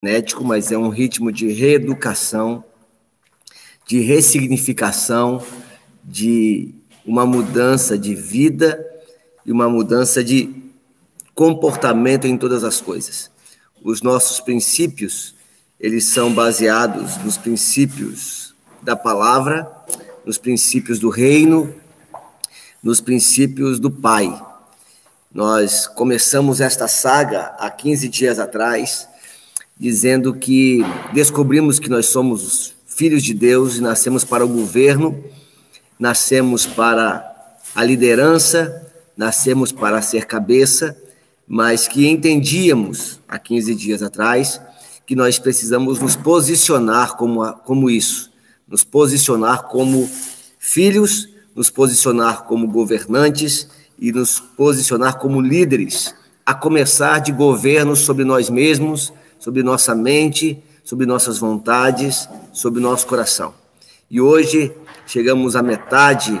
frenético, 0.00 0.42
mas 0.42 0.72
é 0.72 0.78
um 0.78 0.88
ritmo 0.88 1.30
de 1.30 1.48
reeducação, 1.52 2.64
de 3.86 4.00
ressignificação, 4.00 5.44
de 6.02 6.74
uma 7.04 7.26
mudança 7.26 7.98
de 7.98 8.14
vida 8.14 8.82
e 9.44 9.52
uma 9.52 9.68
mudança 9.68 10.24
de 10.24 10.72
comportamento 11.34 12.26
em 12.26 12.38
todas 12.38 12.64
as 12.64 12.80
coisas. 12.80 13.30
Os 13.84 14.00
nossos 14.00 14.40
princípios, 14.40 15.34
eles 15.78 16.06
são 16.06 16.32
baseados 16.32 17.18
nos 17.18 17.36
princípios 17.36 18.54
da 18.80 18.96
palavra, 18.96 19.70
nos 20.24 20.38
princípios 20.38 20.98
do 20.98 21.10
reino, 21.10 21.74
nos 22.82 23.02
princípios 23.02 23.78
do 23.78 23.90
Pai. 23.90 24.34
Nós 25.30 25.86
começamos 25.86 26.58
esta 26.58 26.88
saga 26.88 27.54
há 27.58 27.70
15 27.70 28.08
dias 28.08 28.38
atrás, 28.38 29.09
dizendo 29.80 30.34
que 30.34 30.84
descobrimos 31.14 31.78
que 31.78 31.88
nós 31.88 32.04
somos 32.04 32.74
filhos 32.86 33.22
de 33.22 33.32
Deus 33.32 33.78
e 33.78 33.80
nascemos 33.80 34.24
para 34.24 34.44
o 34.44 34.48
governo, 34.48 35.24
nascemos 35.98 36.66
para 36.66 37.58
a 37.74 37.82
liderança, 37.82 38.86
nascemos 39.16 39.72
para 39.72 40.02
ser 40.02 40.26
cabeça, 40.26 40.94
mas 41.48 41.88
que 41.88 42.06
entendíamos 42.06 43.20
há 43.26 43.38
15 43.38 43.74
dias 43.74 44.02
atrás 44.02 44.60
que 45.06 45.16
nós 45.16 45.38
precisamos 45.38 45.98
nos 45.98 46.14
posicionar 46.14 47.16
como, 47.16 47.50
como 47.64 47.88
isso, 47.88 48.30
nos 48.68 48.84
posicionar 48.84 49.62
como 49.62 50.08
filhos, 50.58 51.26
nos 51.56 51.70
posicionar 51.70 52.44
como 52.44 52.68
governantes 52.68 53.66
e 53.98 54.12
nos 54.12 54.40
posicionar 54.40 55.18
como 55.18 55.40
líderes, 55.40 56.14
a 56.44 56.52
começar 56.52 57.18
de 57.20 57.32
governo 57.32 57.96
sobre 57.96 58.24
nós 58.24 58.50
mesmos, 58.50 59.10
sobre 59.40 59.62
nossa 59.62 59.94
mente, 59.94 60.62
sobre 60.84 61.06
nossas 61.06 61.38
vontades, 61.38 62.28
sobre 62.52 62.80
nosso 62.80 63.06
coração. 63.06 63.54
E 64.08 64.20
hoje 64.20 64.72
chegamos 65.06 65.56
à 65.56 65.62
metade 65.62 66.40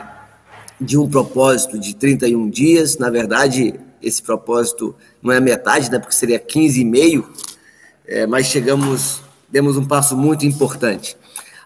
de 0.80 0.98
um 0.98 1.08
propósito 1.08 1.78
de 1.78 1.94
31 1.94 2.48
dias. 2.50 2.98
Na 2.98 3.10
verdade, 3.10 3.74
esse 4.02 4.22
propósito 4.22 4.94
não 5.22 5.32
é 5.32 5.40
metade, 5.40 5.90
né, 5.90 5.98
porque 5.98 6.14
seria 6.14 6.38
15 6.38 6.80
e 6.80 6.84
meio, 6.84 7.28
é, 8.06 8.26
mas 8.26 8.46
chegamos, 8.46 9.22
demos 9.48 9.76
um 9.76 9.84
passo 9.84 10.16
muito 10.16 10.44
importante. 10.46 11.16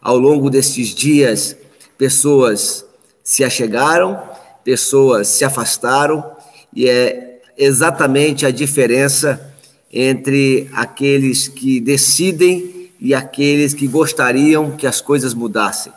Ao 0.00 0.18
longo 0.18 0.48
destes 0.48 0.88
dias, 0.88 1.56
pessoas 1.98 2.84
se 3.22 3.42
achegaram, 3.42 4.20
pessoas 4.62 5.28
se 5.28 5.44
afastaram, 5.44 6.32
e 6.74 6.88
é 6.88 7.40
exatamente 7.56 8.44
a 8.44 8.50
diferença 8.50 9.53
entre 9.96 10.68
aqueles 10.72 11.46
que 11.46 11.78
decidem 11.78 12.90
e 13.00 13.14
aqueles 13.14 13.72
que 13.72 13.86
gostariam 13.86 14.72
que 14.72 14.88
as 14.88 15.00
coisas 15.00 15.32
mudassem. 15.32 15.92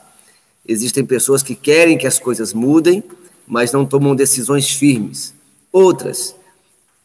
Existem 0.67 1.03
pessoas 1.03 1.42
que 1.42 1.56
querem 1.56 1.98
que 1.98 2.06
as 2.06 2.20
coisas 2.20 2.53
mudem, 2.53 3.03
mas 3.48 3.72
não 3.72 3.88
tomam 3.88 4.16
decisões 4.16 4.70
firmes. 4.70 5.34
Outras 5.72 6.36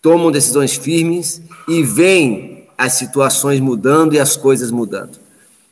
tomam 0.02 0.30
decisões 0.30 0.76
firmes 0.76 1.40
e 1.66 1.82
veem 1.82 2.68
as 2.76 2.94
situações 2.94 3.58
mudando 3.58 4.14
e 4.14 4.20
as 4.20 4.36
coisas 4.36 4.70
mudando. 4.70 5.18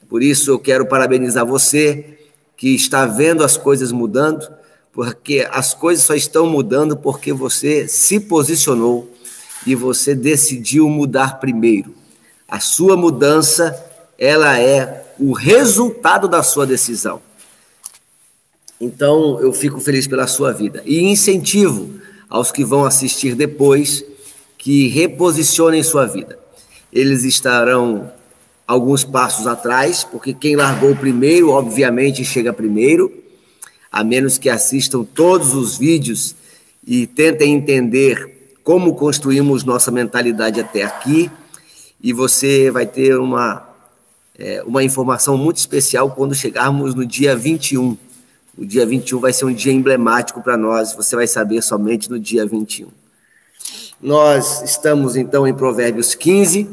Por 0.08 0.22
isso 0.22 0.50
eu 0.50 0.58
quero 0.58 0.86
parabenizar 0.86 1.44
você 1.44 2.18
que 2.56 2.74
está 2.74 3.04
vendo 3.04 3.44
as 3.44 3.58
coisas 3.58 3.92
mudando, 3.92 4.48
porque 4.90 5.46
as 5.50 5.74
coisas 5.74 6.04
só 6.04 6.14
estão 6.14 6.46
mudando 6.46 6.96
porque 6.96 7.30
você 7.32 7.86
se 7.86 8.20
posicionou 8.20 9.10
e 9.66 9.74
você 9.74 10.14
decidiu 10.14 10.88
mudar 10.88 11.38
primeiro. 11.38 11.94
A 12.48 12.60
sua 12.60 12.96
mudança, 12.96 13.78
ela 14.18 14.58
é 14.58 15.14
o 15.18 15.32
resultado 15.32 16.26
da 16.26 16.42
sua 16.42 16.66
decisão. 16.66 17.20
Então, 18.80 19.38
eu 19.40 19.52
fico 19.52 19.78
feliz 19.80 20.06
pela 20.06 20.26
sua 20.26 20.52
vida. 20.52 20.82
E 20.86 21.00
incentivo 21.00 22.00
aos 22.28 22.50
que 22.50 22.64
vão 22.64 22.84
assistir 22.84 23.34
depois 23.34 24.04
que 24.56 24.88
reposicionem 24.88 25.82
sua 25.82 26.06
vida. 26.06 26.38
Eles 26.92 27.24
estarão 27.24 28.10
alguns 28.66 29.04
passos 29.04 29.46
atrás, 29.46 30.04
porque 30.04 30.32
quem 30.32 30.56
largou 30.56 30.94
primeiro, 30.96 31.50
obviamente, 31.50 32.24
chega 32.24 32.52
primeiro, 32.52 33.12
a 33.92 34.02
menos 34.02 34.38
que 34.38 34.48
assistam 34.48 35.04
todos 35.04 35.54
os 35.54 35.76
vídeos 35.76 36.34
e 36.86 37.06
tentem 37.06 37.54
entender 37.54 38.39
como 38.62 38.94
construímos 38.94 39.64
nossa 39.64 39.90
mentalidade 39.90 40.60
até 40.60 40.82
aqui, 40.82 41.30
e 42.02 42.12
você 42.12 42.70
vai 42.70 42.86
ter 42.86 43.18
uma, 43.18 43.68
é, 44.38 44.62
uma 44.64 44.82
informação 44.82 45.36
muito 45.36 45.58
especial 45.58 46.10
quando 46.12 46.34
chegarmos 46.34 46.94
no 46.94 47.04
dia 47.04 47.36
21. 47.36 47.96
O 48.56 48.64
dia 48.64 48.86
21 48.86 49.20
vai 49.20 49.32
ser 49.32 49.44
um 49.44 49.52
dia 49.52 49.72
emblemático 49.72 50.42
para 50.42 50.56
nós, 50.56 50.94
você 50.94 51.14
vai 51.16 51.26
saber 51.26 51.62
somente 51.62 52.10
no 52.10 52.18
dia 52.18 52.46
21. 52.46 52.88
Nós 54.00 54.62
estamos 54.62 55.14
então 55.14 55.46
em 55.46 55.52
Provérbios 55.52 56.14
15 56.14 56.68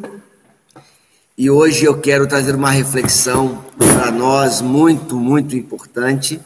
e 1.37 1.49
hoje 1.49 1.85
eu 1.85 1.99
quero 1.99 2.25
trazer 2.25 2.55
uma 2.55 2.71
reflexão 2.71 3.63
para 3.77 4.09
nós 4.11 4.61
muito, 4.61 5.17
muito 5.17 5.55
importante, 5.55 6.39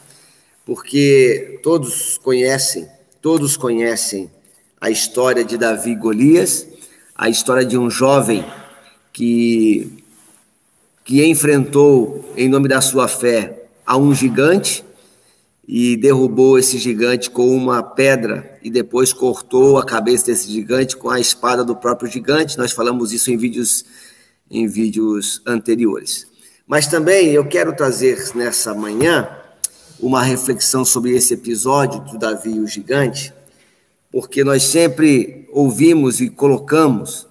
porque 0.66 1.60
todos 1.62 2.18
conhecem, 2.18 2.88
todos 3.20 3.56
conhecem 3.56 4.28
a 4.82 4.90
história 4.90 5.44
de 5.44 5.56
Davi 5.56 5.92
e 5.92 5.94
Golias, 5.94 6.66
a 7.14 7.28
história 7.28 7.64
de 7.64 7.78
um 7.78 7.88
jovem 7.88 8.44
que, 9.12 10.02
que 11.04 11.24
enfrentou, 11.24 12.28
em 12.36 12.48
nome 12.48 12.66
da 12.66 12.80
sua 12.80 13.06
fé, 13.06 13.62
a 13.86 13.96
um 13.96 14.12
gigante 14.12 14.84
e 15.68 15.96
derrubou 15.96 16.58
esse 16.58 16.78
gigante 16.78 17.30
com 17.30 17.56
uma 17.56 17.80
pedra 17.80 18.58
e 18.60 18.68
depois 18.68 19.12
cortou 19.12 19.78
a 19.78 19.86
cabeça 19.86 20.26
desse 20.26 20.50
gigante 20.50 20.96
com 20.96 21.08
a 21.08 21.20
espada 21.20 21.64
do 21.64 21.76
próprio 21.76 22.10
gigante. 22.10 22.58
Nós 22.58 22.72
falamos 22.72 23.12
isso 23.12 23.30
em 23.30 23.36
vídeos 23.36 23.84
em 24.50 24.66
vídeos 24.66 25.40
anteriores. 25.46 26.26
Mas 26.66 26.88
também 26.88 27.28
eu 27.28 27.46
quero 27.46 27.72
trazer 27.72 28.32
nessa 28.34 28.74
manhã 28.74 29.28
uma 30.00 30.24
reflexão 30.24 30.84
sobre 30.84 31.12
esse 31.12 31.34
episódio 31.34 32.00
do 32.00 32.18
Davi 32.18 32.56
e 32.56 32.60
o 32.60 32.66
gigante, 32.66 33.32
porque 34.12 34.44
nós 34.44 34.64
sempre 34.64 35.48
ouvimos 35.50 36.20
e 36.20 36.28
colocamos, 36.28 37.26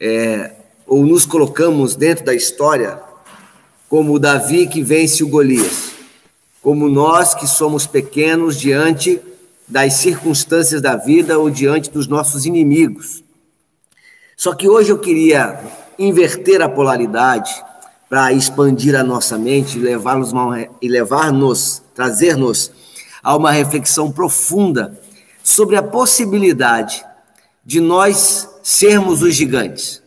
é, 0.00 0.50
ou 0.84 1.06
nos 1.06 1.24
colocamos 1.24 1.94
dentro 1.94 2.24
da 2.24 2.34
história, 2.34 3.00
como 3.88 4.18
Davi 4.18 4.66
que 4.66 4.82
vence 4.82 5.22
o 5.22 5.28
Golias, 5.28 5.92
como 6.60 6.88
nós 6.88 7.34
que 7.34 7.46
somos 7.46 7.86
pequenos 7.86 8.58
diante 8.58 9.20
das 9.68 9.94
circunstâncias 9.94 10.82
da 10.82 10.96
vida 10.96 11.38
ou 11.38 11.48
diante 11.48 11.88
dos 11.88 12.08
nossos 12.08 12.44
inimigos. 12.46 13.22
Só 14.36 14.54
que 14.54 14.68
hoje 14.68 14.90
eu 14.90 14.98
queria 14.98 15.60
inverter 15.96 16.60
a 16.62 16.68
polaridade 16.68 17.50
para 18.08 18.32
expandir 18.32 18.96
a 18.96 19.04
nossa 19.04 19.38
mente 19.38 19.78
e 19.78 19.80
levar-nos 19.80 20.32
levar-nos, 20.82 21.82
trazer-nos 21.94 22.72
a 23.22 23.36
uma 23.36 23.52
reflexão 23.52 24.10
profunda 24.10 25.00
sobre 25.42 25.76
a 25.76 25.82
possibilidade 25.82 27.04
de 27.64 27.80
nós 27.80 28.48
sermos 28.62 29.22
os 29.22 29.34
gigantes. 29.34 30.02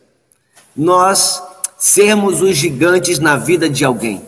Nós 0.74 1.42
sermos 1.78 2.40
os 2.40 2.56
gigantes 2.56 3.18
na 3.18 3.36
vida 3.36 3.68
de 3.68 3.84
alguém. 3.84 4.22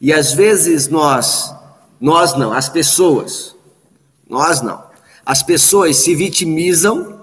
E 0.00 0.12
às 0.12 0.32
vezes 0.32 0.88
nós, 0.88 1.52
nós 2.00 2.36
não, 2.36 2.52
as 2.52 2.68
pessoas, 2.68 3.54
nós 4.28 4.60
não. 4.60 4.82
As 5.26 5.42
pessoas 5.42 5.96
se 5.96 6.14
vitimizam, 6.14 7.20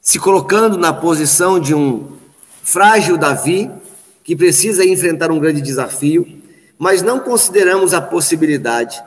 se 0.00 0.18
colocando 0.18 0.76
na 0.76 0.92
posição 0.92 1.58
de 1.58 1.74
um 1.74 2.16
frágil 2.62 3.16
Davi, 3.16 3.70
que 4.22 4.36
precisa 4.36 4.84
enfrentar 4.84 5.30
um 5.30 5.38
grande 5.38 5.62
desafio, 5.62 6.26
mas 6.78 7.02
não 7.02 7.18
consideramos 7.18 7.94
a 7.94 8.00
possibilidade 8.00 9.02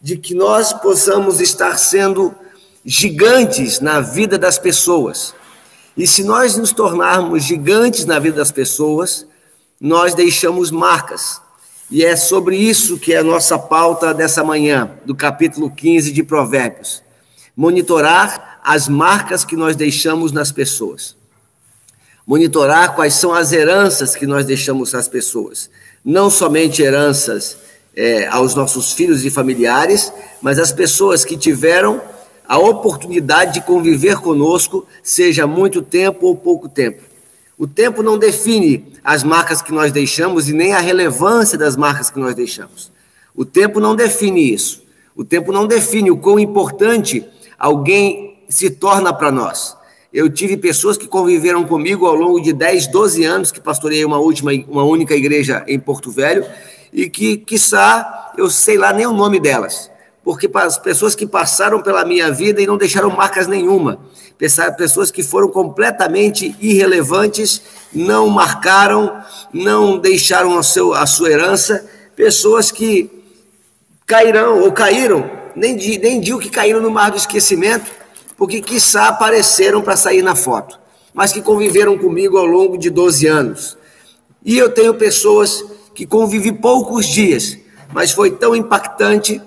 de 0.00 0.16
que 0.16 0.34
nós 0.34 0.72
possamos 0.72 1.40
estar 1.40 1.76
sendo 1.76 2.34
gigantes 2.84 3.80
na 3.80 4.00
vida 4.00 4.38
das 4.38 4.58
pessoas. 4.58 5.34
E 5.96 6.06
se 6.06 6.24
nós 6.24 6.56
nos 6.56 6.72
tornarmos 6.72 7.44
gigantes 7.44 8.04
na 8.06 8.18
vida 8.18 8.36
das 8.36 8.50
pessoas, 8.50 9.26
nós 9.80 10.14
deixamos 10.14 10.70
marcas. 10.70 11.40
E 11.90 12.04
é 12.04 12.14
sobre 12.14 12.56
isso 12.56 12.98
que 12.98 13.12
é 13.12 13.18
a 13.18 13.24
nossa 13.24 13.58
pauta 13.58 14.14
dessa 14.14 14.44
manhã, 14.44 14.90
do 15.04 15.14
capítulo 15.14 15.70
15 15.70 16.12
de 16.12 16.22
Provérbios. 16.22 17.02
Monitorar 17.56 18.60
as 18.62 18.88
marcas 18.88 19.44
que 19.44 19.56
nós 19.56 19.74
deixamos 19.74 20.32
nas 20.32 20.52
pessoas. 20.52 21.16
Monitorar 22.26 22.94
quais 22.94 23.14
são 23.14 23.34
as 23.34 23.52
heranças 23.52 24.14
que 24.14 24.26
nós 24.26 24.46
deixamos 24.46 24.94
às 24.94 25.08
pessoas. 25.08 25.68
Não 26.04 26.30
somente 26.30 26.80
heranças 26.80 27.56
é, 27.96 28.26
aos 28.28 28.54
nossos 28.54 28.92
filhos 28.92 29.24
e 29.24 29.30
familiares, 29.30 30.12
mas 30.40 30.58
as 30.58 30.70
pessoas 30.70 31.24
que 31.24 31.36
tiveram 31.36 32.00
a 32.50 32.58
oportunidade 32.58 33.54
de 33.54 33.60
conviver 33.60 34.16
conosco, 34.16 34.84
seja 35.04 35.46
muito 35.46 35.80
tempo 35.80 36.26
ou 36.26 36.34
pouco 36.34 36.68
tempo. 36.68 37.00
O 37.56 37.64
tempo 37.64 38.02
não 38.02 38.18
define 38.18 38.86
as 39.04 39.22
marcas 39.22 39.62
que 39.62 39.70
nós 39.70 39.92
deixamos 39.92 40.48
e 40.48 40.52
nem 40.52 40.72
a 40.72 40.80
relevância 40.80 41.56
das 41.56 41.76
marcas 41.76 42.10
que 42.10 42.18
nós 42.18 42.34
deixamos. 42.34 42.90
O 43.36 43.44
tempo 43.44 43.78
não 43.78 43.94
define 43.94 44.52
isso. 44.52 44.82
O 45.14 45.24
tempo 45.24 45.52
não 45.52 45.64
define 45.64 46.10
o 46.10 46.16
quão 46.16 46.40
importante 46.40 47.24
alguém 47.56 48.42
se 48.48 48.68
torna 48.68 49.12
para 49.12 49.30
nós. 49.30 49.76
Eu 50.12 50.28
tive 50.28 50.56
pessoas 50.56 50.96
que 50.96 51.06
conviveram 51.06 51.62
comigo 51.62 52.04
ao 52.04 52.16
longo 52.16 52.40
de 52.40 52.52
10, 52.52 52.88
12 52.88 53.22
anos, 53.22 53.52
que 53.52 53.60
pastoreei 53.60 54.04
uma 54.04 54.18
última, 54.18 54.50
uma 54.66 54.82
única 54.82 55.14
igreja 55.14 55.64
em 55.68 55.78
Porto 55.78 56.10
Velho, 56.10 56.44
e 56.92 57.08
que, 57.08 57.36
quiçá, 57.36 58.32
eu 58.36 58.50
sei 58.50 58.76
lá 58.76 58.92
nem 58.92 59.06
o 59.06 59.12
nome 59.12 59.38
delas, 59.38 59.88
porque 60.22 60.50
as 60.54 60.78
pessoas 60.78 61.14
que 61.14 61.26
passaram 61.26 61.80
pela 61.80 62.04
minha 62.04 62.30
vida 62.30 62.60
e 62.60 62.66
não 62.66 62.76
deixaram 62.76 63.10
marcas 63.10 63.46
nenhuma, 63.46 63.98
pessoas 64.76 65.10
que 65.10 65.22
foram 65.22 65.48
completamente 65.48 66.54
irrelevantes, 66.60 67.62
não 67.92 68.28
marcaram, 68.28 69.22
não 69.52 69.98
deixaram 69.98 70.58
a, 70.58 70.62
seu, 70.62 70.94
a 70.94 71.06
sua 71.06 71.30
herança, 71.30 71.86
pessoas 72.14 72.70
que 72.70 73.10
cairão 74.06 74.60
ou 74.62 74.72
caíram, 74.72 75.30
nem, 75.54 75.74
nem 75.98 76.20
digo 76.20 76.38
que 76.38 76.50
caíram 76.50 76.80
no 76.80 76.90
mar 76.90 77.10
do 77.10 77.16
esquecimento, 77.16 77.90
porque 78.36 78.60
quiçá 78.60 79.08
apareceram 79.08 79.82
para 79.82 79.96
sair 79.96 80.22
na 80.22 80.34
foto, 80.34 80.78
mas 81.12 81.32
que 81.32 81.42
conviveram 81.42 81.98
comigo 81.98 82.38
ao 82.38 82.46
longo 82.46 82.78
de 82.78 82.88
12 82.88 83.26
anos. 83.26 83.76
E 84.44 84.56
eu 84.56 84.70
tenho 84.70 84.94
pessoas 84.94 85.62
que 85.94 86.06
convivi 86.06 86.50
poucos 86.50 87.06
dias, 87.06 87.58
mas 87.92 88.12
foi 88.12 88.30
tão 88.30 88.56
impactante 88.56 89.40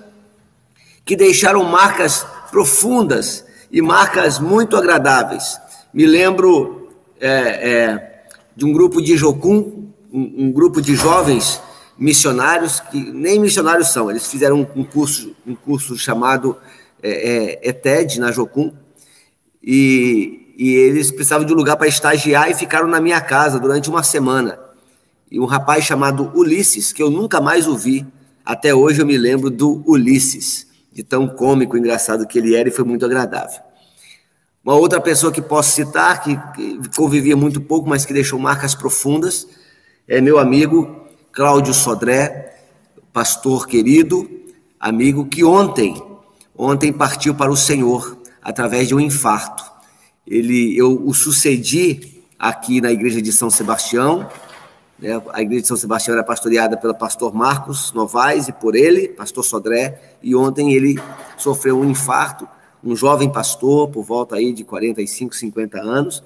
que 1.06 1.16
deixaram 1.16 1.64
marcas 1.64 2.26
profundas 2.50 3.46
e 3.72 3.82
marcas 3.82 4.40
muito 4.40 4.78
agradáveis. 4.78 5.60
Me 5.94 6.06
lembro 6.06 6.90
é, 7.20 7.30
é, 7.30 8.26
de 8.56 8.66
um 8.66 8.72
grupo 8.72 9.02
de 9.02 9.18
Jocum, 9.18 9.90
um, 10.12 10.46
um, 10.46 10.52
grupo 10.52 10.82
de 10.82 10.96
jovens 10.96 11.62
missionários 11.98 12.80
que 12.80 13.00
nem 13.12 13.40
missionários 13.40 13.90
são, 13.90 14.10
eles 14.10 14.28
fizeram 14.28 14.68
um, 14.76 14.84
curso, 14.84 15.36
um 15.46 15.56
curso 15.56 15.98
chamado 15.98 16.58
é, 17.02 17.60
é 17.64 17.70
ETED 17.70 18.20
na 18.20 18.32
Jocum, 18.32 18.72
e, 19.62 20.54
e 20.58 20.74
eles 20.74 21.10
precisavam 21.12 21.46
de 21.46 21.54
um 21.54 21.56
lugar 21.56 21.78
para 21.78 21.88
estagiar 21.88 22.50
e 22.52 22.54
ficaram 22.54 22.88
na 22.88 23.00
minha 23.00 23.22
casa 23.22 23.60
durante 23.60 23.90
uma 23.90 24.04
semana. 24.04 24.60
E 25.32 25.40
um 25.40 25.46
rapaz 25.46 25.86
chamado 25.86 26.32
Ulisses, 26.36 26.92
que 26.92 27.02
eu 27.02 27.10
nunca 27.10 27.42
mais 27.42 27.68
ouvi, 27.68 28.06
até 28.46 28.76
hoje 28.76 29.02
eu 29.02 29.06
me 29.06 29.18
lembro 29.18 29.50
do 29.50 29.82
Ulisses, 29.86 30.68
de 30.94 31.04
tão 31.04 31.28
cômico, 31.28 31.75
engraçado 31.75 32.28
que 32.28 32.38
ele 32.38 32.56
era 32.56 32.69
e 32.69 32.72
foi 32.72 32.86
muito 32.86 33.06
agradável. 33.06 33.60
Uma 34.63 34.75
outra 34.75 35.01
pessoa 35.01 35.31
que 35.31 35.42
posso 35.42 35.72
citar, 35.72 36.24
que, 36.24 36.38
que 36.56 36.90
convivia 36.95 37.36
muito 37.36 37.60
pouco, 37.60 37.90
mas 37.90 38.06
que 38.06 38.13
deixou 38.13 38.40
marcas 38.40 38.75
profundas, 38.75 39.48
é 40.07 40.22
meu 40.22 40.38
amigo 40.38 41.06
Cláudio 41.31 41.74
Sodré, 41.74 42.56
pastor 43.12 43.68
querido, 43.68 44.30
amigo 44.80 45.25
que 45.25 45.44
ontem, 45.44 46.01
ontem 46.56 46.94
partiu 46.94 47.34
para 47.34 47.51
o 47.51 47.57
Senhor 47.57 48.18
através 48.42 48.88
de 48.88 48.96
um 48.96 49.00
infarto. 49.00 49.63
Ele, 50.25 50.78
eu 50.78 51.06
o 51.06 51.13
sucedi 51.13 52.24
aqui 52.38 52.80
na 52.80 52.92
igreja 52.92 53.22
de 53.22 53.34
São 53.34 53.50
Sebastião. 53.50 54.30
Né? 55.00 55.22
A 55.31 55.42
igreja 55.42 55.62
de 55.62 55.68
São 55.68 55.78
Sebastião 55.78 56.13
era 56.13 56.24
pastoreada 56.24 56.78
pelo 56.78 56.95
pastor 56.95 57.34
Marcos 57.34 57.92
Novaes 57.94 58.48
e 58.48 58.54
por 58.54 58.75
ele, 58.75 59.10
pastor 59.10 59.44
Sodré. 59.44 60.18
E 60.22 60.36
ontem 60.36 60.74
ele 60.74 61.00
sofreu 61.38 61.80
um 61.80 61.90
infarto, 61.90 62.48
um 62.84 62.95
jovem 62.95 63.31
pastor, 63.31 63.90
por 63.90 64.04
volta 64.04 64.36
aí 64.36 64.54
de 64.54 64.63
45, 64.63 65.36
50 65.36 65.80
anos. 65.80 66.24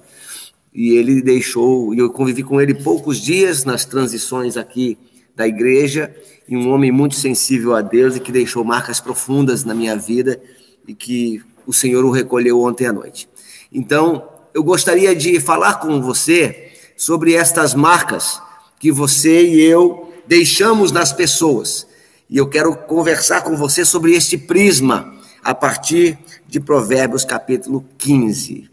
E 0.72 0.90
ele 0.90 1.22
deixou, 1.22 1.94
e 1.94 1.98
eu 1.98 2.10
convivi 2.10 2.42
com 2.42 2.60
ele 2.60 2.74
poucos 2.74 3.18
dias 3.18 3.64
nas 3.64 3.84
transições 3.84 4.56
aqui 4.56 4.98
da 5.34 5.46
igreja, 5.46 6.14
e 6.48 6.56
um 6.56 6.70
homem 6.72 6.90
muito 6.90 7.14
sensível 7.14 7.76
a 7.76 7.80
Deus 7.80 8.16
e 8.16 8.20
que 8.20 8.32
deixou 8.32 8.64
marcas 8.64 8.98
profundas 8.98 9.64
na 9.64 9.72
minha 9.72 9.94
vida 9.94 10.40
e 10.86 10.94
que 10.94 11.40
o 11.66 11.72
Senhor 11.72 12.04
o 12.04 12.10
recolheu 12.10 12.60
ontem 12.62 12.86
à 12.86 12.92
noite. 12.92 13.28
Então, 13.70 14.28
eu 14.54 14.64
gostaria 14.64 15.14
de 15.14 15.38
falar 15.38 15.74
com 15.74 16.00
você 16.00 16.72
sobre 16.96 17.34
estas 17.34 17.74
marcas 17.74 18.40
que 18.78 18.92
você 18.92 19.46
e 19.46 19.60
eu 19.60 20.12
deixamos 20.26 20.92
nas 20.92 21.12
pessoas. 21.12 21.86
E 22.28 22.36
eu 22.36 22.48
quero 22.48 22.76
conversar 22.76 23.42
com 23.42 23.56
você 23.56 23.84
sobre 23.84 24.14
este 24.14 24.36
prisma 24.36 25.14
a 25.42 25.54
partir 25.54 26.18
de 26.46 26.60
Provérbios 26.60 27.24
capítulo 27.24 27.84
15. 27.96 28.70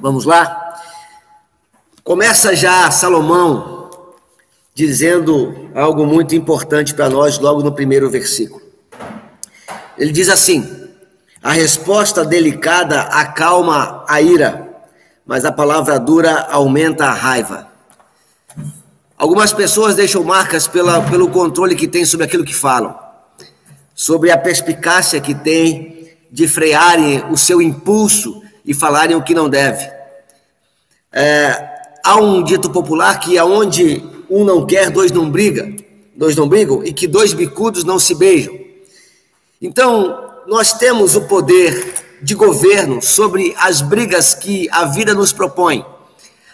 Vamos 0.00 0.24
lá? 0.24 0.80
Começa 2.04 2.54
já 2.54 2.90
Salomão 2.90 3.90
dizendo 4.74 5.70
algo 5.74 6.06
muito 6.06 6.34
importante 6.34 6.94
para 6.94 7.08
nós 7.08 7.38
logo 7.38 7.62
no 7.62 7.72
primeiro 7.72 8.08
versículo. 8.08 8.62
Ele 9.98 10.12
diz 10.12 10.28
assim: 10.28 10.88
a 11.42 11.52
resposta 11.52 12.24
delicada 12.24 13.00
acalma 13.02 14.04
a 14.08 14.20
ira, 14.20 14.68
mas 15.24 15.44
a 15.44 15.50
palavra 15.50 15.98
dura 15.98 16.46
aumenta 16.50 17.06
a 17.06 17.12
raiva. 17.12 17.75
Algumas 19.18 19.50
pessoas 19.52 19.94
deixam 19.94 20.22
marcas 20.22 20.68
pela, 20.68 21.00
pelo 21.00 21.30
controle 21.30 21.74
que 21.74 21.88
têm 21.88 22.04
sobre 22.04 22.26
aquilo 22.26 22.44
que 22.44 22.54
falam, 22.54 22.94
sobre 23.94 24.30
a 24.30 24.36
perspicácia 24.36 25.20
que 25.20 25.34
têm 25.34 26.14
de 26.30 26.46
frearem 26.46 27.24
o 27.30 27.36
seu 27.36 27.62
impulso 27.62 28.42
e 28.62 28.74
falarem 28.74 29.16
o 29.16 29.22
que 29.22 29.34
não 29.34 29.48
deve. 29.48 29.90
É, 31.10 31.66
há 32.04 32.16
um 32.16 32.42
dito 32.42 32.68
popular 32.68 33.18
que 33.18 33.38
aonde 33.38 34.04
um 34.28 34.44
não 34.44 34.66
quer, 34.66 34.90
dois 34.90 35.10
não 35.10 35.30
brigam, 35.30 35.74
dois 36.14 36.36
não 36.36 36.46
brigam, 36.46 36.84
e 36.84 36.92
que 36.92 37.06
dois 37.06 37.32
bicudos 37.32 37.84
não 37.84 37.98
se 37.98 38.14
beijam. 38.14 38.54
Então, 39.62 40.30
nós 40.46 40.74
temos 40.74 41.16
o 41.16 41.22
poder 41.22 41.94
de 42.20 42.34
governo 42.34 43.00
sobre 43.00 43.54
as 43.58 43.80
brigas 43.80 44.34
que 44.34 44.68
a 44.70 44.84
vida 44.84 45.14
nos 45.14 45.32
propõe, 45.32 45.86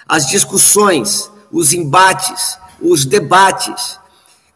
as 0.07 0.29
discussões, 0.29 1.29
os 1.53 1.73
embates, 1.73 2.59
os 2.81 3.05
debates 3.05 3.99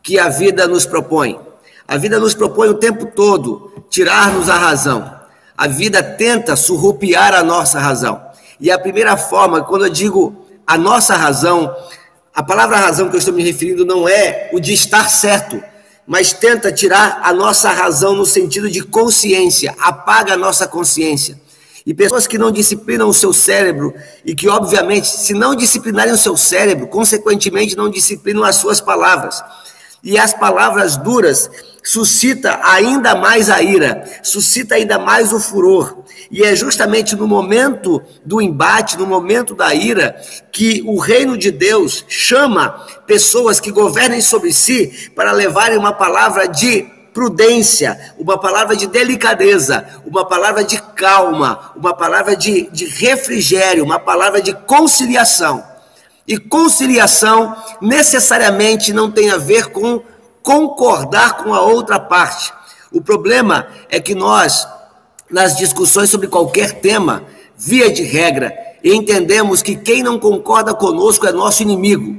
que 0.02 0.18
a 0.18 0.28
vida 0.28 0.66
nos 0.66 0.86
propõe. 0.86 1.38
A 1.86 1.96
vida 1.96 2.18
nos 2.18 2.34
propõe 2.34 2.68
o 2.68 2.74
tempo 2.74 3.06
todo 3.06 3.72
tirar-nos 3.90 4.48
a 4.48 4.56
razão. 4.56 5.14
A 5.56 5.68
vida 5.68 6.02
tenta 6.02 6.56
surrupiar 6.56 7.34
a 7.34 7.42
nossa 7.42 7.78
razão. 7.78 8.20
E 8.58 8.70
a 8.70 8.78
primeira 8.78 9.16
forma, 9.16 9.62
quando 9.62 9.86
eu 9.86 9.90
digo 9.90 10.46
a 10.66 10.76
nossa 10.76 11.14
razão, 11.14 11.74
a 12.34 12.42
palavra 12.42 12.76
razão 12.76 13.08
que 13.08 13.16
eu 13.16 13.18
estou 13.18 13.34
me 13.34 13.44
referindo 13.44 13.84
não 13.84 14.08
é 14.08 14.50
o 14.52 14.58
de 14.58 14.72
estar 14.72 15.08
certo, 15.08 15.62
mas 16.06 16.32
tenta 16.32 16.72
tirar 16.72 17.20
a 17.22 17.32
nossa 17.32 17.70
razão 17.70 18.14
no 18.14 18.26
sentido 18.26 18.70
de 18.70 18.82
consciência, 18.82 19.74
apaga 19.78 20.34
a 20.34 20.36
nossa 20.36 20.66
consciência. 20.66 21.40
E 21.86 21.94
pessoas 21.94 22.26
que 22.26 22.36
não 22.36 22.50
disciplinam 22.50 23.08
o 23.08 23.14
seu 23.14 23.32
cérebro 23.32 23.94
e 24.24 24.34
que, 24.34 24.48
obviamente, 24.48 25.06
se 25.06 25.32
não 25.32 25.54
disciplinarem 25.54 26.12
o 26.12 26.18
seu 26.18 26.36
cérebro, 26.36 26.88
consequentemente 26.88 27.76
não 27.76 27.88
disciplinam 27.88 28.42
as 28.42 28.56
suas 28.56 28.80
palavras. 28.80 29.40
E 30.02 30.18
as 30.18 30.34
palavras 30.34 30.96
duras 30.96 31.48
suscita 31.84 32.58
ainda 32.64 33.14
mais 33.14 33.48
a 33.48 33.62
ira, 33.62 34.04
suscita 34.20 34.74
ainda 34.74 34.98
mais 34.98 35.32
o 35.32 35.38
furor. 35.38 35.98
E 36.28 36.42
é 36.42 36.56
justamente 36.56 37.14
no 37.14 37.28
momento 37.28 38.02
do 38.24 38.40
embate, 38.40 38.98
no 38.98 39.06
momento 39.06 39.54
da 39.54 39.72
ira, 39.72 40.20
que 40.50 40.82
o 40.84 40.98
reino 40.98 41.38
de 41.38 41.52
Deus 41.52 42.04
chama 42.08 42.70
pessoas 43.06 43.60
que 43.60 43.70
governem 43.70 44.20
sobre 44.20 44.52
si 44.52 45.10
para 45.14 45.30
levarem 45.30 45.78
uma 45.78 45.92
palavra 45.92 46.48
de 46.48 46.95
prudência, 47.16 48.12
uma 48.18 48.36
palavra 48.36 48.76
de 48.76 48.86
delicadeza, 48.86 49.86
uma 50.04 50.26
palavra 50.26 50.62
de 50.62 50.78
calma, 50.94 51.72
uma 51.74 51.94
palavra 51.94 52.36
de, 52.36 52.68
de 52.70 52.84
refrigério, 52.84 53.82
uma 53.82 53.98
palavra 53.98 54.42
de 54.42 54.52
conciliação. 54.52 55.64
E 56.28 56.36
conciliação 56.36 57.56
necessariamente 57.80 58.92
não 58.92 59.10
tem 59.10 59.30
a 59.30 59.38
ver 59.38 59.68
com 59.70 60.02
concordar 60.42 61.38
com 61.38 61.54
a 61.54 61.62
outra 61.62 61.98
parte. 61.98 62.52
O 62.92 63.00
problema 63.00 63.66
é 63.88 63.98
que 63.98 64.14
nós, 64.14 64.68
nas 65.30 65.56
discussões 65.56 66.10
sobre 66.10 66.28
qualquer 66.28 66.80
tema, 66.82 67.24
via 67.56 67.90
de 67.90 68.02
regra, 68.02 68.54
entendemos 68.84 69.62
que 69.62 69.74
quem 69.74 70.02
não 70.02 70.18
concorda 70.18 70.74
conosco 70.74 71.26
é 71.26 71.32
nosso 71.32 71.62
inimigo. 71.62 72.14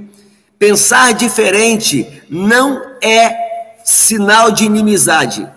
Pensar 0.58 1.14
diferente 1.14 2.24
não 2.32 2.82
é 3.00 3.47
sinal 3.88 4.52
de 4.52 4.66
inimizade. 4.66 5.50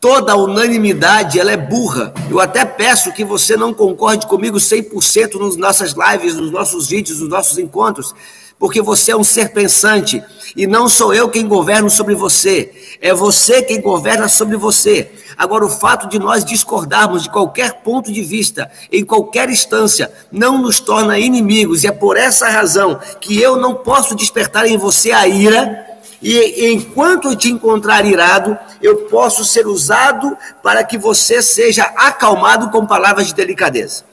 Toda 0.00 0.34
unanimidade 0.34 1.38
ela 1.38 1.52
é 1.52 1.56
burra. 1.56 2.12
Eu 2.28 2.40
até 2.40 2.64
peço 2.64 3.12
que 3.12 3.24
você 3.24 3.56
não 3.56 3.72
concorde 3.72 4.26
comigo 4.26 4.58
100% 4.58 5.38
nas 5.38 5.56
nossas 5.56 5.94
lives, 5.94 6.34
nos 6.34 6.50
nossos 6.50 6.88
vídeos, 6.88 7.20
nos 7.20 7.28
nossos 7.28 7.58
encontros, 7.58 8.12
porque 8.58 8.82
você 8.82 9.12
é 9.12 9.16
um 9.16 9.22
ser 9.22 9.52
pensante 9.52 10.20
e 10.56 10.66
não 10.66 10.88
sou 10.88 11.14
eu 11.14 11.28
quem 11.28 11.46
governo 11.46 11.88
sobre 11.88 12.16
você, 12.16 12.72
é 13.00 13.14
você 13.14 13.62
quem 13.62 13.80
governa 13.80 14.28
sobre 14.28 14.56
você. 14.56 15.08
Agora, 15.38 15.64
o 15.64 15.70
fato 15.70 16.08
de 16.08 16.18
nós 16.18 16.44
discordarmos 16.44 17.22
de 17.22 17.30
qualquer 17.30 17.82
ponto 17.84 18.12
de 18.12 18.22
vista, 18.22 18.68
em 18.90 19.04
qualquer 19.04 19.48
instância, 19.48 20.10
não 20.32 20.60
nos 20.60 20.80
torna 20.80 21.20
inimigos, 21.20 21.84
e 21.84 21.86
é 21.86 21.92
por 21.92 22.16
essa 22.16 22.48
razão 22.48 22.98
que 23.20 23.40
eu 23.40 23.56
não 23.56 23.74
posso 23.74 24.16
despertar 24.16 24.66
em 24.66 24.76
você 24.76 25.12
a 25.12 25.28
ira. 25.28 25.85
E 26.22 26.70
enquanto 26.72 27.28
eu 27.28 27.36
te 27.36 27.50
encontrar 27.50 28.04
irado, 28.04 28.56
eu 28.80 29.04
posso 29.04 29.44
ser 29.44 29.66
usado 29.66 30.36
para 30.62 30.82
que 30.82 30.96
você 30.96 31.42
seja 31.42 31.84
acalmado 31.96 32.70
com 32.70 32.86
palavras 32.86 33.26
de 33.26 33.34
delicadeza. 33.34 34.04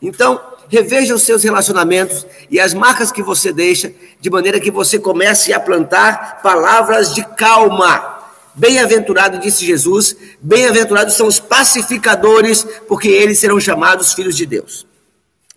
Então, 0.00 0.40
reveja 0.68 1.14
os 1.14 1.22
seus 1.22 1.44
relacionamentos 1.44 2.26
e 2.50 2.58
as 2.58 2.74
marcas 2.74 3.12
que 3.12 3.22
você 3.22 3.52
deixa, 3.52 3.92
de 4.20 4.30
maneira 4.30 4.58
que 4.58 4.70
você 4.70 4.98
comece 4.98 5.52
a 5.52 5.60
plantar 5.60 6.40
palavras 6.42 7.14
de 7.14 7.22
calma. 7.36 8.18
Bem-aventurado, 8.54 9.38
disse 9.38 9.64
Jesus, 9.64 10.16
bem-aventurados 10.40 11.14
são 11.14 11.26
os 11.26 11.38
pacificadores, 11.38 12.66
porque 12.88 13.08
eles 13.08 13.38
serão 13.38 13.60
chamados 13.60 14.12
filhos 14.12 14.36
de 14.36 14.44
Deus. 14.44 14.86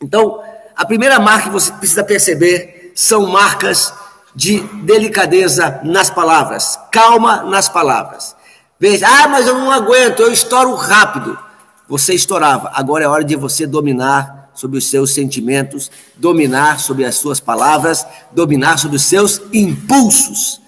Então, 0.01 0.41
a 0.75 0.85
primeira 0.85 1.19
marca 1.19 1.45
que 1.45 1.49
você 1.49 1.71
precisa 1.71 2.03
perceber 2.03 2.91
são 2.93 3.25
marcas 3.27 3.93
de 4.35 4.59
delicadeza 4.83 5.79
nas 5.83 6.09
palavras, 6.09 6.77
calma 6.91 7.43
nas 7.43 7.69
palavras. 7.69 8.35
Veja, 8.77 9.07
ah, 9.07 9.27
mas 9.29 9.47
eu 9.47 9.57
não 9.57 9.71
aguento, 9.71 10.19
eu 10.19 10.31
estouro 10.31 10.75
rápido. 10.75 11.39
Você 11.87 12.13
estourava, 12.13 12.71
agora 12.73 13.05
é 13.05 13.07
hora 13.07 13.23
de 13.23 13.35
você 13.35 13.65
dominar 13.65 14.49
sobre 14.53 14.77
os 14.77 14.89
seus 14.89 15.13
sentimentos, 15.13 15.89
dominar 16.15 16.79
sobre 16.79 17.05
as 17.05 17.15
suas 17.15 17.39
palavras, 17.39 18.05
dominar 18.31 18.77
sobre 18.77 18.97
os 18.97 19.03
seus 19.03 19.41
impulsos. 19.53 20.61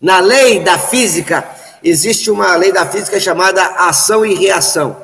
Na 0.00 0.20
lei 0.20 0.60
da 0.60 0.78
física, 0.78 1.48
existe 1.82 2.30
uma 2.30 2.56
lei 2.56 2.72
da 2.72 2.86
física 2.86 3.20
chamada 3.20 3.62
ação 3.62 4.24
e 4.24 4.34
reação. 4.34 4.96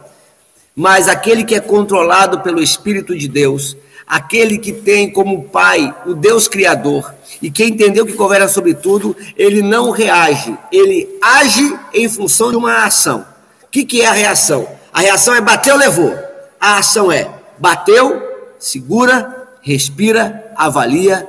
Mas 0.75 1.09
aquele 1.09 1.45
que 1.45 1.55
é 1.55 1.61
controlado 1.61 2.41
pelo 2.41 2.62
Espírito 2.62 3.17
de 3.17 3.29
Deus, 3.29 3.77
aquele 4.11 4.59
que 4.59 4.73
tem 4.73 5.09
como 5.09 5.45
pai 5.45 5.95
o 6.05 6.14
Deus 6.14 6.49
Criador, 6.49 7.14
e 7.40 7.49
que 7.49 7.64
entendeu 7.64 8.05
que 8.05 8.14
governa 8.14 8.49
sobre 8.49 8.75
tudo, 8.75 9.17
ele 9.37 9.62
não 9.62 9.90
reage, 9.90 10.59
ele 10.73 11.09
age 11.23 11.79
em 11.95 12.09
função 12.09 12.50
de 12.50 12.57
uma 12.57 12.85
ação. 12.85 13.25
O 13.62 13.69
que, 13.69 13.85
que 13.85 14.02
é 14.02 14.07
a 14.07 14.12
reação? 14.12 14.67
A 14.93 15.00
reação 15.00 15.33
é 15.33 15.40
bateu, 15.40 15.76
levou. 15.76 16.12
A 16.61 16.79
ação 16.79 17.12
é 17.12 17.31
bateu, 17.57 18.21
segura, 18.59 19.49
respira, 19.62 20.52
avalia 20.57 21.26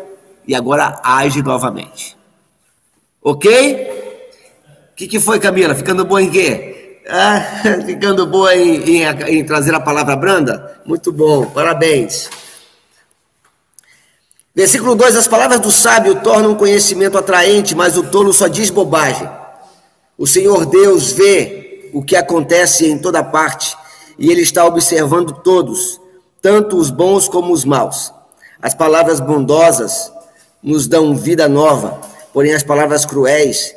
e 0.48 0.56
agora 0.56 1.00
age 1.04 1.44
novamente. 1.44 2.18
Ok? 3.22 3.92
O 4.92 4.96
que, 4.96 5.08
que 5.08 5.20
foi, 5.20 5.40
Camila? 5.40 5.76
Ficando 5.76 6.04
boa 6.04 6.22
em 6.22 6.32
quê? 6.32 7.00
Ah, 7.08 7.62
ficando 7.86 8.26
boa 8.26 8.56
em, 8.56 9.04
em, 9.04 9.04
em 9.28 9.46
trazer 9.46 9.76
a 9.76 9.80
palavra 9.80 10.16
branda? 10.16 10.82
Muito 10.84 11.12
bom, 11.12 11.46
parabéns. 11.46 12.41
Versículo 14.53 14.96
2: 14.96 15.15
As 15.15 15.27
palavras 15.27 15.60
do 15.60 15.72
sábio 15.72 16.22
tornam 16.22 16.51
o 16.51 16.58
conhecimento 16.58 17.17
atraente, 17.17 17.75
mas 17.75 17.98
o 17.98 18.03
tolo 18.03 18.34
só 18.34 18.48
diz 18.48 18.70
bobagem. 18.70 19.29
O 20.17 20.27
Senhor 20.27 20.65
Deus 20.65 21.12
vê 21.12 21.89
o 21.93 22.03
que 22.03 22.15
acontece 22.15 22.86
em 22.86 22.98
toda 22.98 23.24
parte 23.24 23.75
e 24.17 24.29
Ele 24.29 24.41
está 24.41 24.65
observando 24.65 25.34
todos 25.41 26.00
tanto 26.41 26.77
os 26.77 26.89
bons 26.89 27.27
como 27.27 27.53
os 27.53 27.63
maus. 27.63 28.12
As 28.62 28.74
palavras 28.74 29.20
bondosas 29.20 30.12
nos 30.62 30.88
dão 30.88 31.15
vida 31.15 31.48
nova, 31.48 32.00
porém 32.34 32.53
as 32.53 32.63
palavras 32.63 33.05
cruéis 33.05 33.75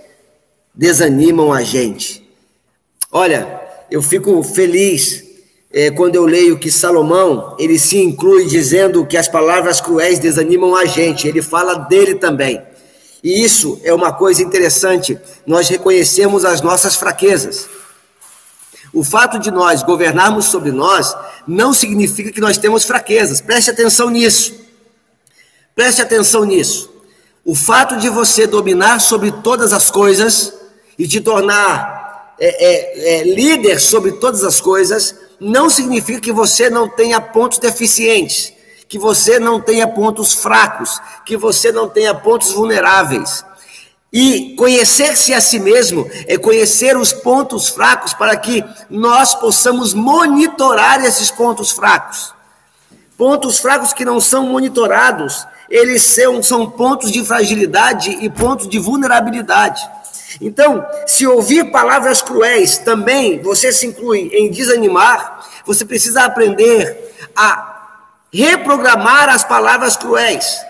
desanimam 0.74 1.52
a 1.52 1.62
gente. 1.62 2.28
Olha, 3.10 3.60
eu 3.90 4.02
fico 4.02 4.42
feliz 4.42 5.23
é, 5.76 5.90
quando 5.90 6.14
eu 6.14 6.24
leio 6.24 6.56
que 6.56 6.70
Salomão 6.70 7.56
ele 7.58 7.80
se 7.80 7.98
inclui 7.98 8.44
dizendo 8.46 9.04
que 9.04 9.16
as 9.16 9.26
palavras 9.26 9.80
cruéis 9.80 10.20
desanimam 10.20 10.76
a 10.76 10.84
gente. 10.84 11.26
Ele 11.26 11.42
fala 11.42 11.74
dele 11.74 12.14
também. 12.14 12.62
E 13.24 13.42
isso 13.42 13.80
é 13.82 13.92
uma 13.92 14.12
coisa 14.12 14.40
interessante. 14.40 15.18
Nós 15.44 15.68
reconhecemos 15.68 16.44
as 16.44 16.60
nossas 16.60 16.94
fraquezas. 16.94 17.68
O 18.92 19.02
fato 19.02 19.36
de 19.36 19.50
nós 19.50 19.82
governarmos 19.82 20.44
sobre 20.44 20.70
nós 20.70 21.12
não 21.44 21.74
significa 21.74 22.30
que 22.30 22.40
nós 22.40 22.56
temos 22.56 22.84
fraquezas. 22.84 23.40
Preste 23.40 23.68
atenção 23.68 24.08
nisso. 24.10 24.54
Preste 25.74 26.00
atenção 26.00 26.44
nisso. 26.44 26.88
O 27.44 27.56
fato 27.56 27.96
de 27.96 28.08
você 28.08 28.46
dominar 28.46 29.00
sobre 29.00 29.32
todas 29.42 29.72
as 29.72 29.90
coisas 29.90 30.54
e 30.96 31.08
te 31.08 31.20
tornar 31.20 32.36
é, 32.38 32.46
é, 32.46 33.20
é, 33.20 33.24
líder 33.24 33.80
sobre 33.80 34.12
todas 34.12 34.44
as 34.44 34.60
coisas 34.60 35.24
não 35.44 35.68
significa 35.68 36.20
que 36.20 36.32
você 36.32 36.70
não 36.70 36.88
tenha 36.88 37.20
pontos 37.20 37.58
deficientes, 37.58 38.52
que 38.88 38.98
você 38.98 39.38
não 39.38 39.60
tenha 39.60 39.86
pontos 39.86 40.32
fracos, 40.32 41.00
que 41.24 41.36
você 41.36 41.70
não 41.70 41.88
tenha 41.88 42.14
pontos 42.14 42.52
vulneráveis. 42.52 43.44
E 44.12 44.54
conhecer-se 44.56 45.34
a 45.34 45.40
si 45.40 45.58
mesmo 45.58 46.08
é 46.26 46.38
conhecer 46.38 46.96
os 46.96 47.12
pontos 47.12 47.68
fracos 47.68 48.14
para 48.14 48.36
que 48.36 48.64
nós 48.88 49.34
possamos 49.34 49.92
monitorar 49.92 51.04
esses 51.04 51.30
pontos 51.30 51.72
fracos. 51.72 52.32
Pontos 53.18 53.58
fracos 53.58 53.92
que 53.92 54.04
não 54.04 54.20
são 54.20 54.46
monitorados, 54.46 55.46
eles 55.68 56.02
são, 56.02 56.42
são 56.42 56.70
pontos 56.70 57.10
de 57.10 57.24
fragilidade 57.24 58.10
e 58.20 58.30
pontos 58.30 58.68
de 58.68 58.78
vulnerabilidade. 58.78 59.82
Então, 60.40 60.86
se 61.06 61.26
ouvir 61.26 61.70
palavras 61.70 62.22
cruéis 62.22 62.78
também 62.78 63.40
você 63.40 63.72
se 63.72 63.86
inclui 63.86 64.30
em 64.32 64.50
desanimar, 64.50 65.46
você 65.64 65.84
precisa 65.84 66.24
aprender 66.24 67.14
a 67.36 67.74
reprogramar 68.32 69.28
as 69.28 69.44
palavras 69.44 69.96
cruéis. 69.96 70.60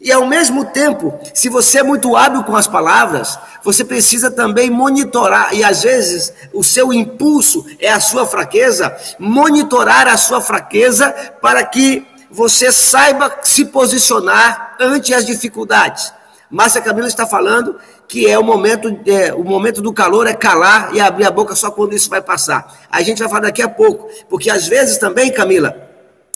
E 0.00 0.10
ao 0.10 0.26
mesmo 0.26 0.64
tempo, 0.64 1.20
se 1.34 1.50
você 1.50 1.80
é 1.80 1.82
muito 1.82 2.16
hábil 2.16 2.42
com 2.42 2.56
as 2.56 2.66
palavras, 2.66 3.38
você 3.62 3.84
precisa 3.84 4.30
também 4.30 4.70
monitorar, 4.70 5.54
e 5.54 5.62
às 5.62 5.82
vezes 5.82 6.32
o 6.54 6.64
seu 6.64 6.90
impulso 6.90 7.66
é 7.78 7.92
a 7.92 8.00
sua 8.00 8.26
fraqueza, 8.26 8.96
monitorar 9.18 10.08
a 10.08 10.16
sua 10.16 10.40
fraqueza 10.40 11.10
para 11.42 11.62
que 11.64 12.06
você 12.30 12.72
saiba 12.72 13.40
se 13.42 13.66
posicionar 13.66 14.76
ante 14.80 15.12
as 15.12 15.26
dificuldades. 15.26 16.12
Márcia 16.50 16.80
Camila 16.80 17.06
está 17.06 17.26
falando 17.26 17.76
que 18.08 18.26
é 18.26 18.36
o 18.36 18.42
momento, 18.42 18.98
é, 19.06 19.32
o 19.32 19.44
momento 19.44 19.80
do 19.80 19.92
calor 19.92 20.26
é 20.26 20.34
calar 20.34 20.92
e 20.94 21.00
abrir 21.00 21.24
a 21.24 21.30
boca 21.30 21.54
só 21.54 21.70
quando 21.70 21.94
isso 21.94 22.10
vai 22.10 22.20
passar. 22.20 22.86
A 22.90 23.02
gente 23.02 23.20
vai 23.20 23.28
falar 23.28 23.42
daqui 23.42 23.62
a 23.62 23.68
pouco, 23.68 24.08
porque 24.28 24.50
às 24.50 24.66
vezes 24.66 24.98
também, 24.98 25.32
Camila, 25.32 25.76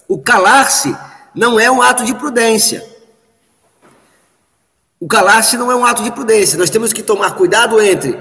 o 0.07 0.17
calar-se 0.19 0.97
não 1.35 1.59
é 1.59 1.69
um 1.69 1.83
ato 1.83 2.05
de 2.05 2.15
prudência. 2.15 2.87
O 5.01 5.09
calar-se 5.09 5.57
não 5.57 5.71
é 5.71 5.75
um 5.75 5.85
ato 5.85 6.05
de 6.05 6.13
prudência. 6.13 6.57
Nós 6.57 6.71
temos 6.71 6.93
que 6.93 7.03
tomar 7.03 7.35
cuidado 7.35 7.81
entre 7.81 8.17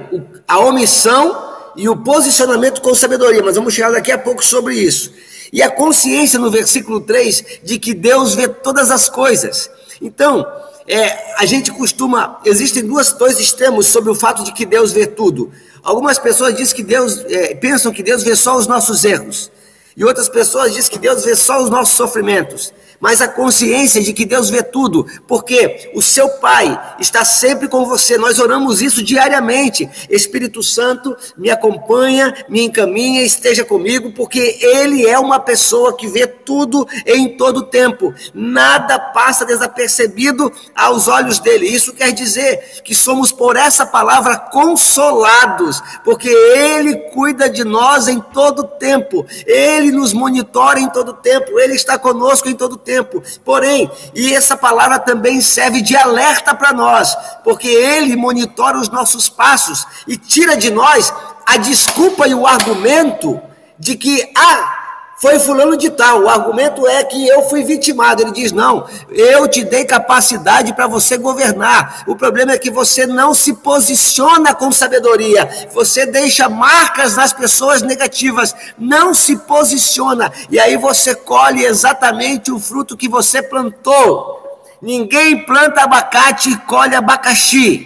a 0.47 0.59
omissão 0.59 1.53
e 1.75 1.88
o 1.88 1.95
posicionamento 1.95 2.81
com 2.81 2.95
sabedoria. 2.95 3.43
Mas 3.43 3.55
vamos 3.55 3.73
chegar 3.73 3.91
daqui 3.91 4.12
a 4.12 4.17
pouco 4.17 4.43
sobre 4.43 4.75
isso. 4.75 5.13
E 5.51 5.62
a 5.62 5.69
consciência 5.69 6.39
no 6.39 6.50
versículo 6.50 7.01
3 7.01 7.62
de 7.63 7.77
que 7.77 7.93
Deus 7.93 8.33
vê 8.33 8.47
todas 8.47 8.89
as 8.89 9.07
coisas. 9.07 9.69
Então, 10.01 10.45
é, 10.87 11.35
a 11.37 11.45
gente 11.45 11.71
costuma. 11.71 12.39
Existem 12.45 12.85
duas, 12.85 13.13
dois 13.13 13.39
extremos 13.39 13.87
sobre 13.87 14.09
o 14.09 14.15
fato 14.15 14.43
de 14.43 14.53
que 14.53 14.65
Deus 14.65 14.91
vê 14.91 15.07
tudo. 15.07 15.51
Algumas 15.81 16.19
pessoas 16.19 16.55
dizem 16.55 16.75
que 16.75 16.83
Deus, 16.83 17.19
é, 17.25 17.55
pensam 17.55 17.91
que 17.91 18.03
Deus 18.03 18.23
vê 18.23 18.35
só 18.35 18.57
os 18.57 18.67
nossos 18.67 19.03
erros. 19.03 19.51
E 19.95 20.03
outras 20.03 20.27
pessoas 20.27 20.73
dizem 20.73 20.91
que 20.91 20.99
Deus 20.99 21.23
vê 21.23 21.35
só 21.35 21.61
os 21.61 21.69
nossos 21.69 21.95
sofrimentos 21.95 22.73
mas 23.03 23.19
a 23.19 23.27
consciência 23.27 24.01
de 24.01 24.13
que 24.13 24.24
Deus 24.24 24.50
vê 24.50 24.63
tudo, 24.63 25.05
porque 25.27 25.91
o 25.93 26.01
seu 26.01 26.29
Pai 26.39 26.95
está 26.98 27.25
sempre 27.25 27.67
com 27.67 27.86
você. 27.86 28.17
Nós 28.17 28.39
oramos 28.39 28.81
isso 28.81 29.03
diariamente. 29.03 29.89
Espírito 30.10 30.63
Santo, 30.63 31.13
me 31.38 31.51
acompanha, 31.51 32.33
me 32.48 32.62
encaminha, 32.62 33.22
esteja 33.22 33.65
comigo, 33.65 34.13
porque 34.13 34.57
Ele 34.62 35.05
é 35.05 35.19
uma 35.19 35.38
pessoa 35.38 35.98
que 35.98 36.07
vê 36.07 36.25
tudo 36.25 36.88
em 37.05 37.36
todo 37.36 37.63
tempo. 37.63 38.13
Nada 38.33 38.98
passa 38.98 39.43
desapercebido 39.43 40.50
aos 40.74 41.10
olhos 41.10 41.39
dele. 41.39 41.67
Isso 41.67 41.91
quer 41.91 42.13
dizer 42.13 42.83
que 42.86 42.95
somos 42.95 43.33
por 43.33 43.57
essa 43.57 43.86
palavra 43.86 44.38
consolados, 44.38 45.83
porque 46.05 46.29
Ele 46.29 46.95
cuida 47.12 47.50
de 47.50 47.65
nós 47.65 48.07
em 48.07 48.22
todo 48.22 48.63
tempo. 48.63 49.25
Ele 49.45 49.91
nos 49.91 50.13
monitora 50.13 50.79
em 50.79 50.89
todo 50.89 51.12
tempo. 51.12 51.60
Ele 51.60 51.74
está 51.74 52.00
conosco 52.00 52.48
em 52.48 52.55
todo 52.55 52.77
tempo 52.77 52.92
tempo. 52.93 53.23
Porém, 53.43 53.89
e 54.13 54.33
essa 54.33 54.55
palavra 54.55 55.00
também 55.00 55.41
serve 55.41 55.81
de 55.81 55.95
alerta 55.95 56.53
para 56.53 56.73
nós, 56.73 57.15
porque 57.43 57.67
ele 57.67 58.15
monitora 58.15 58.77
os 58.77 58.89
nossos 58.89 59.29
passos 59.29 59.85
e 60.07 60.15
tira 60.15 60.55
de 60.55 60.69
nós 60.69 61.12
a 61.45 61.57
desculpa 61.57 62.27
e 62.27 62.35
o 62.35 62.45
argumento 62.45 63.41
de 63.79 63.95
que, 63.95 64.31
ah, 64.38 64.82
foi 65.23 65.39
fulano 65.39 65.77
de 65.77 65.89
tal. 65.89 66.23
O 66.23 66.29
argumento 66.29 66.85
é 66.85 67.01
que 67.01 67.25
eu 67.29 67.43
fui 67.43 67.63
vitimado. 67.63 68.21
Ele 68.21 68.33
diz: 68.33 68.51
não, 68.51 68.85
eu 69.09 69.47
te 69.47 69.63
dei 69.63 69.85
capacidade 69.85 70.73
para 70.73 70.85
você 70.85 71.15
governar. 71.15 72.03
O 72.05 72.13
problema 72.13 72.51
é 72.51 72.57
que 72.57 72.69
você 72.69 73.07
não 73.07 73.33
se 73.33 73.53
posiciona 73.53 74.53
com 74.53 74.69
sabedoria. 74.69 75.49
Você 75.71 76.05
deixa 76.05 76.49
marcas 76.49 77.15
nas 77.15 77.31
pessoas 77.31 77.81
negativas. 77.81 78.53
Não 78.77 79.13
se 79.13 79.37
posiciona. 79.37 80.29
E 80.49 80.59
aí 80.59 80.75
você 80.75 81.15
colhe 81.15 81.63
exatamente 81.63 82.51
o 82.51 82.59
fruto 82.59 82.97
que 82.97 83.07
você 83.07 83.41
plantou. 83.41 84.41
Ninguém 84.81 85.45
planta 85.45 85.83
abacate 85.83 86.49
e 86.49 86.57
colhe 86.57 86.95
abacaxi. 86.95 87.85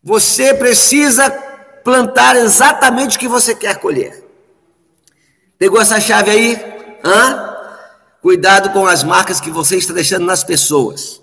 Você 0.00 0.54
precisa 0.54 1.28
plantar 1.82 2.36
exatamente 2.36 3.16
o 3.16 3.20
que 3.20 3.26
você 3.26 3.52
quer 3.52 3.80
colher. 3.80 4.21
Pegou 5.62 5.80
essa 5.80 6.00
chave 6.00 6.28
aí? 6.28 6.60
Hã? 7.04 7.54
Cuidado 8.20 8.70
com 8.70 8.84
as 8.84 9.04
marcas 9.04 9.40
que 9.40 9.48
você 9.48 9.76
está 9.76 9.94
deixando 9.94 10.26
nas 10.26 10.42
pessoas. 10.42 11.22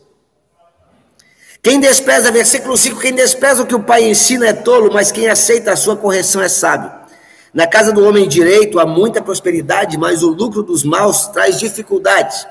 Quem 1.61 1.77
despreza, 1.77 2.31
versículo 2.31 2.77
5, 2.77 3.01
quem 3.01 3.13
despreza 3.13 3.61
o 3.61 3.65
que 3.65 3.75
o 3.75 3.83
pai 3.83 4.09
ensina 4.09 4.47
é 4.47 4.53
tolo, 4.53 4.93
mas 4.93 5.11
quem 5.11 5.27
aceita 5.27 5.73
a 5.73 5.75
sua 5.75 5.97
correção 5.97 6.41
é 6.41 6.47
sábio. 6.47 6.89
Na 7.53 7.67
casa 7.67 7.91
do 7.91 8.01
homem 8.07 8.29
direito 8.29 8.79
há 8.79 8.85
muita 8.85 9.21
prosperidade, 9.21 9.97
mas 9.97 10.23
o 10.23 10.29
lucro 10.29 10.63
dos 10.63 10.85
maus 10.85 11.27
traz 11.27 11.59
dificuldades. 11.59 12.47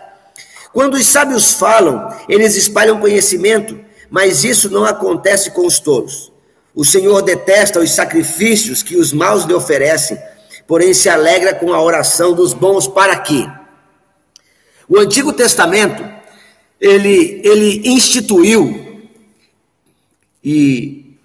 Quando 0.75 0.93
os 0.93 1.07
sábios 1.07 1.55
falam, 1.55 2.15
eles 2.29 2.55
espalham 2.55 3.01
conhecimento, 3.01 3.81
mas 4.11 4.45
isso 4.45 4.69
não 4.69 4.85
acontece 4.85 5.53
com 5.53 5.67
os 5.67 5.81
tolos. 5.81 6.31
O 6.75 6.85
Senhor 6.85 7.23
detesta 7.23 7.81
os 7.81 7.93
sacrifícios 7.93 8.83
que 8.83 8.95
os 8.95 9.11
maus 9.11 9.45
lhe 9.45 9.55
oferecem, 9.55 10.19
porém 10.69 10.93
se 10.93 11.09
alegra 11.09 11.55
com 11.55 11.73
a 11.73 11.83
oração 11.83 12.35
dos 12.35 12.53
bons 12.53 12.87
para 12.87 13.17
quê? 13.17 13.49
O 14.87 14.99
Antigo 14.99 15.33
Testamento, 15.33 16.05
ele, 16.79 17.41
ele 17.43 17.89
instituiu, 17.89 19.09
e, 20.45 21.17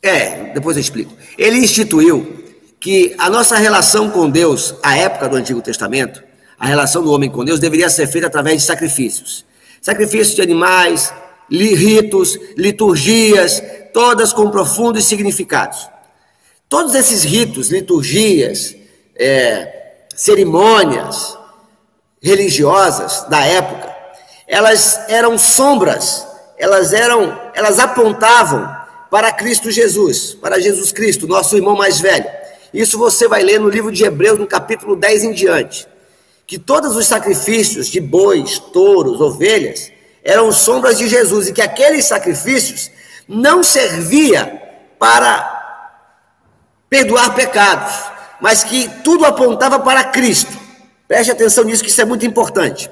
é, 0.00 0.52
depois 0.54 0.76
eu 0.76 0.80
explico, 0.80 1.12
ele 1.36 1.58
instituiu 1.58 2.44
que 2.78 3.14
a 3.18 3.28
nossa 3.28 3.56
relação 3.56 4.08
com 4.08 4.30
Deus, 4.30 4.74
a 4.82 4.96
época 4.96 5.28
do 5.28 5.36
Antigo 5.36 5.60
Testamento, 5.60 6.22
a 6.56 6.66
relação 6.66 7.02
do 7.02 7.12
homem 7.12 7.28
com 7.28 7.44
Deus 7.44 7.58
deveria 7.58 7.90
ser 7.90 8.06
feita 8.06 8.28
através 8.28 8.62
de 8.62 8.66
sacrifícios. 8.66 9.44
Sacrifícios 9.82 10.36
de 10.36 10.42
animais, 10.42 11.12
ritos, 11.50 12.38
liturgias, 12.56 13.60
todas 13.92 14.32
com 14.32 14.48
profundos 14.48 15.04
significados. 15.06 15.89
Todos 16.70 16.94
esses 16.94 17.24
ritos, 17.24 17.68
liturgias, 17.68 18.76
é, 19.16 20.04
cerimônias 20.14 21.36
religiosas 22.22 23.26
da 23.28 23.44
época, 23.44 23.92
elas 24.46 25.00
eram 25.08 25.36
sombras, 25.36 26.24
elas 26.56 26.92
eram, 26.92 27.36
elas 27.54 27.80
apontavam 27.80 28.72
para 29.10 29.32
Cristo 29.32 29.68
Jesus, 29.68 30.34
para 30.34 30.60
Jesus 30.60 30.92
Cristo, 30.92 31.26
nosso 31.26 31.56
irmão 31.56 31.74
mais 31.74 31.98
velho. 31.98 32.30
Isso 32.72 32.96
você 32.96 33.26
vai 33.26 33.42
ler 33.42 33.58
no 33.58 33.68
livro 33.68 33.90
de 33.90 34.04
Hebreus, 34.04 34.38
no 34.38 34.46
capítulo 34.46 34.94
10 34.94 35.24
em 35.24 35.32
diante. 35.32 35.88
Que 36.46 36.56
todos 36.56 36.94
os 36.94 37.04
sacrifícios 37.04 37.88
de 37.88 38.00
bois, 38.00 38.60
touros, 38.60 39.20
ovelhas, 39.20 39.90
eram 40.22 40.52
sombras 40.52 40.98
de 40.98 41.08
Jesus 41.08 41.48
e 41.48 41.52
que 41.52 41.62
aqueles 41.62 42.04
sacrifícios 42.04 42.92
não 43.26 43.60
servia 43.60 44.62
para 45.00 45.59
perdoar 46.90 47.34
pecados, 47.34 47.94
mas 48.40 48.64
que 48.64 48.88
tudo 49.04 49.24
apontava 49.24 49.78
para 49.78 50.02
Cristo. 50.04 50.52
Preste 51.06 51.30
atenção 51.30 51.64
nisso, 51.64 51.82
que 51.84 51.88
isso 51.88 52.00
é 52.00 52.04
muito 52.04 52.26
importante. 52.26 52.90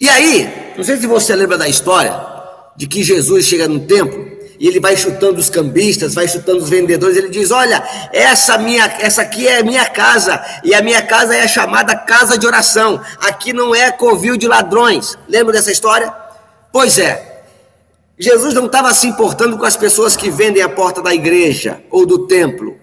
E 0.00 0.08
aí, 0.08 0.72
não 0.76 0.82
sei 0.82 0.96
se 0.96 1.06
você 1.06 1.34
lembra 1.34 1.56
da 1.56 1.68
história 1.68 2.12
de 2.76 2.88
que 2.88 3.04
Jesus 3.04 3.46
chega 3.46 3.68
no 3.68 3.80
templo 3.80 4.32
e 4.58 4.66
ele 4.66 4.80
vai 4.80 4.96
chutando 4.96 5.38
os 5.38 5.48
cambistas, 5.48 6.14
vai 6.14 6.26
chutando 6.26 6.58
os 6.58 6.68
vendedores, 6.68 7.16
ele 7.16 7.28
diz: 7.28 7.50
"Olha, 7.52 7.82
essa 8.12 8.58
minha, 8.58 8.84
essa 9.00 9.22
aqui 9.22 9.46
é 9.46 9.62
minha 9.62 9.84
casa, 9.86 10.44
e 10.64 10.74
a 10.74 10.82
minha 10.82 11.02
casa 11.02 11.36
é 11.36 11.46
chamada 11.46 11.94
casa 11.94 12.36
de 12.36 12.46
oração. 12.46 13.00
Aqui 13.20 13.52
não 13.52 13.74
é 13.74 13.92
covil 13.92 14.36
de 14.36 14.48
ladrões". 14.48 15.16
Lembra 15.28 15.52
dessa 15.52 15.70
história? 15.70 16.12
Pois 16.72 16.98
é. 16.98 17.31
Jesus 18.18 18.54
não 18.54 18.66
estava 18.66 18.92
se 18.92 19.06
importando 19.06 19.56
com 19.56 19.64
as 19.64 19.76
pessoas 19.76 20.16
que 20.16 20.30
vendem 20.30 20.62
a 20.62 20.68
porta 20.68 21.02
da 21.02 21.14
igreja 21.14 21.82
ou 21.90 22.06
do 22.06 22.26
templo, 22.26 22.76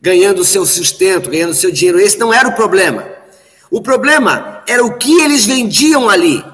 ganhando 0.00 0.44
seu 0.44 0.66
sustento, 0.66 1.30
ganhando 1.30 1.54
seu 1.54 1.70
dinheiro. 1.70 2.00
Esse 2.00 2.18
não 2.18 2.32
era 2.32 2.48
o 2.48 2.54
problema. 2.54 3.06
O 3.70 3.80
problema 3.80 4.62
era 4.66 4.84
o 4.84 4.96
que 4.96 5.20
eles 5.20 5.46
vendiam 5.46 6.08
ali. 6.08 6.44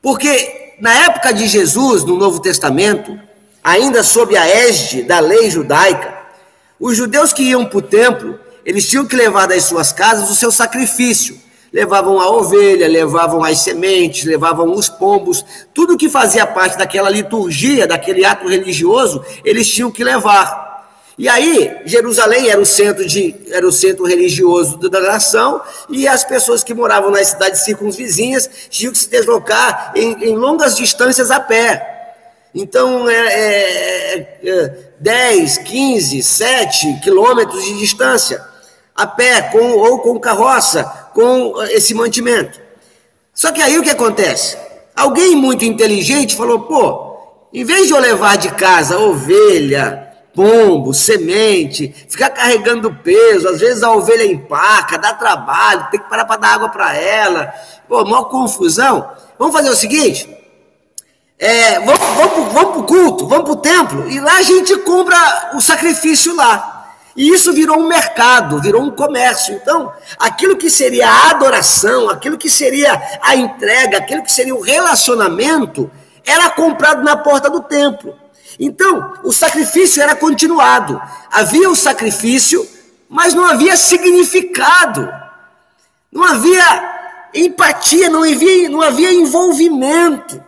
Porque 0.00 0.74
na 0.80 0.92
época 1.04 1.32
de 1.32 1.46
Jesus, 1.46 2.04
no 2.04 2.16
Novo 2.16 2.40
Testamento, 2.40 3.18
ainda 3.62 4.02
sob 4.02 4.36
a 4.36 4.46
égide 4.46 5.02
da 5.02 5.20
lei 5.20 5.50
judaica, 5.50 6.20
os 6.80 6.96
judeus 6.96 7.32
que 7.32 7.44
iam 7.44 7.64
para 7.66 7.78
o 7.78 7.82
templo, 7.82 8.38
eles 8.64 8.88
tinham 8.88 9.06
que 9.06 9.14
levar 9.14 9.46
das 9.46 9.64
suas 9.64 9.92
casas 9.92 10.30
o 10.30 10.34
seu 10.34 10.50
sacrifício 10.50 11.40
levavam 11.72 12.20
a 12.20 12.30
ovelha, 12.30 12.86
levavam 12.86 13.42
as 13.42 13.60
sementes, 13.60 14.24
levavam 14.24 14.72
os 14.72 14.88
pombos, 14.88 15.44
tudo 15.72 15.96
que 15.96 16.08
fazia 16.08 16.46
parte 16.46 16.76
daquela 16.76 17.08
liturgia, 17.08 17.86
daquele 17.86 18.24
ato 18.24 18.46
religioso, 18.46 19.24
eles 19.44 19.68
tinham 19.68 19.90
que 19.90 20.04
levar. 20.04 20.70
E 21.16 21.28
aí, 21.28 21.80
Jerusalém 21.84 22.48
era 22.48 22.60
o 22.60 22.66
centro, 22.66 23.06
de, 23.06 23.34
era 23.50 23.66
o 23.66 23.72
centro 23.72 24.04
religioso 24.04 24.76
da 24.78 25.00
nação, 25.00 25.60
e 25.88 26.08
as 26.08 26.24
pessoas 26.24 26.64
que 26.64 26.74
moravam 26.74 27.10
nas 27.10 27.28
cidades 27.28 27.64
circunvizinhas 27.64 28.48
tinham 28.70 28.92
que 28.92 28.98
se 28.98 29.08
deslocar 29.08 29.92
em, 29.94 30.12
em 30.24 30.36
longas 30.36 30.74
distâncias 30.74 31.30
a 31.30 31.38
pé. 31.38 31.88
Então, 32.54 33.08
é, 33.08 33.14
é, 33.14 34.40
é 34.44 34.76
10, 35.00 35.58
15, 35.58 36.22
7 36.22 37.00
quilômetros 37.02 37.64
de 37.64 37.78
distância, 37.78 38.42
a 38.94 39.06
pé 39.06 39.42
com, 39.42 39.72
ou 39.72 40.00
com 40.00 40.18
carroça, 40.18 41.01
com 41.14 41.62
esse 41.64 41.94
mantimento. 41.94 42.60
Só 43.34 43.50
que 43.50 43.62
aí 43.62 43.78
o 43.78 43.82
que 43.82 43.90
acontece? 43.90 44.56
Alguém 44.94 45.34
muito 45.36 45.64
inteligente 45.64 46.36
falou: 46.36 46.60
pô, 46.60 47.16
em 47.52 47.64
vez 47.64 47.86
de 47.86 47.92
eu 47.92 47.98
levar 47.98 48.36
de 48.36 48.50
casa 48.52 48.98
ovelha, 48.98 50.12
pombo, 50.34 50.92
semente, 50.92 51.94
ficar 52.08 52.30
carregando 52.30 52.94
peso, 52.96 53.48
às 53.48 53.60
vezes 53.60 53.82
a 53.82 53.92
ovelha 53.92 54.24
empaca, 54.24 54.98
dá 54.98 55.14
trabalho, 55.14 55.88
tem 55.90 56.00
que 56.00 56.08
parar 56.08 56.24
para 56.24 56.40
dar 56.40 56.54
água 56.54 56.68
para 56.68 56.96
ela, 56.96 57.52
pô, 57.88 58.04
maior 58.04 58.24
confusão. 58.24 59.10
Vamos 59.38 59.54
fazer 59.54 59.70
o 59.70 59.76
seguinte: 59.76 60.28
é, 61.38 61.80
vamos, 61.80 61.98
vamos, 61.98 62.52
vamos 62.52 62.70
para 62.70 62.80
o 62.80 62.84
culto, 62.84 63.26
vamos 63.26 63.44
para 63.44 63.52
o 63.52 63.56
templo, 63.56 64.08
e 64.10 64.20
lá 64.20 64.36
a 64.36 64.42
gente 64.42 64.76
compra 64.78 65.52
o 65.54 65.60
sacrifício 65.60 66.34
lá. 66.36 66.71
E 67.14 67.28
isso 67.28 67.52
virou 67.52 67.78
um 67.78 67.86
mercado, 67.86 68.60
virou 68.60 68.82
um 68.82 68.90
comércio. 68.90 69.54
Então, 69.54 69.92
aquilo 70.18 70.56
que 70.56 70.70
seria 70.70 71.08
a 71.08 71.30
adoração, 71.30 72.08
aquilo 72.08 72.38
que 72.38 72.48
seria 72.48 73.00
a 73.20 73.36
entrega, 73.36 73.98
aquilo 73.98 74.22
que 74.22 74.32
seria 74.32 74.54
o 74.54 74.62
relacionamento, 74.62 75.90
era 76.24 76.48
comprado 76.50 77.02
na 77.02 77.16
porta 77.16 77.50
do 77.50 77.60
templo. 77.62 78.16
Então, 78.58 79.14
o 79.24 79.32
sacrifício 79.32 80.02
era 80.02 80.14
continuado. 80.14 81.00
Havia 81.30 81.68
o 81.68 81.76
sacrifício, 81.76 82.66
mas 83.08 83.34
não 83.34 83.44
havia 83.44 83.76
significado. 83.76 85.12
Não 86.10 86.24
havia 86.24 87.30
empatia, 87.34 88.08
não 88.08 88.22
havia, 88.22 88.68
não 88.68 88.80
havia 88.80 89.12
envolvimento. 89.12 90.42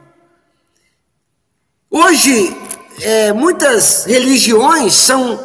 Hoje, 1.90 2.56
é, 3.00 3.32
muitas 3.32 4.04
religiões 4.04 4.94
são 4.94 5.38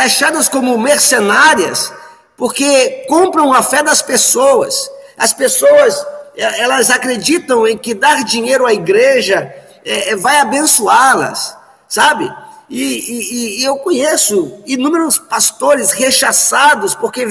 taxadas 0.00 0.48
como 0.48 0.78
mercenárias, 0.78 1.92
porque 2.34 3.04
compram 3.06 3.52
a 3.52 3.62
fé 3.62 3.82
das 3.82 4.00
pessoas. 4.00 4.90
As 5.18 5.34
pessoas, 5.34 6.06
é, 6.34 6.62
elas 6.62 6.88
acreditam 6.88 7.66
em 7.66 7.76
que 7.76 7.92
dar 7.92 8.24
dinheiro 8.24 8.64
à 8.64 8.72
igreja 8.72 9.54
é, 9.84 10.10
é 10.10 10.16
vai 10.16 10.38
abençoá-las, 10.38 11.54
sabe? 11.86 12.32
E, 12.70 12.82
e, 12.82 13.60
e 13.60 13.64
eu 13.64 13.76
conheço 13.76 14.62
inúmeros 14.64 15.18
pastores 15.18 15.90
rechaçados 15.90 16.94
porque 16.94 17.26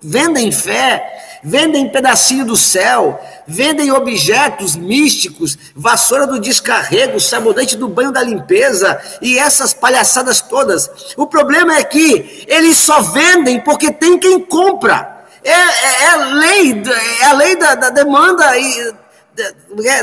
vendem 0.00 0.50
fé, 0.50 1.29
vendem 1.42 1.88
pedacinho 1.88 2.44
do 2.44 2.56
céu, 2.56 3.20
vendem 3.46 3.90
objetos 3.92 4.76
místicos, 4.76 5.58
vassoura 5.74 6.26
do 6.26 6.40
descarrego, 6.40 7.20
sabonete 7.20 7.76
do 7.76 7.88
banho 7.88 8.12
da 8.12 8.22
limpeza 8.22 9.00
e 9.20 9.38
essas 9.38 9.72
palhaçadas 9.72 10.40
todas. 10.40 11.14
O 11.16 11.26
problema 11.26 11.76
é 11.76 11.84
que 11.84 12.44
eles 12.46 12.76
só 12.76 13.00
vendem 13.00 13.60
porque 13.60 13.90
tem 13.90 14.18
quem 14.18 14.40
compra. 14.40 15.24
É, 15.42 15.50
é, 15.50 16.04
é 16.04 16.16
lei, 16.16 16.82
é 17.20 17.24
a 17.24 17.32
lei 17.32 17.56
da, 17.56 17.74
da 17.74 17.90
demanda 17.90 18.58
e 18.58 18.94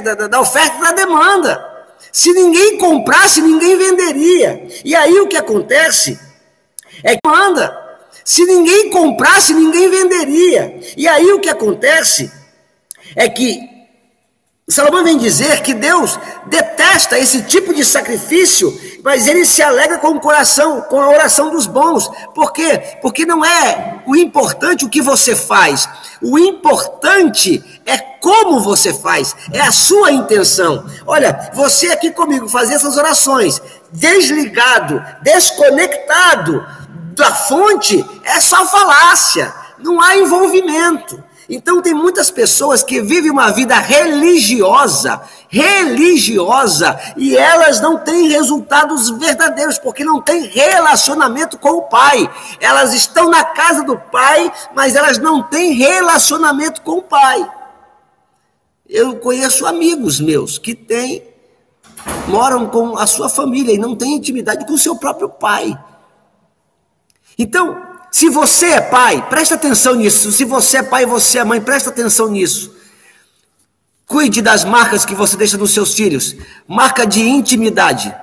da, 0.02 0.16
da, 0.16 0.28
da 0.28 0.40
oferta 0.40 0.78
e 0.78 0.82
da 0.82 0.92
demanda. 0.94 1.78
Se 2.12 2.34
ninguém 2.34 2.78
comprasse, 2.78 3.42
ninguém 3.42 3.78
venderia. 3.78 4.68
E 4.84 4.96
aí 4.96 5.20
o 5.20 5.28
que 5.28 5.38
acontece 5.38 6.20
é 7.04 7.14
que 7.14 7.20
manda. 7.26 7.87
Se 8.28 8.44
ninguém 8.44 8.90
comprasse, 8.90 9.54
ninguém 9.54 9.90
venderia. 9.90 10.82
E 10.98 11.08
aí 11.08 11.32
o 11.32 11.40
que 11.40 11.48
acontece 11.48 12.30
é 13.16 13.30
que 13.30 13.58
Salomão 14.68 15.02
vem 15.02 15.18
dizer 15.18 15.62
que 15.62 15.74
Deus 15.74 16.20
detesta 16.46 17.18
esse 17.18 17.44
tipo 17.44 17.74
de 17.74 17.86
sacrifício, 17.86 18.78
mas 19.02 19.28
ele 19.28 19.46
se 19.46 19.62
alegra 19.62 19.98
com 20.00 20.10
o 20.10 20.20
coração, 20.20 20.82
com 20.82 21.00
a 21.00 21.08
oração 21.08 21.52
dos 21.52 21.68
bons. 21.68 22.10
Por 22.36 22.52
quê? 22.52 22.98
Porque 23.02 23.26
não 23.26 23.46
é 23.46 24.02
o 24.06 24.14
importante 24.14 24.84
o 24.84 24.90
que 24.90 25.02
você 25.02 25.34
faz, 25.34 25.88
o 26.22 26.38
importante 26.38 27.64
é 27.86 27.98
como 27.98 28.60
você 28.60 28.94
faz, 28.94 29.38
é 29.54 29.62
a 29.62 29.72
sua 29.72 30.12
intenção. 30.12 30.86
Olha, 31.06 31.50
você 31.54 31.88
aqui 31.94 32.12
comigo 32.12 32.50
fazer 32.50 32.74
essas 32.74 32.98
orações, 32.98 33.62
desligado, 33.94 35.02
desconectado 35.24 36.66
da 37.18 37.34
fonte, 37.34 38.06
é 38.24 38.40
só 38.40 38.66
falácia, 38.66 39.54
não 39.80 40.02
há 40.02 40.18
envolvimento. 40.18 41.22
Então 41.50 41.82
tem 41.82 41.94
muitas 41.94 42.30
pessoas 42.30 42.84
que 42.84 43.02
vivem 43.02 43.32
uma 43.32 43.52
vida 43.52 43.76
religiosa, 43.80 45.22
religiosa, 45.48 47.00
e 47.16 47.38
elas 47.38 47.80
não 47.80 47.98
têm 47.98 48.28
resultados 48.28 49.10
verdadeiros, 49.12 49.80
porque 49.80 50.04
não 50.04 50.22
têm 50.22 50.46
relacionamento 50.46 51.58
com 51.58 51.70
o 51.70 51.82
Pai. 51.84 52.30
Elas 52.60 52.94
estão 52.94 53.30
na 53.30 53.46
casa 53.46 53.84
do 53.84 53.98
Pai, 53.98 54.52
mas 54.76 54.94
elas 54.94 55.18
não 55.20 55.42
têm 55.42 55.74
relacionamento 55.74 56.82
com 56.82 56.98
o 56.98 57.04
Pai. 57.04 57.50
Eu 58.90 59.18
conheço 59.18 59.66
amigos 59.66 60.20
meus 60.20 60.58
que 60.58 60.76
têm, 60.76 61.24
moram 62.28 62.68
com 62.68 62.98
a 62.98 63.08
sua 63.08 63.30
família 63.30 63.74
e 63.74 63.78
não 63.78 63.96
têm 63.96 64.16
intimidade 64.16 64.66
com 64.66 64.74
o 64.74 64.78
seu 64.78 64.96
próprio 64.96 65.28
pai. 65.28 65.78
Então, 67.38 67.86
se 68.12 68.30
você 68.30 68.68
é 68.68 68.82
pai, 68.82 69.28
presta 69.30 69.56
atenção 69.56 69.96
nisso. 69.96 70.32
Se 70.32 70.44
você 70.44 70.78
é 70.78 70.84
pai 70.84 71.04
e 71.04 71.06
você 71.06 71.40
é 71.40 71.44
mãe, 71.44 71.62
presta 71.62 71.90
atenção 71.90 72.30
nisso. 72.30 72.76
Cuide 74.06 74.42
das 74.42 74.64
marcas 74.64 75.06
que 75.06 75.14
você 75.14 75.36
deixa 75.36 75.58
nos 75.58 75.74
seus 75.74 75.94
filhos. 75.94 76.36
Marca 76.68 77.06
de 77.06 77.22
intimidade. 77.22 78.14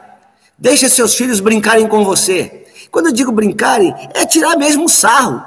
Deixe 0.58 0.88
seus 0.88 1.14
filhos 1.14 1.40
brincarem 1.40 1.86
com 1.86 2.04
você. 2.04 2.66
Quando 2.90 3.06
eu 3.06 3.12
digo 3.12 3.30
brincarem, 3.30 3.94
é 4.14 4.24
tirar 4.24 4.56
mesmo 4.56 4.88
sarro. 4.88 5.44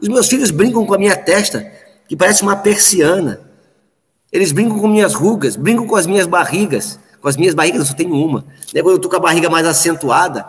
Os 0.00 0.08
meus 0.08 0.28
filhos 0.28 0.50
brincam 0.50 0.84
com 0.84 0.94
a 0.94 0.98
minha 0.98 1.16
testa, 1.16 1.66
que 2.06 2.16
parece 2.16 2.42
uma 2.42 2.54
persiana. 2.54 3.40
Eles 4.30 4.52
brincam 4.52 4.78
com 4.78 4.86
minhas 4.86 5.14
rugas, 5.14 5.56
brincam 5.56 5.86
com 5.86 5.96
as 5.96 6.06
minhas 6.06 6.26
barrigas. 6.26 7.00
Com 7.20 7.28
as 7.28 7.36
minhas 7.36 7.54
barrigas 7.54 7.80
eu 7.80 7.86
só 7.86 7.94
tenho 7.94 8.14
uma. 8.14 8.44
Quando 8.72 8.90
eu 8.90 8.96
estou 8.96 9.10
com 9.10 9.16
a 9.16 9.20
barriga 9.20 9.48
mais 9.48 9.66
acentuada, 9.66 10.46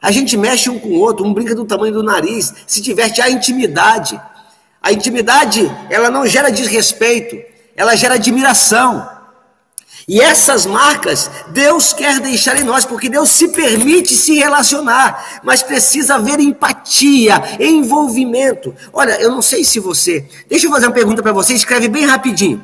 a 0.00 0.10
gente 0.10 0.36
mexe 0.36 0.70
um 0.70 0.78
com 0.78 0.88
o 0.88 1.00
outro, 1.00 1.26
um 1.26 1.34
brinca 1.34 1.54
do 1.54 1.64
tamanho 1.64 1.92
do 1.92 2.02
nariz, 2.02 2.54
se 2.66 2.80
diverte 2.80 3.20
a 3.20 3.28
intimidade. 3.28 4.20
A 4.80 4.92
intimidade, 4.92 5.70
ela 5.90 6.10
não 6.10 6.26
gera 6.26 6.50
desrespeito, 6.50 7.36
ela 7.76 7.96
gera 7.96 8.14
admiração. 8.14 9.18
E 10.06 10.22
essas 10.22 10.64
marcas 10.64 11.30
Deus 11.48 11.92
quer 11.92 12.20
deixar 12.20 12.56
em 12.56 12.64
nós, 12.64 12.84
porque 12.84 13.10
Deus 13.10 13.28
se 13.28 13.48
permite 13.48 14.14
se 14.14 14.36
relacionar, 14.36 15.40
mas 15.42 15.62
precisa 15.62 16.14
haver 16.14 16.38
empatia, 16.40 17.42
envolvimento. 17.60 18.74
Olha, 18.92 19.20
eu 19.20 19.30
não 19.30 19.42
sei 19.42 19.64
se 19.64 19.80
você. 19.80 20.26
Deixa 20.48 20.66
eu 20.66 20.70
fazer 20.70 20.86
uma 20.86 20.94
pergunta 20.94 21.22
para 21.22 21.32
você, 21.32 21.52
escreve 21.52 21.88
bem 21.88 22.06
rapidinho. 22.06 22.62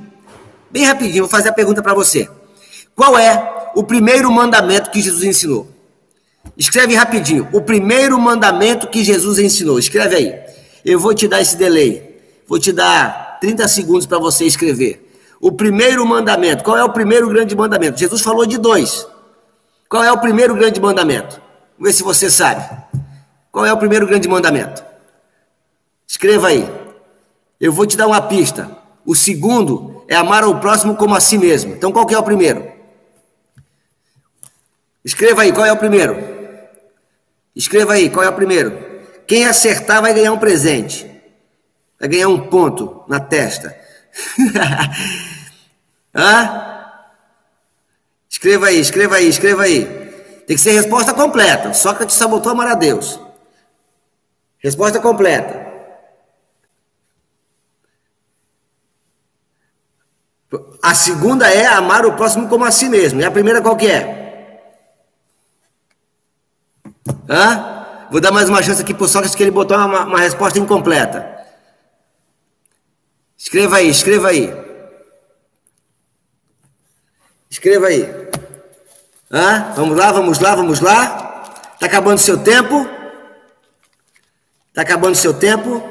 Bem 0.70 0.84
rapidinho, 0.84 1.24
vou 1.24 1.30
fazer 1.30 1.50
a 1.50 1.52
pergunta 1.52 1.82
para 1.82 1.92
você. 1.92 2.28
Qual 2.94 3.18
é 3.18 3.70
o 3.74 3.82
primeiro 3.82 4.30
mandamento 4.30 4.90
que 4.90 5.02
Jesus 5.02 5.24
ensinou? 5.24 5.73
Escreve 6.56 6.94
rapidinho. 6.94 7.48
O 7.52 7.60
primeiro 7.60 8.18
mandamento 8.18 8.88
que 8.88 9.02
Jesus 9.02 9.38
ensinou. 9.38 9.78
Escreve 9.78 10.16
aí. 10.16 10.40
Eu 10.84 10.98
vou 10.98 11.14
te 11.14 11.26
dar 11.26 11.40
esse 11.40 11.56
delay. 11.56 12.20
Vou 12.46 12.58
te 12.58 12.72
dar 12.72 13.38
30 13.40 13.66
segundos 13.68 14.06
para 14.06 14.18
você 14.18 14.44
escrever. 14.44 15.10
O 15.40 15.52
primeiro 15.52 16.04
mandamento. 16.06 16.62
Qual 16.62 16.76
é 16.76 16.84
o 16.84 16.90
primeiro 16.90 17.28
grande 17.28 17.56
mandamento? 17.56 17.98
Jesus 17.98 18.22
falou 18.22 18.46
de 18.46 18.58
dois. 18.58 19.06
Qual 19.88 20.02
é 20.02 20.12
o 20.12 20.18
primeiro 20.18 20.54
grande 20.54 20.80
mandamento? 20.80 21.40
Vamos 21.76 21.90
ver 21.90 21.92
se 21.92 22.02
você 22.02 22.30
sabe. 22.30 22.64
Qual 23.50 23.64
é 23.64 23.72
o 23.72 23.76
primeiro 23.76 24.06
grande 24.06 24.28
mandamento? 24.28 24.82
Escreva 26.06 26.48
aí. 26.48 26.68
Eu 27.60 27.72
vou 27.72 27.86
te 27.86 27.96
dar 27.96 28.06
uma 28.06 28.20
pista. 28.20 28.70
O 29.06 29.14
segundo 29.14 30.04
é 30.08 30.16
amar 30.16 30.44
ao 30.44 30.58
próximo 30.60 30.96
como 30.96 31.14
a 31.14 31.20
si 31.20 31.38
mesmo. 31.38 31.74
Então 31.74 31.92
qual 31.92 32.06
que 32.06 32.14
é 32.14 32.18
o 32.18 32.22
primeiro? 32.22 32.73
Escreva 35.04 35.42
aí, 35.42 35.52
qual 35.52 35.66
é 35.66 35.72
o 35.72 35.76
primeiro? 35.76 36.16
Escreva 37.54 37.92
aí, 37.92 38.08
qual 38.08 38.24
é 38.24 38.28
o 38.28 38.34
primeiro? 38.34 38.72
Quem 39.26 39.46
acertar 39.46 40.00
vai 40.00 40.14
ganhar 40.14 40.32
um 40.32 40.38
presente. 40.38 41.10
Vai 42.00 42.08
ganhar 42.08 42.28
um 42.28 42.48
ponto 42.48 43.04
na 43.06 43.20
testa. 43.20 43.76
Hã? 46.14 46.72
Escreva 48.30 48.66
aí, 48.66 48.80
escreva 48.80 49.16
aí, 49.16 49.28
escreva 49.28 49.62
aí. 49.64 49.84
Tem 50.46 50.56
que 50.56 50.62
ser 50.62 50.72
resposta 50.72 51.12
completa. 51.12 51.72
Sócrates 51.72 52.16
sabotou 52.16 52.52
amar 52.52 52.68
a 52.68 52.74
Deus. 52.74 53.20
Resposta 54.58 55.00
completa. 55.00 55.64
A 60.82 60.94
segunda 60.94 61.48
é 61.50 61.66
amar 61.66 62.06
o 62.06 62.14
próximo 62.14 62.48
como 62.48 62.64
a 62.64 62.70
si 62.70 62.88
mesmo. 62.88 63.20
E 63.20 63.24
a 63.24 63.30
primeira 63.30 63.60
qual 63.60 63.76
que 63.76 63.86
é? 63.86 64.23
Hã? 67.28 68.06
Vou 68.10 68.20
dar 68.20 68.32
mais 68.32 68.48
uma 68.48 68.62
chance 68.62 68.80
aqui 68.80 68.94
pro 68.94 69.08
Sócrates 69.08 69.34
que 69.34 69.42
ele 69.42 69.50
botou 69.50 69.76
uma, 69.76 70.04
uma 70.04 70.20
resposta 70.20 70.58
incompleta. 70.58 71.34
Escreva 73.36 73.76
aí, 73.76 73.88
escreva 73.88 74.28
aí. 74.28 74.54
Escreva 77.50 77.86
aí. 77.86 78.02
Hã? 79.30 79.72
Vamos 79.76 79.96
lá, 79.96 80.12
vamos 80.12 80.38
lá, 80.38 80.54
vamos 80.54 80.80
lá. 80.80 81.44
Tá 81.78 81.86
acabando 81.86 82.18
seu 82.18 82.42
tempo. 82.42 82.88
Tá 84.72 84.82
acabando 84.82 85.14
seu 85.14 85.34
tempo. 85.34 85.82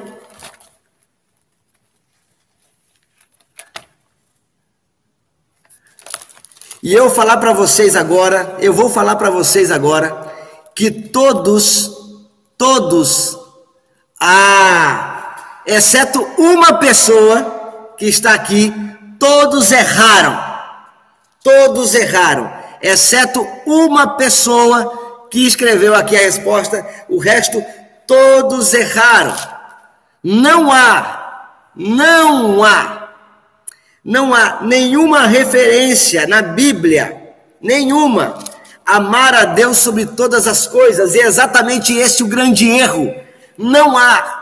E 6.81 6.93
eu 6.93 7.09
falar 7.09 7.37
para 7.37 7.53
vocês 7.53 7.95
agora, 7.95 8.57
eu 8.59 8.73
vou 8.73 8.89
falar 8.89 9.15
para 9.15 9.29
vocês 9.29 9.71
agora 9.71 10.32
que 10.75 10.91
todos, 10.91 11.91
todos, 12.57 13.37
ah, 14.19 15.35
exceto 15.65 16.21
uma 16.37 16.75
pessoa 16.75 17.93
que 17.97 18.05
está 18.05 18.33
aqui, 18.33 18.73
todos 19.19 19.71
erraram. 19.71 20.53
Todos 21.43 21.93
erraram, 21.93 22.51
exceto 22.81 23.45
uma 23.65 24.15
pessoa 24.15 25.27
que 25.29 25.45
escreveu 25.45 25.93
aqui 25.93 26.15
a 26.15 26.21
resposta, 26.21 26.87
o 27.09 27.17
resto 27.17 27.63
todos 28.07 28.73
erraram. 28.73 29.35
Não 30.23 30.71
há, 30.71 31.49
não 31.75 32.63
há, 32.63 33.09
não 34.05 34.33
há 34.33 34.59
nenhuma 34.61 35.27
referência 35.27 36.25
na 36.27 36.41
Bíblia, 36.41 37.35
nenhuma, 37.61 38.39
amar 38.85 39.33
a 39.33 39.45
Deus 39.45 39.77
sobre 39.77 40.05
todas 40.05 40.47
as 40.47 40.67
coisas, 40.67 41.15
e 41.15 41.21
é 41.21 41.25
exatamente 41.25 41.93
esse 41.93 42.23
o 42.23 42.27
grande 42.27 42.67
erro. 42.69 43.13
Não 43.57 43.97
há. 43.97 44.41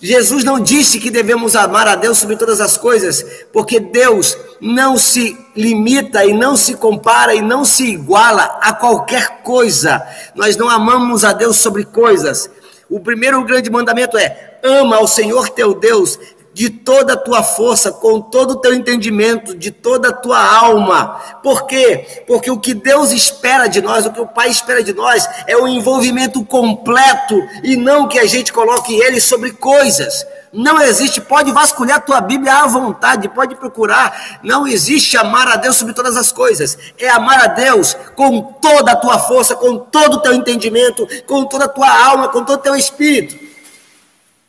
Jesus 0.00 0.42
não 0.42 0.58
disse 0.58 0.98
que 0.98 1.12
devemos 1.12 1.54
amar 1.54 1.86
a 1.86 1.94
Deus 1.94 2.18
sobre 2.18 2.34
todas 2.34 2.60
as 2.60 2.76
coisas, 2.76 3.24
porque 3.52 3.78
Deus 3.78 4.36
não 4.60 4.98
se 4.98 5.38
limita 5.54 6.24
e 6.24 6.32
não 6.32 6.56
se 6.56 6.74
compara 6.74 7.34
e 7.34 7.40
não 7.40 7.64
se 7.64 7.84
iguala 7.84 8.58
a 8.60 8.72
qualquer 8.72 9.42
coisa. 9.42 10.04
Nós 10.34 10.56
não 10.56 10.68
amamos 10.68 11.24
a 11.24 11.32
Deus 11.32 11.58
sobre 11.58 11.84
coisas. 11.84 12.50
O 12.90 12.98
primeiro 12.98 13.44
grande 13.44 13.70
mandamento 13.70 14.18
é: 14.18 14.58
ama 14.64 14.96
ao 14.96 15.06
Senhor 15.06 15.48
teu 15.50 15.72
Deus 15.72 16.18
de 16.54 16.68
toda 16.68 17.14
a 17.14 17.16
tua 17.16 17.42
força, 17.42 17.90
com 17.90 18.20
todo 18.20 18.52
o 18.52 18.56
teu 18.56 18.74
entendimento, 18.74 19.56
de 19.56 19.70
toda 19.70 20.08
a 20.08 20.12
tua 20.12 20.38
alma. 20.38 21.20
Por 21.42 21.66
quê? 21.66 22.24
Porque 22.26 22.50
o 22.50 22.58
que 22.58 22.74
Deus 22.74 23.10
espera 23.10 23.66
de 23.68 23.80
nós, 23.80 24.04
o 24.04 24.12
que 24.12 24.20
o 24.20 24.26
Pai 24.26 24.50
espera 24.50 24.82
de 24.82 24.92
nós, 24.92 25.28
é 25.46 25.56
o 25.56 25.66
envolvimento 25.66 26.44
completo 26.44 27.40
e 27.62 27.76
não 27.76 28.08
que 28.08 28.18
a 28.18 28.26
gente 28.26 28.52
coloque 28.52 28.94
ele 28.94 29.20
sobre 29.20 29.52
coisas. 29.52 30.26
Não 30.52 30.82
existe, 30.82 31.18
pode 31.18 31.50
vasculhar 31.50 31.96
a 31.96 32.00
tua 32.00 32.20
Bíblia 32.20 32.56
à 32.56 32.66
vontade, 32.66 33.26
pode 33.30 33.54
procurar. 33.54 34.40
Não 34.42 34.66
existe 34.66 35.16
amar 35.16 35.48
a 35.48 35.56
Deus 35.56 35.76
sobre 35.76 35.94
todas 35.94 36.14
as 36.14 36.30
coisas. 36.30 36.76
É 36.98 37.08
amar 37.08 37.42
a 37.42 37.46
Deus 37.46 37.96
com 38.14 38.42
toda 38.60 38.92
a 38.92 38.96
tua 38.96 39.18
força, 39.18 39.56
com 39.56 39.78
todo 39.78 40.14
o 40.14 40.20
teu 40.20 40.34
entendimento, 40.34 41.08
com 41.26 41.46
toda 41.46 41.64
a 41.64 41.68
tua 41.68 41.90
alma, 41.90 42.28
com 42.28 42.44
todo 42.44 42.58
o 42.58 42.62
teu 42.62 42.76
espírito. 42.76 43.51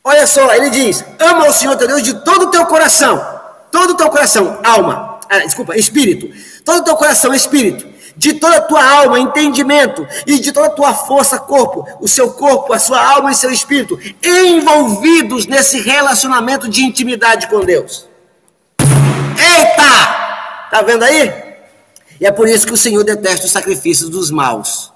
Olha 0.04 0.26
só, 0.26 0.52
ele 0.54 0.68
diz: 0.68 1.02
ama 1.18 1.48
o 1.48 1.52
Senhor 1.52 1.76
teu 1.76 1.88
Deus 1.88 2.02
de 2.02 2.12
todo 2.14 2.42
o 2.46 2.50
teu 2.50 2.66
coração, 2.66 3.24
todo 3.72 3.92
o 3.92 3.96
teu 3.96 4.10
coração, 4.10 4.60
alma, 4.62 5.18
ah, 5.30 5.38
desculpa, 5.38 5.74
espírito, 5.76 6.28
todo 6.62 6.80
o 6.80 6.84
teu 6.84 6.94
coração, 6.94 7.32
espírito, 7.32 7.86
de 8.14 8.34
toda 8.34 8.58
a 8.58 8.60
tua 8.60 8.84
alma, 8.84 9.18
entendimento. 9.18 10.06
E 10.26 10.38
de 10.38 10.52
toda 10.52 10.66
a 10.66 10.70
tua 10.70 10.92
força, 10.92 11.38
corpo, 11.38 11.86
o 12.00 12.06
seu 12.06 12.32
corpo, 12.32 12.72
a 12.72 12.78
sua 12.78 13.02
alma 13.02 13.32
e 13.32 13.34
seu 13.34 13.50
espírito, 13.50 13.98
envolvidos 14.22 15.46
nesse 15.46 15.80
relacionamento 15.80 16.68
de 16.68 16.82
intimidade 16.82 17.48
com 17.48 17.60
Deus. 17.60 18.06
Eita! 18.78 20.70
Tá 20.70 20.82
vendo 20.82 21.02
aí? 21.02 21.32
E 22.20 22.26
é 22.26 22.30
por 22.30 22.48
isso 22.48 22.66
que 22.66 22.72
o 22.72 22.76
Senhor 22.76 23.02
detesta 23.04 23.46
os 23.46 23.52
sacrifícios 23.52 24.10
dos 24.10 24.30
maus, 24.30 24.92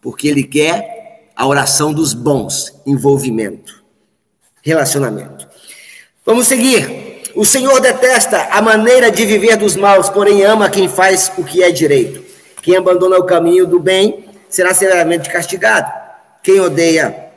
porque 0.00 0.28
Ele 0.28 0.44
quer 0.44 1.30
a 1.34 1.46
oração 1.46 1.92
dos 1.92 2.12
bons, 2.12 2.72
envolvimento, 2.86 3.81
relacionamento. 4.62 5.46
Vamos 6.24 6.46
seguir. 6.46 7.22
O 7.34 7.44
Senhor 7.44 7.80
detesta 7.80 8.48
a 8.50 8.60
maneira 8.60 9.10
de 9.10 9.24
viver 9.24 9.56
dos 9.56 9.74
maus, 9.74 10.08
porém 10.08 10.42
ama 10.44 10.68
quem 10.68 10.88
faz 10.88 11.32
o 11.36 11.44
que 11.44 11.62
é 11.62 11.70
direito. 11.70 12.22
Quem 12.62 12.76
abandona 12.76 13.18
o 13.18 13.24
caminho 13.24 13.66
do 13.66 13.80
bem 13.80 14.24
será 14.48 14.72
severamente 14.74 15.30
castigado. 15.30 15.90
Quem 16.42 16.60
odeia 16.60 17.30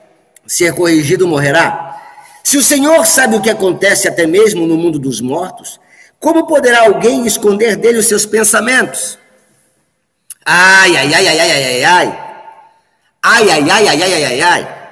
ser 0.45 0.73
corrigido 0.73 1.27
morrerá. 1.27 1.95
Se 2.43 2.57
o 2.57 2.61
Senhor 2.61 3.05
sabe 3.05 3.35
o 3.35 3.41
que 3.41 3.49
acontece 3.49 4.07
até 4.07 4.27
mesmo 4.27 4.67
no 4.67 4.77
mundo 4.77 4.99
dos 4.99 5.19
mortos, 5.21 5.79
como 6.19 6.45
poderá 6.45 6.81
alguém 6.81 7.25
esconder 7.25 7.75
dele 7.75 7.97
os 7.97 8.07
seus 8.07 8.25
pensamentos? 8.25 9.17
Ai, 10.45 10.95
ai, 10.95 11.13
ai, 11.13 11.27
ai, 11.27 11.39
ai, 11.39 11.51
ai, 11.51 11.83
ai. 11.83 12.19
Ai, 13.23 13.49
ai, 13.49 13.69
ai, 13.71 13.87
ai, 13.87 14.03
ai, 14.03 14.13
ai, 14.13 14.25
ai, 14.25 14.41
ai. 14.41 14.84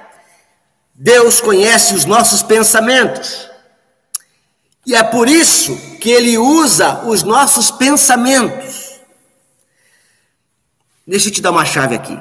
Deus 0.94 1.40
conhece 1.40 1.94
os 1.94 2.04
nossos 2.04 2.42
pensamentos. 2.42 3.50
E 4.86 4.94
é 4.94 5.02
por 5.02 5.28
isso 5.28 5.76
que 5.98 6.10
ele 6.10 6.38
usa 6.38 7.04
os 7.06 7.22
nossos 7.22 7.70
pensamentos. 7.70 9.00
Deixa 11.06 11.28
eu 11.28 11.32
te 11.32 11.42
dar 11.42 11.50
uma 11.50 11.64
chave 11.64 11.94
aqui. 11.94 12.18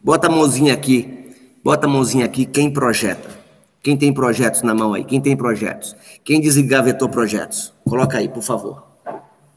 Bota 0.00 0.26
a 0.26 0.30
mãozinha 0.30 0.74
aqui. 0.74 1.24
Bota 1.64 1.86
a 1.86 1.88
mãozinha 1.88 2.26
aqui, 2.26 2.44
quem 2.44 2.70
projeta. 2.70 3.30
Quem 3.82 3.96
tem 3.96 4.12
projetos 4.12 4.62
na 4.62 4.74
mão 4.74 4.92
aí? 4.92 5.04
Quem 5.04 5.20
tem 5.20 5.36
projetos? 5.36 5.96
Quem 6.22 6.40
desengavetou 6.40 7.08
projetos? 7.08 7.72
Coloca 7.88 8.18
aí, 8.18 8.28
por 8.28 8.42
favor. 8.42 8.86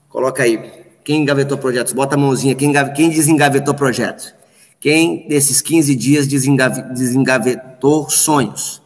Coloca 0.08 0.44
aí. 0.44 0.86
Quem 1.04 1.22
engavetou 1.22 1.58
projetos? 1.58 1.94
Bota 1.94 2.16
a 2.16 2.18
mãozinha. 2.18 2.56
Quem, 2.56 2.72
quem 2.94 3.10
desengavetou 3.10 3.74
projetos? 3.74 4.34
Quem 4.80 5.28
desses 5.28 5.62
15 5.62 5.96
dias 5.96 6.28
desengavetou 6.28 8.10
sonhos? 8.10 8.82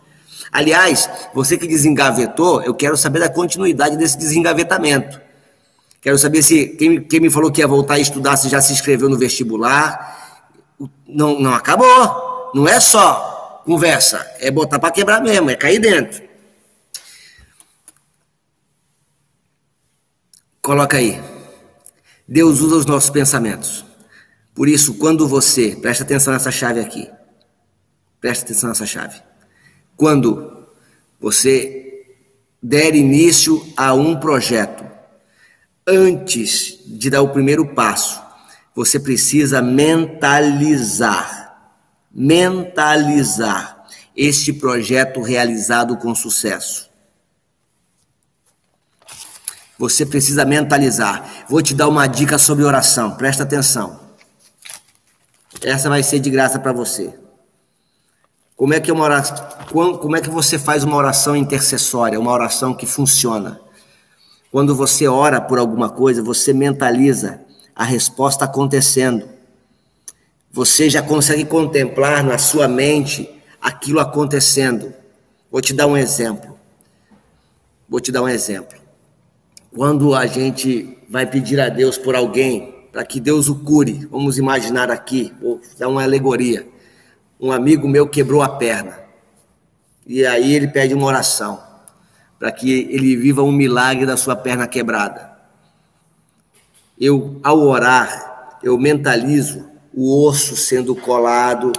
Aliás, 0.51 1.09
você 1.33 1.57
que 1.57 1.67
desengavetou, 1.67 2.61
eu 2.61 2.73
quero 2.73 2.97
saber 2.97 3.19
da 3.19 3.29
continuidade 3.29 3.97
desse 3.97 4.17
desengavetamento. 4.17 5.21
Quero 6.01 6.17
saber 6.17 6.41
se 6.41 6.67
quem, 6.69 7.01
quem 7.01 7.19
me 7.19 7.29
falou 7.29 7.51
que 7.51 7.61
ia 7.61 7.67
voltar 7.67 7.95
a 7.95 7.99
estudar, 7.99 8.35
se 8.35 8.49
já 8.49 8.59
se 8.61 8.73
inscreveu 8.73 9.07
no 9.07 9.17
vestibular. 9.17 10.39
Não, 11.07 11.39
não 11.39 11.53
acabou. 11.53 12.51
Não 12.53 12.67
é 12.67 12.79
só 12.79 13.61
conversa, 13.65 14.25
é 14.39 14.49
botar 14.49 14.79
para 14.79 14.91
quebrar 14.91 15.21
mesmo, 15.21 15.49
é 15.49 15.55
cair 15.55 15.79
dentro. 15.79 16.21
Coloca 20.61 20.97
aí. 20.97 21.21
Deus 22.27 22.59
usa 22.59 22.75
os 22.75 22.85
nossos 22.85 23.09
pensamentos. 23.09 23.85
Por 24.53 24.67
isso, 24.67 24.95
quando 24.95 25.27
você, 25.27 25.75
presta 25.75 26.03
atenção 26.03 26.33
nessa 26.33 26.51
chave 26.51 26.79
aqui. 26.79 27.09
Presta 28.19 28.45
atenção 28.45 28.69
nessa 28.69 28.85
chave. 28.85 29.21
Quando 29.95 30.67
você 31.19 32.05
der 32.61 32.95
início 32.95 33.65
a 33.75 33.93
um 33.93 34.19
projeto, 34.19 34.83
antes 35.87 36.79
de 36.85 37.09
dar 37.09 37.21
o 37.21 37.29
primeiro 37.29 37.73
passo, 37.73 38.21
você 38.75 38.99
precisa 38.99 39.61
mentalizar, 39.61 41.73
mentalizar 42.11 43.85
este 44.15 44.53
projeto 44.53 45.21
realizado 45.21 45.97
com 45.97 46.13
sucesso. 46.13 46.89
Você 49.79 50.05
precisa 50.05 50.45
mentalizar. 50.45 51.45
Vou 51.49 51.61
te 51.61 51.73
dar 51.73 51.87
uma 51.87 52.05
dica 52.05 52.37
sobre 52.37 52.63
oração, 52.63 53.15
presta 53.15 53.43
atenção. 53.43 54.00
Essa 55.63 55.89
vai 55.89 56.01
ser 56.01 56.19
de 56.19 56.29
graça 56.29 56.59
para 56.59 56.71
você. 56.71 57.13
Como 58.55 58.73
é 58.73 58.79
que 58.79 58.91
é 58.91 58.93
uma 58.93 59.03
oração, 59.03 59.97
como 59.97 60.15
é 60.15 60.21
que 60.21 60.29
você 60.29 60.59
faz 60.59 60.83
uma 60.83 60.95
oração 60.95 61.35
intercessória, 61.35 62.19
uma 62.19 62.31
oração 62.31 62.73
que 62.73 62.85
funciona? 62.85 63.59
Quando 64.51 64.75
você 64.75 65.07
ora 65.07 65.39
por 65.39 65.57
alguma 65.57 65.89
coisa, 65.89 66.21
você 66.21 66.53
mentaliza 66.53 67.41
a 67.75 67.83
resposta 67.83 68.45
acontecendo. 68.45 69.27
Você 70.51 70.89
já 70.89 71.01
consegue 71.01 71.45
contemplar 71.45 72.23
na 72.23 72.37
sua 72.37 72.67
mente 72.67 73.29
aquilo 73.61 73.99
acontecendo. 73.99 74.93
Vou 75.49 75.61
te 75.61 75.73
dar 75.73 75.87
um 75.87 75.95
exemplo. 75.95 76.59
Vou 77.87 77.99
te 77.99 78.11
dar 78.11 78.21
um 78.21 78.29
exemplo. 78.29 78.77
Quando 79.73 80.13
a 80.13 80.25
gente 80.25 80.97
vai 81.09 81.25
pedir 81.25 81.59
a 81.59 81.69
Deus 81.69 81.97
por 81.97 82.15
alguém, 82.15 82.70
para 82.91 83.05
que 83.05 83.19
Deus 83.19 83.47
o 83.47 83.55
cure, 83.55 84.07
vamos 84.11 84.37
imaginar 84.37 84.91
aqui, 84.91 85.33
vou 85.41 85.61
dar 85.77 85.87
uma 85.87 86.03
alegoria 86.03 86.71
um 87.41 87.51
amigo 87.51 87.87
meu 87.87 88.07
quebrou 88.07 88.43
a 88.43 88.49
perna. 88.49 88.99
E 90.05 90.23
aí 90.25 90.53
ele 90.53 90.67
pede 90.67 90.93
uma 90.93 91.07
oração 91.07 91.59
para 92.37 92.51
que 92.51 92.87
ele 92.91 93.15
viva 93.15 93.41
um 93.41 93.51
milagre 93.51 94.05
da 94.05 94.15
sua 94.15 94.35
perna 94.35 94.67
quebrada. 94.67 95.31
Eu, 96.99 97.39
ao 97.43 97.59
orar, 97.59 98.59
eu 98.61 98.77
mentalizo 98.77 99.67
o 99.91 100.23
osso 100.27 100.55
sendo 100.55 100.95
colado 100.95 101.73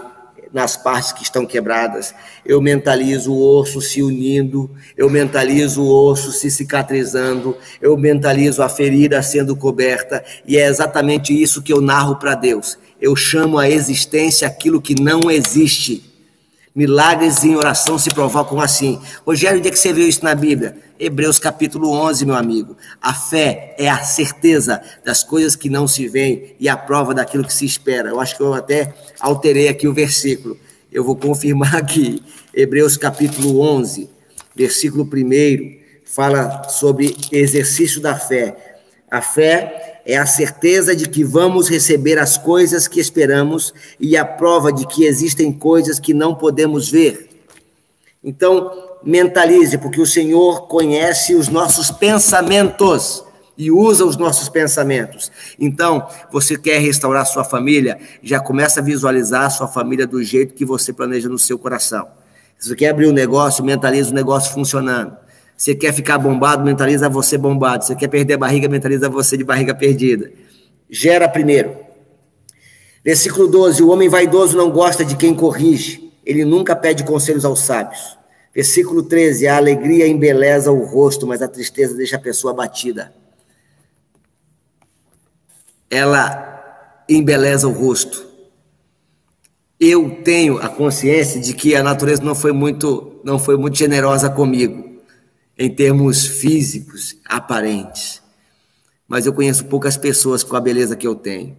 nas 0.53 0.77
partes 0.77 1.13
que 1.13 1.23
estão 1.23 1.47
quebradas. 1.47 2.15
Eu 2.45 2.61
mentalizo 2.61 3.33
o 3.33 3.59
osso 3.59 3.81
se 3.81 4.03
unindo, 4.03 4.71
eu 4.97 5.09
mentalizo 5.09 5.83
o 5.83 6.11
osso 6.11 6.31
se 6.33 6.51
cicatrizando, 6.51 7.57
eu 7.81 7.97
mentalizo 7.97 8.63
a 8.63 8.69
ferida 8.69 9.23
sendo 9.23 9.57
coberta, 9.57 10.25
e 10.47 10.57
é 10.57 10.67
exatamente 10.67 11.33
isso 11.33 11.63
que 11.63 11.73
eu 11.73 11.81
narro 11.81 12.17
para 12.17 12.35
Deus 12.35 12.79
eu 13.03 13.17
chamo 13.17 13.59
a 13.59 13.69
existência 13.69 14.47
aquilo 14.47 14.81
que 14.81 14.95
não 14.95 15.29
existe. 15.29 16.12
Milagres 16.75 17.45
em 17.45 17.55
oração 17.55 17.99
se 17.99 18.09
provocam 18.09 18.59
assim. 18.59 18.99
Rogério, 19.27 19.59
onde 19.59 19.69
é 19.69 19.71
que 19.71 19.79
você 19.79 19.93
viu 19.93 20.09
isso 20.09 20.25
na 20.25 20.35
Bíblia? 20.35 20.75
Hebreus 20.99 21.39
capítulo 21.39 21.91
11, 21.91 22.25
meu 22.25 22.35
amigo. 22.35 22.75
A 23.01 23.13
fé 23.13 23.77
é 23.79 23.91
a 23.91 23.99
certeza 23.99 24.81
das 25.05 25.23
coisas 25.23 25.55
que 25.55 25.69
não 25.69 25.87
se 25.87 26.09
veem 26.09 26.57
e 26.59 26.71
a 26.71 26.77
prova 26.77 27.13
daquilo 27.13 27.45
que 27.45 27.53
se 27.53 27.67
espera. 27.67 28.09
Eu 28.09 28.19
acho 28.19 28.39
que 28.39 28.43
eu 28.43 28.55
até 28.55 28.95
alterei 29.21 29.69
aqui 29.69 29.87
o 29.87 29.93
versículo. 29.93 30.57
Eu 30.91 31.05
vou 31.05 31.15
confirmar 31.15 31.77
aqui. 31.77 32.23
Hebreus 32.55 32.97
capítulo 32.97 33.61
11, 33.61 34.09
versículo 34.57 35.05
1, 35.05 35.79
fala 36.07 36.67
sobre 36.71 37.15
exercício 37.31 38.01
da 38.01 38.15
fé. 38.15 38.79
A 39.11 39.21
fé 39.21 39.92
é 40.05 40.17
a 40.17 40.27
certeza 40.27 40.95
de 40.95 41.09
que 41.09 41.23
vamos 41.25 41.69
receber 41.69 42.19
as 42.19 42.37
coisas 42.37 42.89
que 42.89 43.01
esperamos 43.01 43.73
e 43.99 44.17
a 44.17 44.25
prova 44.25 44.73
de 44.73 44.87
que 44.87 45.05
existem 45.05 45.53
coisas 45.53 46.01
que 46.01 46.13
não 46.13 46.35
podemos 46.35 46.91
ver. 46.91 47.29
Então, 48.23 48.71
mentalize, 49.03 49.79
porque 49.79 50.01
o 50.01 50.07
Senhor 50.07 50.67
conhece 50.69 51.35
os 51.35 51.49
nossos 51.49 51.91
pensamentos 51.91 53.25
e 53.57 53.71
usa 53.71 54.05
os 54.05 54.17
nossos 54.17 54.49
pensamentos. 54.49 55.31
Então, 55.59 56.07
você 56.31 56.57
quer 56.57 56.81
restaurar 56.81 57.27
sua 57.27 57.45
família, 57.45 57.99
já 58.23 58.41
começa 58.41 58.81
a 58.81 58.83
visualizar 58.83 59.45
a 59.47 59.51
sua 59.51 59.69
família 59.69 60.07
do 60.07 60.23
jeito 60.23 60.55
que 60.55 60.65
você 60.65 60.93
planeja 60.93 61.29
no 61.29 61.39
seu 61.39 61.59
coração. 61.59 62.09
Se 62.59 62.69
você 62.69 62.77
quer 62.77 62.91
abrir 62.91 63.09
um 63.09 63.13
negócio, 63.13 63.65
mentalize 63.65 64.11
o 64.11 64.15
negócio 64.15 64.53
funcionando. 64.53 65.17
Você 65.63 65.77
quer 65.77 65.95
ficar 65.95 66.19
bombado, 66.19 66.65
mentaliza 66.65 67.09
você 67.09 67.39
bombado. 67.39 67.85
Você 67.85 67.95
quer 67.95 68.09
perder 68.09 68.35
a 68.35 68.39
barriga, 68.39 68.69
mentaliza 68.69 69.09
você 69.09 69.37
de 69.37 69.45
barriga 69.45 69.73
perdida. 69.73 70.33
Gera 70.91 71.29
primeiro. 71.29 71.77
Versículo 73.05 73.47
12: 73.47 73.81
O 73.81 73.91
homem 73.91 74.09
vaidoso 74.09 74.57
não 74.57 74.73
gosta 74.73 75.05
de 75.05 75.15
quem 75.15 75.33
corrige, 75.33 76.13
ele 76.27 76.45
nunca 76.45 76.75
pede 76.75 77.05
conselhos 77.05 77.45
aos 77.45 77.61
sábios. 77.61 78.19
Versículo 78.53 79.05
13: 79.05 79.47
A 79.47 79.57
alegria 79.57 80.09
embeleza 80.09 80.73
o 80.73 80.85
rosto, 80.85 81.29
mas 81.29 81.41
a 81.41 81.47
tristeza 81.47 81.95
deixa 81.95 82.17
a 82.17 82.21
pessoa 82.21 82.53
abatida. 82.53 83.15
Ela 85.89 87.05
embeleza 87.09 87.69
o 87.69 87.73
rosto. 87.73 88.27
Eu 89.79 90.23
tenho 90.25 90.59
a 90.59 90.69
consciência 90.69 91.41
de 91.41 91.55
que 91.55 91.77
a 91.77 91.85
natureza 91.85 92.21
não 92.21 92.35
foi 92.35 92.51
muito, 92.51 93.21
não 93.23 93.39
foi 93.39 93.57
muito 93.57 93.79
generosa 93.79 94.29
comigo 94.29 94.91
em 95.59 95.71
termos 95.71 96.27
físicos 96.27 97.17
aparentes. 97.25 98.23
Mas 99.07 99.27
eu 99.27 99.33
conheço 99.33 99.67
poucas 99.67 99.97
pessoas 99.97 100.43
com 100.43 100.57
a 100.57 100.61
beleza 100.61 100.97
que 100.97 101.07
eu 101.07 101.15
tenho. 101.15 101.57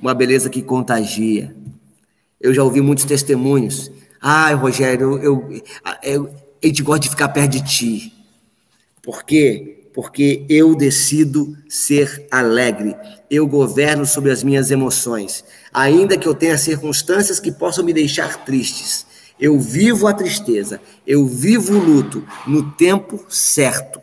Uma 0.00 0.14
beleza 0.14 0.48
que 0.48 0.62
contagia. 0.62 1.54
Eu 2.40 2.52
já 2.54 2.64
ouvi 2.64 2.80
muitos 2.80 3.04
testemunhos. 3.04 3.90
Ai, 4.20 4.54
Rogério, 4.54 5.18
eu, 5.18 5.52
eu, 5.52 5.62
eu, 6.02 6.74
gosta 6.82 7.00
de 7.00 7.10
ficar 7.10 7.28
perto 7.28 7.52
de 7.52 7.64
ti. 7.64 8.12
Porque 9.02 9.82
Porque 9.92 10.46
eu 10.48 10.74
decido 10.74 11.56
ser 11.68 12.26
alegre. 12.30 12.96
Eu 13.30 13.46
governo 13.46 14.06
sobre 14.06 14.30
as 14.30 14.42
minhas 14.42 14.70
emoções. 14.70 15.44
Ainda 15.72 16.16
que 16.16 16.26
eu 16.26 16.34
tenha 16.34 16.56
circunstâncias 16.56 17.38
que 17.38 17.52
possam 17.52 17.84
me 17.84 17.92
deixar 17.92 18.44
tristes, 18.44 19.06
eu 19.42 19.58
vivo 19.58 20.06
a 20.06 20.14
tristeza, 20.14 20.80
eu 21.04 21.26
vivo 21.26 21.74
o 21.74 21.84
luto 21.84 22.24
no 22.46 22.70
tempo 22.70 23.26
certo. 23.28 24.00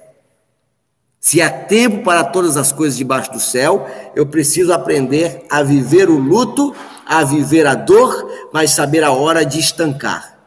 Se 1.18 1.42
há 1.42 1.50
tempo 1.50 2.04
para 2.04 2.26
todas 2.26 2.58
as 2.58 2.74
coisas 2.74 2.98
debaixo 2.98 3.32
do 3.32 3.40
céu, 3.40 3.88
eu 4.14 4.26
preciso 4.26 4.74
aprender 4.74 5.46
a 5.50 5.64
viver 5.64 6.10
o 6.10 6.20
luto, 6.20 6.76
a 7.06 7.24
viver 7.24 7.66
a 7.66 7.74
dor, 7.74 8.50
mas 8.52 8.72
saber 8.72 9.02
a 9.02 9.14
hora 9.14 9.46
de 9.46 9.62
estancar. 9.62 10.38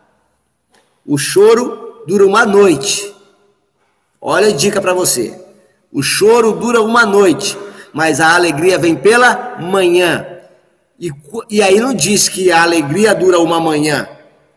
O 1.07 1.17
choro 1.17 2.05
dura 2.07 2.27
uma 2.27 2.45
noite. 2.45 3.15
Olha 4.21 4.49
a 4.49 4.53
dica 4.53 4.79
para 4.79 4.93
você. 4.93 5.43
O 5.91 6.03
choro 6.03 6.53
dura 6.53 6.83
uma 6.83 7.07
noite, 7.07 7.57
mas 7.95 8.21
a 8.21 8.35
alegria 8.35 8.77
vem 8.77 8.95
pela 8.95 9.57
manhã. 9.59 10.27
E, 11.01 11.11
e 11.49 11.63
aí 11.63 11.81
não 11.81 11.95
diz 11.95 12.29
que 12.29 12.53
a 12.53 12.63
alegria 12.63 13.15
dura 13.15 13.41
uma 13.41 13.59
manhã. 13.59 14.07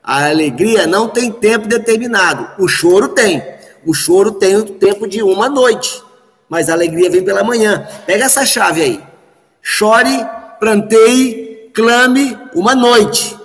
A 0.06 0.28
alegria 0.30 0.86
não 0.86 1.10
tem 1.10 1.32
tempo 1.32 1.68
determinado. 1.68 2.62
O 2.62 2.68
choro 2.68 3.10
tem. 3.10 3.44
O 3.86 3.94
choro 3.94 4.34
tem 4.34 4.56
o 4.56 4.64
tempo 4.64 5.08
de 5.08 5.24
uma 5.24 5.50
noite 5.50 6.06
mas 6.50 6.70
a 6.70 6.74
alegria 6.74 7.10
vem 7.10 7.24
pela 7.24 7.44
manhã. 7.44 7.88
Pega 8.06 8.26
essa 8.26 8.46
chave 8.46 8.82
aí. 8.82 9.04
Chore, 9.62 10.26
planteie, 10.60 11.72
clame 11.74 12.38
uma 12.54 12.76
noite. 12.76 13.38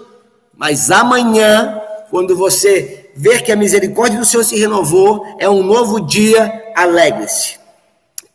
Mas 0.57 0.91
amanhã, 0.91 1.81
quando 2.11 2.37
você 2.37 3.11
ver 3.15 3.43
que 3.43 3.51
a 3.51 3.57
misericórdia 3.57 4.19
do 4.19 4.25
Senhor 4.25 4.45
se 4.45 4.59
renovou, 4.59 5.25
é 5.39 5.49
um 5.49 5.63
novo 5.63 6.01
dia, 6.01 6.73
alegre-se. 6.77 7.59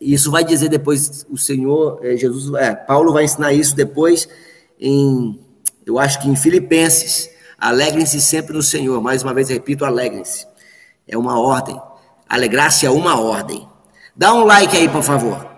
Isso 0.02 0.32
vai 0.32 0.44
dizer 0.44 0.68
depois 0.68 1.26
o 1.30 1.38
Senhor, 1.38 2.00
é, 2.04 2.18
Jesus, 2.18 2.54
é, 2.56 2.74
Paulo 2.74 3.14
vai 3.14 3.24
ensinar 3.24 3.54
isso 3.54 3.76
depois 3.76 4.28
em, 4.80 5.40
eu 5.86 5.98
acho 5.98 6.20
que 6.20 6.28
em 6.28 6.36
Filipenses. 6.36 7.30
Alegrem-se 7.58 8.20
sempre 8.22 8.54
no 8.54 8.62
Senhor. 8.62 9.02
Mais 9.02 9.24
uma 9.24 9.34
vez 9.34 9.50
repito, 9.50 9.86
alegrem-se. 9.86 10.46
É 11.08 11.18
uma 11.18 11.40
ordem. 11.40 11.80
Alegrar-se 12.28 12.86
é 12.86 12.90
uma 12.90 13.20
ordem. 13.20 13.68
Dá 14.16 14.34
um 14.34 14.44
like 14.44 14.76
aí, 14.76 14.88
por 14.90 15.04
favor. 15.04 15.56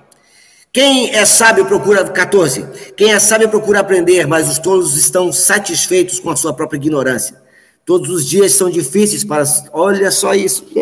Quem 0.71 1.13
é 1.15 1.25
sábio 1.25 1.65
procura 1.65 2.03
14. 2.03 2.93
Quem 2.95 3.11
é 3.13 3.19
sábio 3.19 3.49
procura 3.49 3.79
aprender, 3.79 4.27
mas 4.27 4.49
os 4.49 4.59
tolos 4.59 4.95
estão 4.95 5.31
satisfeitos 5.31 6.19
com 6.19 6.29
a 6.29 6.35
sua 6.35 6.53
própria 6.53 6.77
ignorância. 6.77 7.41
Todos 7.85 8.09
os 8.09 8.25
dias 8.25 8.51
são 8.51 8.69
difíceis 8.69 9.23
para 9.23 9.43
Olha 9.71 10.11
só 10.11 10.33
isso. 10.35 10.65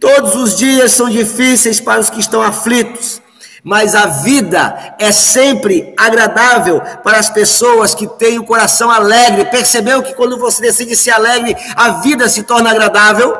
Todos 0.00 0.34
os 0.34 0.56
dias 0.56 0.92
são 0.92 1.08
difíceis 1.08 1.80
para 1.80 2.00
os 2.00 2.10
que 2.10 2.20
estão 2.20 2.42
aflitos, 2.42 3.22
mas 3.62 3.94
a 3.94 4.06
vida 4.06 4.94
é 4.98 5.10
sempre 5.10 5.92
agradável 5.96 6.80
para 7.02 7.18
as 7.18 7.28
pessoas 7.28 7.94
que 7.94 8.06
têm 8.06 8.38
o 8.38 8.44
coração 8.44 8.90
alegre. 8.90 9.44
Percebeu 9.46 10.02
que 10.02 10.14
quando 10.14 10.38
você 10.38 10.62
decide 10.62 10.96
ser 10.96 11.10
alegre, 11.10 11.56
a 11.74 12.00
vida 12.00 12.28
se 12.28 12.42
torna 12.42 12.70
agradável? 12.70 13.36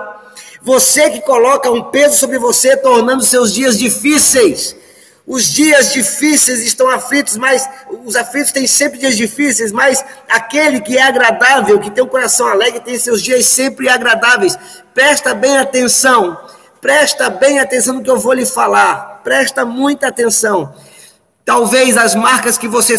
Você 0.63 1.11
que 1.11 1.21
coloca 1.21 1.71
um 1.71 1.85
peso 1.85 2.17
sobre 2.17 2.39
você, 2.39 2.77
tornando 2.77 3.23
seus 3.23 3.55
dias 3.55 3.79
difíceis. 3.79 4.77
Os 5.27 5.53
dias 5.53 5.93
difíceis 5.93 6.61
estão 6.61 6.89
aflitos, 6.89 7.37
mas 7.37 7.69
os 8.03 8.17
aflitos 8.17 8.51
têm 8.51 8.67
sempre 8.67 8.99
dias 8.99 9.15
difíceis, 9.15 9.71
mas 9.71 10.03
aquele 10.27 10.81
que 10.81 10.97
é 10.97 11.03
agradável, 11.03 11.79
que 11.79 11.91
tem 11.91 12.03
um 12.03 12.09
coração 12.09 12.49
alegre, 12.49 12.81
tem 12.81 12.99
seus 12.99 13.23
dias 13.23 13.45
sempre 13.45 13.91
agradáveis. 13.91 14.59
Presta 14.95 15.35
bem 15.35 15.59
atenção, 15.59 16.35
presta 16.81 17.31
bem 17.31 17.59
atenção 17.59 17.95
no 17.95 18.03
que 18.03 18.11
eu 18.11 18.19
vou 18.19 18.33
lhe 18.33 18.47
falar, 18.47 19.21
presta 19.25 19.65
muita 19.65 20.09
atenção. 20.09 20.73
Talvez 21.49 21.97
as 21.97 22.15
marcas 22.15 22.59
que 22.59 22.69
você 22.69 22.93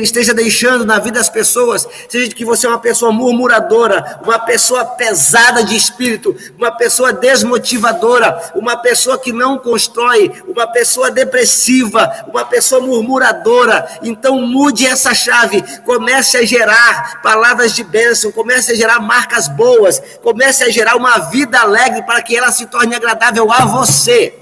esteja 0.00 0.32
deixando 0.32 0.82
na 0.82 0.98
vida 0.98 1.18
das 1.18 1.28
pessoas, 1.28 1.86
seja 2.08 2.34
que 2.34 2.42
você 2.42 2.66
é 2.66 2.70
uma 2.70 2.78
pessoa 2.78 3.12
murmuradora, 3.12 4.18
uma 4.24 4.38
pessoa 4.38 4.82
pesada 4.82 5.62
de 5.62 5.76
espírito, 5.76 6.34
uma 6.56 6.70
pessoa 6.70 7.12
desmotivadora, 7.12 8.50
uma 8.54 8.78
pessoa 8.78 9.18
que 9.18 9.30
não 9.30 9.58
constrói, 9.58 10.32
uma 10.48 10.66
pessoa 10.68 11.10
depressiva, 11.10 12.24
uma 12.28 12.46
pessoa 12.46 12.80
murmuradora. 12.80 13.86
Então 14.02 14.40
mude 14.40 14.86
essa 14.86 15.12
chave, 15.12 15.62
comece 15.84 16.38
a 16.38 16.46
gerar 16.46 17.20
palavras 17.20 17.74
de 17.74 17.84
bênção, 17.84 18.32
comece 18.32 18.72
a 18.72 18.74
gerar 18.74 19.00
marcas 19.00 19.48
boas, 19.48 20.00
comece 20.22 20.64
a 20.64 20.70
gerar 20.70 20.96
uma 20.96 21.18
vida 21.28 21.60
alegre 21.60 22.02
para 22.04 22.22
que 22.22 22.34
ela 22.34 22.50
se 22.50 22.64
torne 22.64 22.94
agradável 22.94 23.52
a 23.52 23.66
você. 23.66 24.41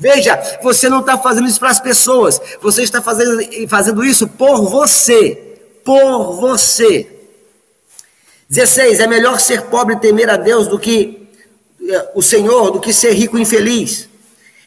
Veja, 0.00 0.40
você 0.62 0.88
não 0.88 1.00
está 1.00 1.18
fazendo 1.18 1.46
isso 1.46 1.60
para 1.60 1.68
as 1.68 1.78
pessoas, 1.78 2.40
você 2.62 2.82
está 2.82 3.02
fazendo, 3.02 3.38
fazendo 3.68 4.02
isso 4.02 4.26
por 4.26 4.62
você. 4.62 5.58
Por 5.84 6.40
você. 6.40 7.06
16. 8.48 8.98
É 8.98 9.06
melhor 9.06 9.38
ser 9.38 9.64
pobre 9.64 9.94
e 9.94 9.98
temer 9.98 10.30
a 10.30 10.38
Deus 10.38 10.66
do 10.66 10.78
que 10.78 11.28
eh, 11.86 12.10
o 12.14 12.22
Senhor, 12.22 12.70
do 12.70 12.80
que 12.80 12.94
ser 12.94 13.12
rico 13.12 13.36
e 13.36 13.42
infeliz. 13.42 14.08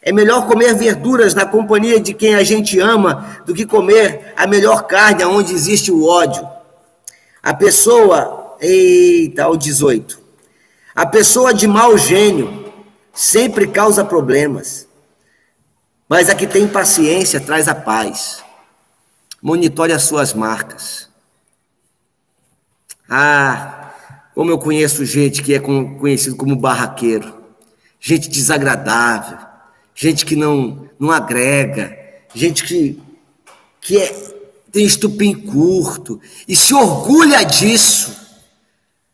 É 0.00 0.12
melhor 0.12 0.46
comer 0.46 0.72
verduras 0.74 1.34
na 1.34 1.44
companhia 1.44 1.98
de 1.98 2.14
quem 2.14 2.36
a 2.36 2.44
gente 2.44 2.78
ama 2.78 3.40
do 3.44 3.52
que 3.52 3.66
comer 3.66 4.32
a 4.36 4.46
melhor 4.46 4.86
carne 4.86 5.24
onde 5.24 5.52
existe 5.52 5.90
o 5.90 6.06
ódio. 6.06 6.46
A 7.42 7.52
pessoa, 7.52 8.56
eita, 8.60 9.48
o 9.48 9.56
18. 9.56 10.20
A 10.94 11.06
pessoa 11.06 11.52
de 11.52 11.66
mau 11.66 11.98
gênio 11.98 12.72
sempre 13.12 13.66
causa 13.66 14.04
problemas. 14.04 14.83
Mas 16.08 16.28
a 16.28 16.34
que 16.34 16.46
tem 16.46 16.68
paciência 16.68 17.40
traz 17.40 17.68
a 17.68 17.74
paz. 17.74 18.42
Monitore 19.40 19.92
as 19.92 20.02
suas 20.02 20.32
marcas. 20.32 21.08
Ah, 23.08 23.92
como 24.34 24.50
eu 24.50 24.58
conheço 24.58 25.04
gente 25.04 25.42
que 25.42 25.54
é 25.54 25.60
conhecido 25.60 26.36
como 26.36 26.56
barraqueiro, 26.56 27.42
gente 28.00 28.28
desagradável, 28.28 29.38
gente 29.94 30.26
que 30.26 30.34
não, 30.34 30.90
não 30.98 31.10
agrega, 31.10 31.96
gente 32.34 32.64
que, 32.64 33.00
que 33.80 33.96
é, 33.98 34.12
tem 34.72 34.84
estupim 34.84 35.34
curto 35.34 36.20
e 36.48 36.56
se 36.56 36.74
orgulha 36.74 37.44
disso. 37.44 38.12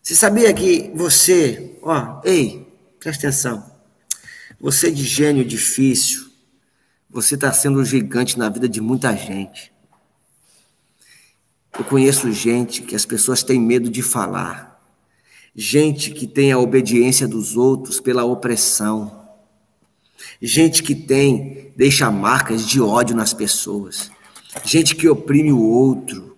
Você 0.02 0.14
sabia 0.14 0.52
que 0.54 0.90
você, 0.94 1.76
ó, 1.82 2.20
ei, 2.24 2.66
presta 2.98 3.26
atenção, 3.26 3.70
você 4.58 4.90
de 4.90 5.04
gênio 5.04 5.44
difícil, 5.44 6.29
você 7.12 7.34
está 7.34 7.52
sendo 7.52 7.80
um 7.80 7.84
gigante 7.84 8.38
na 8.38 8.48
vida 8.48 8.68
de 8.68 8.80
muita 8.80 9.16
gente. 9.16 9.72
Eu 11.76 11.84
conheço 11.84 12.30
gente 12.32 12.82
que 12.82 12.94
as 12.94 13.04
pessoas 13.04 13.42
têm 13.42 13.60
medo 13.60 13.90
de 13.90 14.02
falar. 14.02 14.80
Gente 15.54 16.12
que 16.12 16.26
tem 16.26 16.52
a 16.52 16.58
obediência 16.58 17.26
dos 17.26 17.56
outros 17.56 18.00
pela 18.00 18.24
opressão. 18.24 19.28
Gente 20.40 20.82
que 20.82 20.94
tem, 20.94 21.72
deixa 21.76 22.10
marcas 22.10 22.66
de 22.66 22.80
ódio 22.80 23.16
nas 23.16 23.32
pessoas. 23.32 24.10
Gente 24.64 24.94
que 24.94 25.08
oprime 25.08 25.52
o 25.52 25.60
outro. 25.60 26.36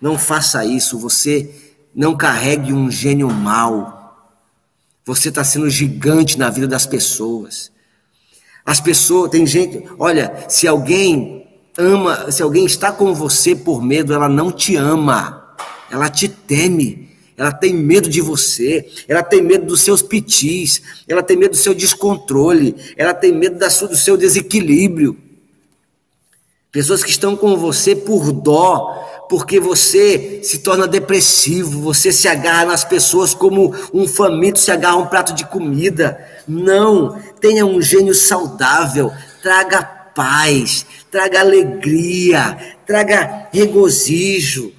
Não 0.00 0.18
faça 0.18 0.64
isso, 0.64 0.98
você 0.98 1.54
não 1.94 2.16
carregue 2.16 2.72
um 2.72 2.90
gênio 2.90 3.30
mau. 3.30 4.32
Você 5.04 5.28
está 5.28 5.44
sendo 5.44 5.70
gigante 5.70 6.38
na 6.38 6.50
vida 6.50 6.66
das 6.66 6.86
pessoas. 6.86 7.70
As 8.64 8.80
pessoas, 8.80 9.30
tem 9.30 9.46
gente, 9.46 9.84
olha, 9.98 10.46
se 10.48 10.66
alguém 10.66 11.46
ama, 11.76 12.30
se 12.30 12.42
alguém 12.42 12.64
está 12.64 12.90
com 12.90 13.12
você 13.14 13.54
por 13.54 13.82
medo, 13.82 14.14
ela 14.14 14.28
não 14.28 14.50
te 14.50 14.74
ama, 14.76 15.54
ela 15.90 16.08
te 16.08 16.28
teme, 16.28 17.10
ela 17.36 17.52
tem 17.52 17.74
medo 17.74 18.08
de 18.08 18.20
você, 18.20 18.88
ela 19.08 19.22
tem 19.22 19.42
medo 19.42 19.66
dos 19.66 19.80
seus 19.80 20.00
pitis, 20.00 20.80
ela 21.06 21.22
tem 21.22 21.36
medo 21.36 21.50
do 21.50 21.56
seu 21.56 21.74
descontrole, 21.74 22.74
ela 22.96 23.12
tem 23.12 23.32
medo 23.32 23.58
da 23.58 23.68
sua, 23.68 23.88
do 23.88 23.96
seu 23.96 24.16
desequilíbrio. 24.16 25.16
Pessoas 26.70 27.04
que 27.04 27.10
estão 27.10 27.36
com 27.36 27.56
você 27.56 27.94
por 27.94 28.32
dó, 28.32 29.13
porque 29.34 29.58
você 29.58 30.38
se 30.44 30.58
torna 30.58 30.86
depressivo, 30.86 31.80
você 31.80 32.12
se 32.12 32.28
agarra 32.28 32.66
nas 32.66 32.84
pessoas 32.84 33.34
como 33.34 33.74
um 33.92 34.06
faminto 34.06 34.60
se 34.60 34.70
agarra 34.70 34.94
a 34.94 34.98
um 34.98 35.06
prato 35.06 35.34
de 35.34 35.44
comida. 35.44 36.24
Não, 36.46 37.20
tenha 37.40 37.66
um 37.66 37.82
gênio 37.82 38.14
saudável, 38.14 39.12
traga 39.42 39.82
paz, 39.82 40.86
traga 41.10 41.40
alegria, 41.40 42.76
traga 42.86 43.48
regozijo. 43.52 44.72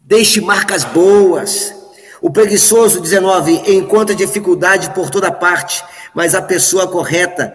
Deixe 0.00 0.40
marcas 0.40 0.82
boas. 0.82 1.72
O 2.20 2.28
preguiçoso, 2.28 3.00
19, 3.00 3.72
encontra 3.72 4.16
dificuldade 4.16 4.90
por 4.90 5.10
toda 5.10 5.30
parte, 5.30 5.84
mas 6.12 6.34
a 6.34 6.42
pessoa 6.42 6.88
correta, 6.88 7.54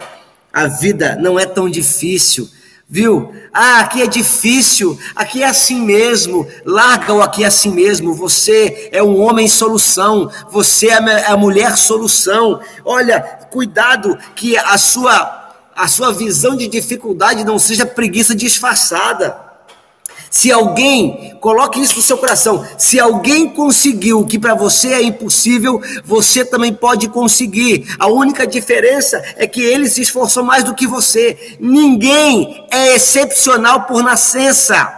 a 0.53 0.65
vida 0.65 1.17
não 1.19 1.37
é 1.37 1.45
tão 1.45 1.69
difícil 1.69 2.49
Viu? 2.89 3.33
Ah, 3.51 3.81
aqui 3.81 4.01
é 4.01 4.07
difícil, 4.07 4.97
aqui 5.13 5.43
é 5.43 5.45
assim 5.45 5.81
mesmo. 5.81 6.47
Larga 6.65 7.13
o 7.13 7.21
aqui 7.21 7.43
é 7.43 7.47
assim 7.47 7.69
mesmo. 7.71 8.13
Você 8.13 8.89
é 8.93 9.03
um 9.03 9.19
homem 9.21 9.47
solução, 9.47 10.31
você 10.49 10.87
é 10.87 11.25
a 11.27 11.35
mulher 11.35 11.75
solução. 11.75 12.61
Olha, 12.85 13.19
cuidado 13.51 14.17
que 14.35 14.57
a 14.57 14.77
sua 14.77 15.45
a 15.75 15.87
sua 15.87 16.11
visão 16.11 16.55
de 16.57 16.67
dificuldade 16.67 17.43
não 17.43 17.59
seja 17.59 17.85
preguiça 17.85 18.33
disfarçada. 18.33 19.46
Se 20.29 20.51
alguém, 20.51 21.35
coloque 21.39 21.79
isso 21.79 21.95
no 21.95 22.01
seu 22.01 22.17
coração, 22.17 22.65
se 22.77 22.99
alguém 22.99 23.49
conseguiu 23.49 24.19
o 24.19 24.25
que 24.25 24.37
para 24.37 24.53
você 24.53 24.93
é 24.93 25.01
impossível, 25.01 25.81
você 26.03 26.43
também 26.43 26.73
pode 26.73 27.07
conseguir. 27.09 27.95
A 27.97 28.07
única 28.07 28.45
diferença 28.45 29.23
é 29.37 29.47
que 29.47 29.61
ele 29.61 29.89
se 29.89 30.01
esforçou 30.01 30.43
mais 30.43 30.63
do 30.63 30.75
que 30.75 30.85
você. 30.85 31.57
Ninguém 31.59 32.65
é 32.71 32.95
excepcional 32.95 33.83
por 33.83 34.03
nascença. 34.03 34.93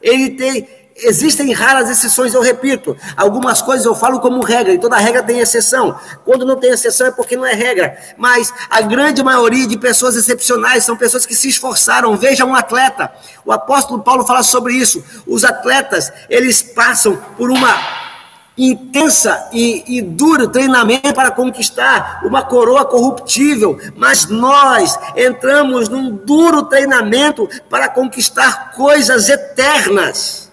Ele 0.00 0.30
tem 0.30 0.66
Existem 1.02 1.52
raras 1.52 1.90
exceções, 1.90 2.34
eu 2.34 2.40
repito. 2.40 2.96
Algumas 3.16 3.60
coisas 3.60 3.84
eu 3.84 3.94
falo 3.94 4.20
como 4.20 4.42
regra, 4.42 4.72
e 4.72 4.78
toda 4.78 4.96
regra 4.96 5.22
tem 5.22 5.38
exceção. 5.38 5.98
Quando 6.24 6.44
não 6.44 6.56
tem 6.56 6.70
exceção 6.70 7.06
é 7.06 7.10
porque 7.10 7.36
não 7.36 7.46
é 7.46 7.54
regra. 7.54 7.96
Mas 8.16 8.52
a 8.70 8.80
grande 8.80 9.22
maioria 9.22 9.66
de 9.66 9.78
pessoas 9.78 10.16
excepcionais 10.16 10.84
são 10.84 10.96
pessoas 10.96 11.26
que 11.26 11.34
se 11.34 11.48
esforçaram. 11.48 12.16
Veja 12.16 12.44
um 12.44 12.54
atleta. 12.54 13.12
O 13.44 13.52
apóstolo 13.52 14.02
Paulo 14.02 14.24
fala 14.24 14.42
sobre 14.42 14.74
isso. 14.74 15.04
Os 15.26 15.44
atletas, 15.44 16.12
eles 16.28 16.62
passam 16.62 17.16
por 17.36 17.50
uma 17.50 18.02
intensa 18.56 19.48
e, 19.52 19.98
e, 19.98 20.02
duro 20.02 20.48
treinamento 20.48 21.14
para 21.14 21.30
conquistar 21.30 22.20
uma 22.24 22.42
coroa 22.42 22.84
corruptível, 22.84 23.78
mas 23.96 24.26
nós 24.26 24.98
entramos 25.16 25.88
num 25.88 26.10
duro 26.10 26.64
treinamento 26.64 27.48
para 27.70 27.88
conquistar 27.88 28.72
coisas 28.72 29.28
eternas. 29.28 30.51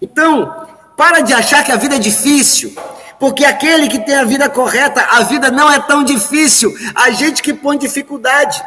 Então, 0.00 0.66
para 0.96 1.20
de 1.20 1.32
achar 1.32 1.64
que 1.64 1.72
a 1.72 1.76
vida 1.76 1.96
é 1.96 1.98
difícil, 1.98 2.74
porque 3.18 3.44
aquele 3.44 3.88
que 3.88 3.98
tem 3.98 4.14
a 4.14 4.24
vida 4.24 4.48
correta, 4.48 5.00
a 5.02 5.22
vida 5.22 5.50
não 5.50 5.70
é 5.70 5.80
tão 5.80 6.04
difícil. 6.04 6.72
A 6.94 7.10
gente 7.10 7.42
que 7.42 7.52
põe 7.52 7.78
dificuldade. 7.78 8.62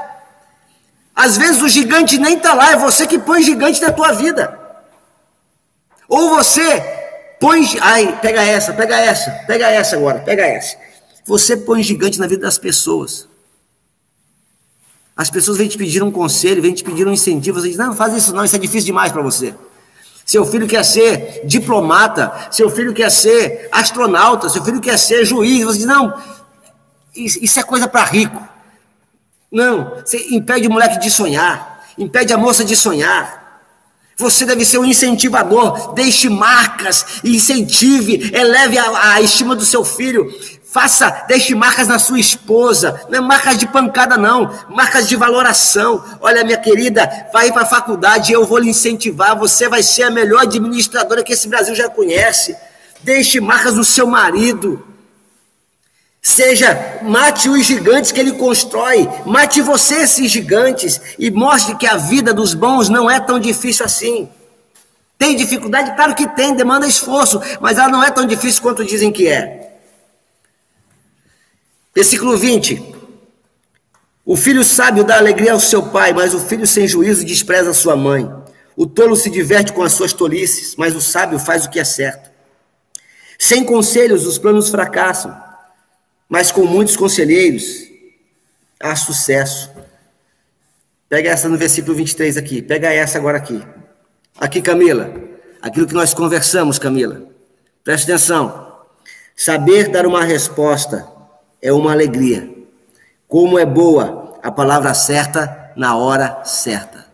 Às 1.16 1.38
vezes 1.38 1.62
o 1.62 1.68
gigante 1.68 2.18
nem 2.18 2.36
está 2.36 2.54
lá, 2.54 2.72
é 2.72 2.78
você 2.78 3.06
que 3.06 3.20
põe 3.20 3.44
gigante 3.44 3.82
na 3.82 3.92
tua 3.92 4.12
vida. 4.14 4.58
Ou 6.08 6.30
você 6.30 6.82
põe. 7.40 7.66
Ai, 7.80 8.20
pega 8.22 8.42
essa, 8.42 8.74
pega 8.74 9.00
essa, 9.00 9.32
pega 9.48 9.70
essa 9.70 9.96
agora, 9.96 10.20
pega 10.20 10.46
essa. 10.46 10.78
Você 11.26 11.56
põe 11.56 11.84
gigante 11.84 12.20
na 12.20 12.28
vida 12.28 12.42
das 12.42 12.58
pessoas. 12.58 13.28
As 15.16 15.30
pessoas 15.30 15.58
vêm 15.58 15.68
te 15.68 15.78
pedir 15.78 16.02
um 16.02 16.12
conselho, 16.12 16.62
vêm 16.62 16.74
te 16.74 16.84
pedir 16.84 17.08
um 17.08 17.14
incentivo. 17.14 17.60
Você 17.60 17.70
diz: 17.70 17.78
não, 17.78 17.96
faz 17.96 18.14
isso 18.14 18.34
não, 18.34 18.44
isso 18.44 18.56
é 18.56 18.60
difícil 18.60 18.88
demais 18.88 19.12
para 19.12 19.22
você. 19.22 19.54
Seu 20.32 20.46
filho 20.46 20.66
quer 20.66 20.86
ser 20.86 21.42
diplomata, 21.44 22.48
seu 22.52 22.70
filho 22.70 22.94
quer 22.94 23.12
ser 23.12 23.68
astronauta, 23.70 24.48
seu 24.48 24.64
filho 24.64 24.80
quer 24.80 24.98
ser 24.98 25.26
juiz. 25.26 25.66
Você 25.66 25.80
diz, 25.80 25.86
não, 25.86 26.14
isso 27.14 27.60
é 27.60 27.64
coisa 27.64 27.86
para 27.86 28.06
rico. 28.06 28.42
Não, 29.52 29.94
você 29.96 30.26
impede 30.32 30.70
o 30.70 30.72
moleque 30.72 31.00
de 31.00 31.12
sonhar, 31.12 31.84
impede 31.98 32.32
a 32.32 32.38
moça 32.38 32.64
de 32.64 32.78
sonhar. 32.78 33.60
Você 34.16 34.46
deve 34.46 34.64
ser 34.64 34.78
um 34.78 34.86
incentivador, 34.86 35.94
deixe 35.96 36.30
marcas, 36.30 37.06
incentive, 37.26 38.32
eleve 38.34 38.78
a, 38.78 39.16
a 39.16 39.22
estima 39.22 39.54
do 39.54 39.66
seu 39.66 39.84
filho. 39.84 40.34
Faça, 40.72 41.26
deixe 41.28 41.54
marcas 41.54 41.86
na 41.86 42.00
sua 42.00 42.18
esposa, 42.18 43.02
não 43.10 43.20
é 43.20 43.22
marcas 43.22 43.58
de 43.58 43.68
pancada, 43.68 44.16
não, 44.16 44.50
marcas 44.70 45.06
de 45.06 45.18
valoração. 45.18 46.02
Olha, 46.22 46.46
minha 46.46 46.58
querida, 46.58 47.28
vai 47.34 47.52
para 47.52 47.64
a 47.64 47.66
faculdade, 47.66 48.32
eu 48.32 48.46
vou 48.46 48.58
lhe 48.58 48.70
incentivar, 48.70 49.38
você 49.38 49.68
vai 49.68 49.84
ser 49.84 50.04
a 50.04 50.10
melhor 50.10 50.44
administradora 50.44 51.26
que 51.26 51.34
esse 51.34 51.50
Brasil 51.50 51.76
já 51.76 51.90
conhece. 51.90 52.56
Deixe 53.02 53.42
marcas 53.42 53.76
no 53.76 53.84
seu 53.84 54.08
marido. 54.08 54.82
Seja, 56.22 57.00
mate 57.02 57.50
os 57.50 57.66
gigantes 57.66 58.14
que 58.14 58.22
ele 58.22 58.32
constrói, 58.32 59.10
mate 59.26 59.60
você 59.60 60.04
esses 60.04 60.32
gigantes 60.32 61.02
e 61.20 61.30
mostre 61.30 61.76
que 61.76 61.86
a 61.86 61.98
vida 61.98 62.34
dos 62.34 62.54
bons 62.54 62.88
não 62.88 63.12
é 63.12 63.20
tão 63.20 63.42
difícil 63.42 63.86
assim. 63.86 64.30
Tem 65.18 65.36
dificuldade? 65.36 65.94
Claro 65.98 66.16
que 66.16 66.30
tem, 66.30 66.56
demanda 66.56 66.88
esforço, 66.88 67.42
mas 67.60 67.78
ela 67.78 67.90
não 67.90 68.02
é 68.02 68.10
tão 68.10 68.26
difícil 68.26 68.62
quanto 68.62 68.86
dizem 68.86 69.12
que 69.12 69.28
é. 69.28 69.61
Versículo 71.94 72.38
20. 72.38 72.92
O 74.24 74.38
filho 74.38 74.64
sábio 74.64 75.04
dá 75.04 75.18
alegria 75.18 75.52
ao 75.52 75.60
seu 75.60 75.84
pai, 75.84 76.14
mas 76.14 76.34
o 76.34 76.40
filho 76.40 76.66
sem 76.66 76.88
juízo 76.88 77.26
despreza 77.26 77.72
a 77.72 77.74
sua 77.74 77.96
mãe. 77.96 78.30
O 78.76 78.86
tolo 78.86 79.16
se 79.16 79.30
diverte 79.30 79.74
com 79.74 79.84
as 79.84 79.94
suas 79.94 80.14
tolices, 80.14 80.76
mas 80.78 80.96
o 80.96 81.02
sábio 81.02 81.38
faz 81.38 81.66
o 81.66 81.70
que 81.70 81.80
é 81.80 81.84
certo. 81.84 82.32
Sem 83.38 83.66
conselhos, 83.66 84.26
os 84.26 84.38
planos 84.38 84.70
fracassam, 84.70 85.36
mas 86.30 86.52
com 86.52 86.66
muitos 86.66 86.96
conselheiros 86.96 87.88
há 88.80 88.96
sucesso. 88.96 89.70
Pega 91.10 91.30
essa 91.30 91.50
no 91.50 91.58
versículo 91.58 91.96
23 91.96 92.38
aqui, 92.38 92.62
pega 92.62 92.94
essa 92.94 93.18
agora 93.18 93.38
aqui. 93.38 93.62
Aqui, 94.40 94.62
Camila, 94.62 95.14
aquilo 95.62 95.88
que 95.88 95.94
nós 95.94 96.14
conversamos, 96.14 96.80
Camila. 96.80 97.24
Preste 97.84 98.10
atenção. 98.10 98.78
Saber 99.36 99.90
dar 99.90 100.06
uma 100.06 100.24
resposta 100.24 101.11
é 101.62 101.72
uma 101.72 101.92
alegria. 101.92 102.50
Como 103.28 103.60
é 103.60 103.66
boa 103.66 104.40
a 104.42 104.52
palavra 104.52 104.94
certa 104.94 105.72
na 105.76 105.96
hora 105.96 106.44
certa. 106.44 107.06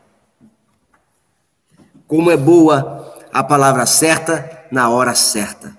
Como 2.07 2.31
é 2.31 2.37
boa 2.37 3.15
a 3.33 3.43
palavra 3.43 3.85
certa 3.85 4.65
na 4.71 4.89
hora 4.89 5.13
certa. 5.13 5.77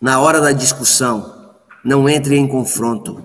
Na 0.00 0.18
hora 0.20 0.40
da 0.40 0.52
discussão, 0.52 1.52
não 1.84 2.08
entre 2.08 2.36
em 2.36 2.48
confronto. 2.48 3.24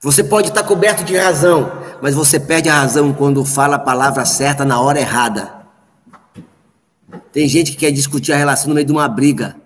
Você 0.00 0.24
pode 0.24 0.48
estar 0.48 0.64
coberto 0.64 1.04
de 1.04 1.16
razão, 1.16 1.70
mas 2.00 2.14
você 2.14 2.40
perde 2.40 2.68
a 2.68 2.74
razão 2.74 3.12
quando 3.12 3.44
fala 3.44 3.76
a 3.76 3.78
palavra 3.78 4.24
certa 4.24 4.64
na 4.64 4.80
hora 4.80 4.98
errada. 4.98 5.62
Tem 7.32 7.46
gente 7.46 7.70
que 7.72 7.76
quer 7.76 7.92
discutir 7.92 8.32
a 8.32 8.36
relação 8.36 8.68
no 8.68 8.74
meio 8.74 8.86
de 8.86 8.92
uma 8.92 9.08
briga. 9.08 9.61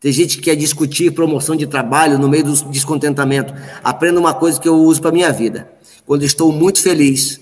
Tem 0.00 0.10
gente 0.10 0.38
que 0.38 0.44
quer 0.44 0.56
discutir 0.56 1.12
promoção 1.12 1.54
de 1.54 1.66
trabalho 1.66 2.18
no 2.18 2.26
meio 2.26 2.44
do 2.44 2.54
descontentamento. 2.70 3.52
Aprenda 3.84 4.18
uma 4.18 4.32
coisa 4.32 4.58
que 4.58 4.66
eu 4.66 4.76
uso 4.76 5.02
para 5.02 5.12
minha 5.12 5.30
vida. 5.30 5.70
Quando 6.06 6.24
estou 6.24 6.50
muito 6.50 6.82
feliz 6.82 7.38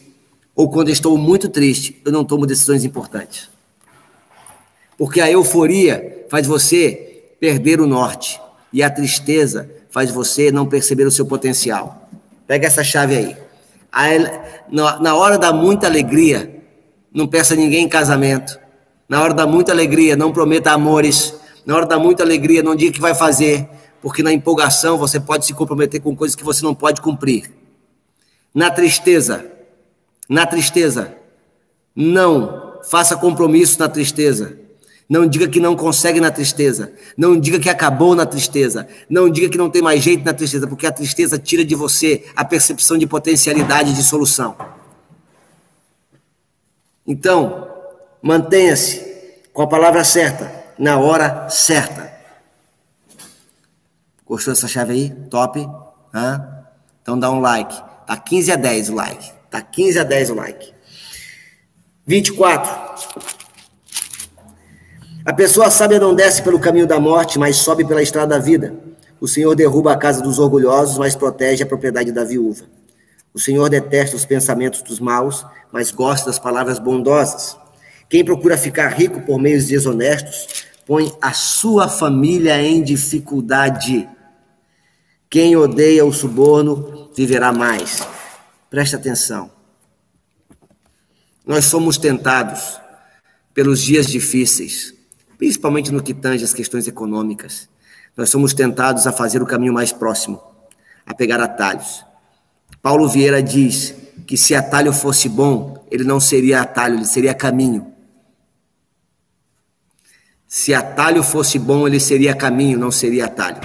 ou 0.56 0.68
quando 0.68 0.88
estou 0.88 1.16
muito 1.16 1.48
triste, 1.48 2.02
eu 2.04 2.10
não 2.10 2.24
tomo 2.24 2.44
decisões 2.46 2.84
importantes. 2.84 3.48
Porque 4.96 5.20
a 5.20 5.30
euforia 5.30 6.26
faz 6.28 6.48
você 6.48 7.34
perder 7.38 7.80
o 7.80 7.86
norte 7.86 8.40
e 8.72 8.82
a 8.82 8.90
tristeza 8.90 9.70
faz 9.88 10.10
você 10.10 10.50
não 10.50 10.66
perceber 10.66 11.06
o 11.06 11.12
seu 11.12 11.24
potencial. 11.24 12.10
Pega 12.44 12.66
essa 12.66 12.82
chave 12.82 13.14
aí. 13.14 13.36
Na 14.68 15.14
hora 15.14 15.38
da 15.38 15.52
muita 15.52 15.86
alegria, 15.86 16.60
não 17.14 17.28
peça 17.28 17.54
ninguém 17.54 17.84
em 17.84 17.88
casamento. 17.88 18.58
Na 19.08 19.22
hora 19.22 19.32
da 19.32 19.46
muita 19.46 19.70
alegria, 19.70 20.16
não 20.16 20.32
prometa 20.32 20.72
amores 20.72 21.34
na 21.68 21.76
hora 21.76 21.84
da 21.84 21.98
muita 21.98 22.22
alegria, 22.22 22.62
não 22.62 22.74
diga 22.74 22.92
que 22.92 23.00
vai 23.00 23.14
fazer, 23.14 23.68
porque 24.00 24.22
na 24.22 24.32
empolgação 24.32 24.96
você 24.96 25.20
pode 25.20 25.44
se 25.44 25.52
comprometer 25.52 26.00
com 26.00 26.16
coisas 26.16 26.34
que 26.34 26.42
você 26.42 26.64
não 26.64 26.74
pode 26.74 27.02
cumprir. 27.02 27.52
Na 28.54 28.70
tristeza, 28.70 29.44
na 30.26 30.46
tristeza, 30.46 31.14
não 31.94 32.80
faça 32.88 33.18
compromisso 33.18 33.78
na 33.78 33.86
tristeza. 33.86 34.58
Não 35.06 35.26
diga 35.26 35.46
que 35.46 35.60
não 35.60 35.76
consegue 35.76 36.22
na 36.22 36.30
tristeza. 36.30 36.90
Não 37.14 37.38
diga 37.38 37.60
que 37.60 37.68
acabou 37.68 38.14
na 38.14 38.24
tristeza. 38.24 38.88
Não 39.06 39.28
diga 39.28 39.50
que 39.50 39.58
não 39.58 39.68
tem 39.68 39.82
mais 39.82 40.02
jeito 40.02 40.24
na 40.24 40.32
tristeza, 40.32 40.66
porque 40.66 40.86
a 40.86 40.92
tristeza 40.92 41.38
tira 41.38 41.62
de 41.66 41.74
você 41.74 42.24
a 42.34 42.46
percepção 42.46 42.96
de 42.96 43.06
potencialidade 43.06 43.92
de 43.92 44.02
solução. 44.02 44.56
Então, 47.06 47.68
mantenha-se 48.22 49.04
com 49.52 49.60
a 49.60 49.66
palavra 49.66 50.02
certa 50.02 50.57
na 50.78 50.98
hora 50.98 51.48
certa. 51.48 52.12
Gostou 54.24 54.52
dessa 54.52 54.68
chave 54.68 54.92
aí? 54.92 55.10
Top? 55.30 55.58
Hã? 56.14 56.64
Então 57.02 57.18
dá 57.18 57.30
um 57.30 57.40
like. 57.40 57.74
Tá 58.06 58.16
15 58.16 58.52
a 58.52 58.56
10 58.56 58.90
o 58.90 58.94
like. 58.94 59.32
Tá 59.50 59.60
15 59.60 59.98
a 59.98 60.04
10 60.04 60.30
o 60.30 60.34
like. 60.34 60.74
24. 62.06 63.28
A 65.24 65.32
pessoa 65.32 65.70
sábia 65.70 65.98
não 65.98 66.14
desce 66.14 66.42
pelo 66.42 66.58
caminho 66.58 66.86
da 66.86 66.98
morte, 67.00 67.38
mas 67.38 67.56
sobe 67.56 67.86
pela 67.86 68.02
estrada 68.02 68.38
da 68.38 68.38
vida. 68.38 68.74
O 69.20 69.26
Senhor 69.26 69.54
derruba 69.54 69.92
a 69.92 69.96
casa 69.96 70.22
dos 70.22 70.38
orgulhosos, 70.38 70.96
mas 70.96 71.16
protege 71.16 71.62
a 71.62 71.66
propriedade 71.66 72.12
da 72.12 72.24
viúva. 72.24 72.64
O 73.34 73.38
Senhor 73.38 73.68
detesta 73.68 74.16
os 74.16 74.24
pensamentos 74.24 74.80
dos 74.82 75.00
maus, 75.00 75.44
mas 75.72 75.90
gosta 75.90 76.26
das 76.26 76.38
palavras 76.38 76.78
bondosas. 76.78 77.56
Quem 78.08 78.24
procura 78.24 78.56
ficar 78.56 78.88
rico 78.88 79.20
por 79.20 79.38
meios 79.38 79.66
desonestos 79.66 80.66
põe 80.88 81.14
a 81.20 81.34
sua 81.34 81.86
família 81.86 82.62
em 82.62 82.82
dificuldade. 82.82 84.08
Quem 85.28 85.54
odeia 85.54 86.02
o 86.02 86.12
suborno 86.14 87.10
viverá 87.14 87.52
mais. 87.52 88.08
Preste 88.70 88.96
atenção. 88.96 89.50
Nós 91.46 91.66
somos 91.66 91.98
tentados 91.98 92.80
pelos 93.52 93.82
dias 93.82 94.06
difíceis, 94.06 94.94
principalmente 95.36 95.92
no 95.92 96.02
que 96.02 96.14
tange 96.14 96.42
as 96.42 96.54
questões 96.54 96.88
econômicas. 96.88 97.68
Nós 98.16 98.30
somos 98.30 98.54
tentados 98.54 99.06
a 99.06 99.12
fazer 99.12 99.42
o 99.42 99.46
caminho 99.46 99.74
mais 99.74 99.92
próximo, 99.92 100.40
a 101.04 101.12
pegar 101.12 101.38
atalhos. 101.38 102.02
Paulo 102.80 103.06
Vieira 103.06 103.42
diz 103.42 103.94
que 104.26 104.38
se 104.38 104.54
atalho 104.54 104.94
fosse 104.94 105.28
bom, 105.28 105.86
ele 105.90 106.04
não 106.04 106.18
seria 106.18 106.62
atalho, 106.62 106.94
ele 106.94 107.04
seria 107.04 107.34
caminho. 107.34 107.97
Se 110.48 110.72
atalho 110.72 111.22
fosse 111.22 111.58
bom, 111.58 111.86
ele 111.86 112.00
seria 112.00 112.34
caminho, 112.34 112.78
não 112.78 112.90
seria 112.90 113.26
atalho. 113.26 113.60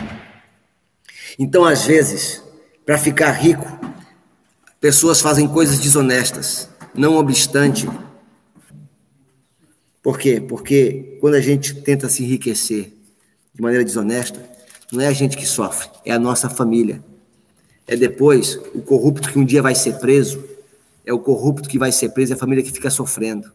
Então, 1.40 1.64
às 1.64 1.86
vezes, 1.86 2.44
para 2.86 2.98
ficar 2.98 3.32
rico, 3.32 3.66
pessoas 4.82 5.22
fazem 5.22 5.48
coisas 5.48 5.80
desonestas, 5.80 6.68
não 6.94 7.16
obstante. 7.16 7.90
Por 10.02 10.20
quê? 10.20 10.42
Porque 10.42 11.18
quando 11.22 11.36
a 11.36 11.42
gente 11.42 11.74
tenta 11.74 12.10
se 12.10 12.22
enriquecer 12.22 12.94
de 13.54 13.62
maneira 13.62 13.86
desonesta, 13.86 14.44
não 14.92 15.00
é 15.00 15.08
a 15.08 15.14
gente 15.14 15.38
que 15.38 15.46
sofre, 15.46 15.90
é 16.06 16.12
a 16.12 16.20
nossa 16.20 16.50
família. 16.50 17.02
É 17.88 17.96
depois 17.96 18.60
o 18.76 18.82
corrupto 18.82 19.32
que 19.32 19.40
um 19.40 19.46
dia 19.46 19.62
vai 19.62 19.74
ser 19.74 20.00
preso, 20.00 20.44
é 21.06 21.14
o 21.14 21.20
corrupto 21.20 21.70
que 21.70 21.80
vai 21.80 21.94
ser 21.94 22.10
preso, 22.10 22.34
é 22.34 22.36
a 22.36 22.40
família 22.40 22.62
que 22.62 22.74
fica 22.74 22.90
sofrendo. 22.90 23.50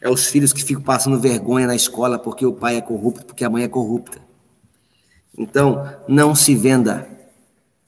É 0.00 0.08
os 0.08 0.26
filhos 0.26 0.52
que 0.52 0.62
ficam 0.62 0.82
passando 0.82 1.18
vergonha 1.18 1.66
na 1.66 1.74
escola 1.74 2.18
porque 2.18 2.44
o 2.44 2.52
pai 2.52 2.76
é 2.76 2.80
corrupto, 2.80 3.24
porque 3.24 3.44
a 3.44 3.50
mãe 3.50 3.64
é 3.64 3.68
corrupta. 3.68 4.20
Então, 5.36 5.88
não 6.08 6.34
se 6.34 6.54
venda. 6.54 7.08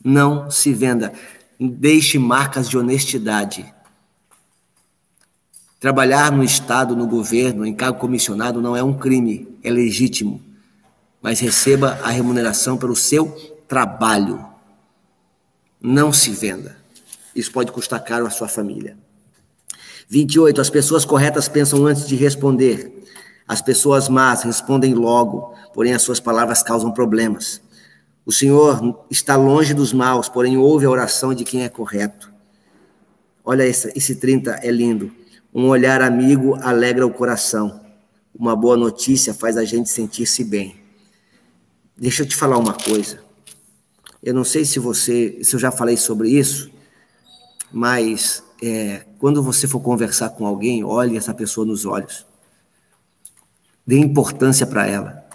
Não 0.03 0.51
se 0.51 0.73
venda. 0.73 1.13
Deixe 1.59 2.19
marcas 2.19 2.69
de 2.69 2.77
honestidade. 2.77 3.73
Trabalhar 5.81 6.33
no 6.33 6.43
Estado, 6.43 6.97
no 6.97 7.07
governo, 7.07 7.65
em 7.65 7.75
cargo 7.75 8.01
comissionado 8.01 8.61
não 8.61 8.77
é 8.77 8.83
um 8.83 8.95
crime, 8.95 9.49
é 9.63 9.71
legítimo. 9.71 10.43
Mas 11.23 11.41
receba 11.41 11.99
a 12.03 12.11
remuneração 12.11 12.77
pelo 12.77 12.97
seu 12.97 13.31
trabalho. 13.69 14.45
Não 15.81 16.13
se 16.13 16.31
venda. 16.31 16.77
Isso 17.35 17.53
pode 17.53 17.71
custar 17.71 18.03
caro 18.03 18.27
à 18.27 18.31
sua 18.31 18.49
família. 18.49 18.97
28. 20.09 20.61
As 20.61 20.71
pessoas 20.71 21.05
corretas 21.05 21.49
pensam 21.49 21.87
antes 21.87 22.07
de 22.07 22.17
responder. 22.17 23.05
As 23.47 23.61
pessoas 23.61 24.09
más 24.09 24.43
respondem 24.43 24.95
logo, 24.95 25.55
porém 25.75 25.93
as 25.93 26.03
suas 26.03 26.21
palavras 26.21 26.63
causam 26.63 26.93
problemas. 26.93 27.61
O 28.25 28.33
Senhor 28.33 29.07
está 29.11 29.37
longe 29.37 29.73
dos 29.73 29.93
maus, 29.93 30.29
porém 30.29 30.57
ouve 30.57 30.85
a 30.85 30.91
oração 30.91 31.33
de 31.33 31.45
quem 31.45 31.63
é 31.63 31.69
correto. 31.69 32.33
Olha 33.45 33.67
esse, 33.67 33.91
esse 33.97 34.17
30 34.17 34.61
é 34.63 34.71
lindo. 34.71 35.11
Um 35.55 35.69
olhar 35.69 36.03
amigo 36.03 36.59
alegra 36.61 37.07
o 37.07 37.11
coração. 37.11 37.81
Uma 38.39 38.55
boa 38.55 38.77
notícia 38.77 39.33
faz 39.33 39.57
a 39.57 39.65
gente 39.65 39.89
sentir-se 39.89 40.45
bem. 40.45 40.77
Deixa 41.97 42.23
eu 42.23 42.27
te 42.27 42.37
falar 42.37 42.59
uma 42.59 42.75
coisa. 42.75 43.21
Eu 44.23 44.35
não 44.35 44.45
sei 44.45 44.65
se 44.65 44.79
você, 44.79 45.39
se 45.43 45.57
eu 45.57 45.61
já 45.61 45.71
falei 45.71 45.97
sobre 45.97 46.29
isso, 46.29 46.71
mas 47.73 48.43
é, 48.63 49.07
quando 49.19 49.43
você 49.43 49.67
for 49.67 49.81
conversar 49.81 50.31
com 50.31 50.47
alguém, 50.47 50.85
olhe 50.85 51.17
essa 51.17 51.35
pessoa 51.35 51.67
nos 51.67 51.85
olhos. 51.85 52.25
Dê 53.87 53.99
importância 53.99 54.67
para 54.67 54.87
ela. 54.87 55.27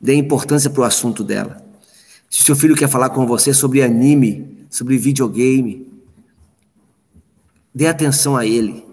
Dê 0.00 0.14
importância 0.14 0.70
para 0.70 0.82
o 0.82 0.84
assunto 0.84 1.24
dela. 1.24 1.64
Se 2.30 2.42
seu 2.42 2.54
filho 2.54 2.76
quer 2.76 2.88
falar 2.88 3.10
com 3.10 3.26
você 3.26 3.52
sobre 3.52 3.82
anime, 3.82 4.66
sobre 4.70 4.98
videogame, 4.98 5.90
dê 7.74 7.86
atenção 7.86 8.36
a 8.36 8.46
ele. 8.46 8.84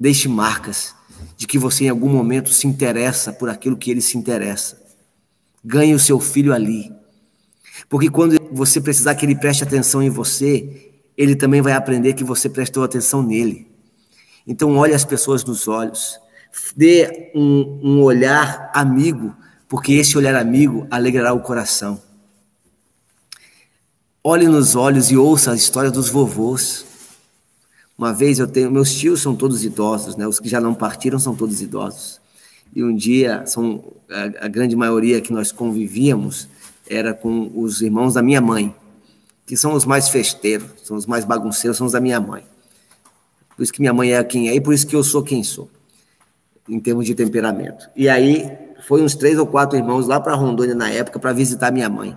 Deixe 0.00 0.28
marcas 0.28 0.94
de 1.36 1.46
que 1.46 1.58
você 1.58 1.84
em 1.84 1.88
algum 1.88 2.08
momento 2.08 2.52
se 2.52 2.66
interessa 2.66 3.32
por 3.32 3.48
aquilo 3.48 3.76
que 3.76 3.90
ele 3.90 4.00
se 4.00 4.16
interessa. 4.16 4.80
Ganhe 5.64 5.94
o 5.94 5.98
seu 5.98 6.18
filho 6.18 6.52
ali. 6.52 6.92
Porque 7.88 8.08
quando 8.08 8.36
você 8.50 8.80
precisar 8.80 9.14
que 9.14 9.24
ele 9.24 9.36
preste 9.36 9.62
atenção 9.62 10.02
em 10.02 10.10
você, 10.10 10.87
ele 11.18 11.34
também 11.34 11.60
vai 11.60 11.72
aprender 11.72 12.14
que 12.14 12.22
você 12.22 12.48
prestou 12.48 12.84
atenção 12.84 13.24
nele. 13.24 13.66
Então, 14.46 14.76
olhe 14.76 14.94
as 14.94 15.04
pessoas 15.04 15.44
nos 15.44 15.66
olhos, 15.66 16.16
dê 16.76 17.32
um, 17.34 17.80
um 17.82 18.02
olhar 18.02 18.70
amigo, 18.72 19.34
porque 19.68 19.94
esse 19.94 20.16
olhar 20.16 20.36
amigo 20.36 20.86
alegrará 20.88 21.34
o 21.34 21.40
coração. 21.40 22.00
Olhe 24.22 24.46
nos 24.46 24.76
olhos 24.76 25.10
e 25.10 25.16
ouça 25.16 25.50
a 25.50 25.56
história 25.56 25.90
dos 25.90 26.08
vovôs. 26.08 26.86
Uma 27.96 28.14
vez 28.14 28.38
eu 28.38 28.46
tenho, 28.46 28.70
meus 28.70 28.94
tios 28.94 29.20
são 29.20 29.34
todos 29.34 29.64
idosos, 29.64 30.14
né? 30.14 30.26
Os 30.26 30.38
que 30.38 30.48
já 30.48 30.60
não 30.60 30.72
partiram 30.72 31.18
são 31.18 31.34
todos 31.34 31.60
idosos. 31.60 32.20
E 32.74 32.84
um 32.84 32.94
dia, 32.94 33.44
são 33.44 33.92
a, 34.08 34.46
a 34.46 34.48
grande 34.48 34.76
maioria 34.76 35.20
que 35.20 35.32
nós 35.32 35.50
convivíamos 35.50 36.48
era 36.88 37.12
com 37.12 37.50
os 37.56 37.82
irmãos 37.82 38.14
da 38.14 38.22
minha 38.22 38.40
mãe 38.40 38.72
que 39.48 39.56
são 39.56 39.72
os 39.72 39.86
mais 39.86 40.10
festeiros, 40.10 40.68
são 40.84 40.94
os 40.94 41.06
mais 41.06 41.24
bagunceiros, 41.24 41.78
são 41.78 41.86
os 41.86 41.94
da 41.94 42.00
minha 42.00 42.20
mãe. 42.20 42.44
Por 43.56 43.62
isso 43.62 43.72
que 43.72 43.80
minha 43.80 43.94
mãe 43.94 44.12
é 44.12 44.22
quem 44.22 44.50
é 44.50 44.54
e 44.54 44.60
por 44.60 44.74
isso 44.74 44.86
que 44.86 44.94
eu 44.94 45.02
sou 45.02 45.22
quem 45.22 45.42
sou, 45.42 45.70
em 46.68 46.78
termos 46.78 47.06
de 47.06 47.14
temperamento. 47.14 47.88
E 47.96 48.10
aí, 48.10 48.46
foi 48.86 49.02
uns 49.02 49.14
três 49.14 49.38
ou 49.38 49.46
quatro 49.46 49.78
irmãos 49.78 50.06
lá 50.06 50.20
para 50.20 50.34
Rondônia 50.34 50.74
na 50.74 50.90
época 50.90 51.18
para 51.18 51.32
visitar 51.32 51.72
minha 51.72 51.88
mãe. 51.88 52.14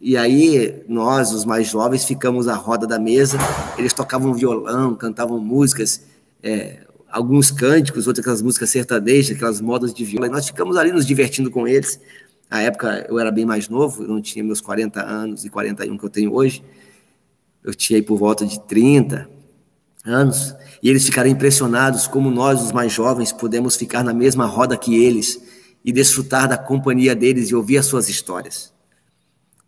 E 0.00 0.16
aí, 0.16 0.82
nós, 0.88 1.30
os 1.30 1.44
mais 1.44 1.68
jovens, 1.68 2.06
ficamos 2.06 2.48
à 2.48 2.54
roda 2.54 2.86
da 2.86 2.98
mesa, 2.98 3.36
eles 3.76 3.92
tocavam 3.92 4.32
violão, 4.32 4.94
cantavam 4.94 5.38
músicas, 5.38 6.00
é, 6.42 6.86
alguns 7.10 7.50
cânticos, 7.50 8.06
outras 8.06 8.24
aquelas 8.24 8.40
músicas 8.40 8.70
sertanejas, 8.70 9.36
aquelas 9.36 9.60
modas 9.60 9.92
de 9.92 10.06
violão, 10.06 10.30
e 10.30 10.32
nós 10.32 10.46
ficamos 10.46 10.78
ali 10.78 10.90
nos 10.90 11.04
divertindo 11.04 11.50
com 11.50 11.68
eles. 11.68 12.00
Na 12.50 12.60
época 12.60 13.06
eu 13.08 13.18
era 13.18 13.30
bem 13.30 13.44
mais 13.44 13.68
novo, 13.68 14.02
eu 14.02 14.08
não 14.08 14.20
tinha 14.20 14.42
meus 14.42 14.60
40 14.60 15.00
anos 15.00 15.44
e 15.44 15.48
41 15.48 15.96
que 15.96 16.04
eu 16.04 16.10
tenho 16.10 16.34
hoje. 16.34 16.64
Eu 17.62 17.72
tinha 17.74 17.98
aí 17.98 18.02
por 18.02 18.18
volta 18.18 18.44
de 18.44 18.58
30 18.60 19.30
anos. 20.04 20.54
E 20.82 20.88
eles 20.88 21.04
ficaram 21.04 21.30
impressionados 21.30 22.08
como 22.08 22.30
nós, 22.30 22.60
os 22.60 22.72
mais 22.72 22.92
jovens, 22.92 23.32
podemos 23.32 23.76
ficar 23.76 24.02
na 24.02 24.12
mesma 24.12 24.46
roda 24.46 24.76
que 24.76 24.96
eles 24.96 25.40
e 25.84 25.92
desfrutar 25.92 26.48
da 26.48 26.58
companhia 26.58 27.14
deles 27.14 27.50
e 27.50 27.54
ouvir 27.54 27.78
as 27.78 27.86
suas 27.86 28.08
histórias. 28.08 28.72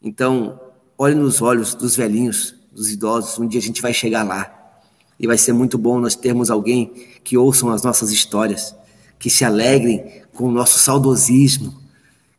Então, 0.03 0.61
olhe 0.99 1.15
nos 1.15 1.41
olhos 1.41 1.75
dos 1.75 1.95
velhinhos, 1.95 2.55
dos 2.73 2.91
idosos. 2.91 3.39
Um 3.39 3.47
dia 3.47 3.61
a 3.61 3.63
gente 3.63 3.81
vai 3.81 3.93
chegar 3.93 4.25
lá. 4.25 4.59
E 5.21 5.27
vai 5.27 5.39
ser 5.39 5.53
muito 5.53 5.79
bom 5.79 6.01
nós 6.01 6.17
termos 6.17 6.51
alguém 6.51 6.93
que 7.23 7.37
ouçam 7.39 7.71
as 7.71 7.83
nossas 7.83 8.11
histórias, 8.11 8.75
que 9.19 9.31
se 9.31 9.45
alegrem 9.45 10.23
com 10.33 10.45
o 10.45 10.51
nosso 10.51 10.79
saudosismo, 10.81 11.82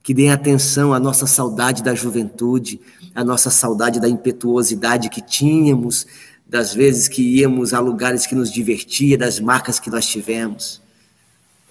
que 0.03 0.13
deem 0.13 0.31
atenção 0.31 0.93
à 0.93 0.99
nossa 0.99 1.25
saudade 1.25 1.81
da 1.81 1.95
juventude, 1.95 2.81
à 3.15 3.23
nossa 3.23 3.49
saudade 3.49 4.01
da 4.01 4.09
impetuosidade 4.09 5.09
que 5.09 5.21
tínhamos, 5.21 6.05
das 6.45 6.73
vezes 6.73 7.07
que 7.07 7.39
íamos 7.39 7.73
a 7.73 7.79
lugares 7.79 8.27
que 8.27 8.35
nos 8.35 8.51
divertia, 8.51 9.17
das 9.17 9.39
marcas 9.39 9.79
que 9.79 9.89
nós 9.89 10.05
tivemos. 10.05 10.81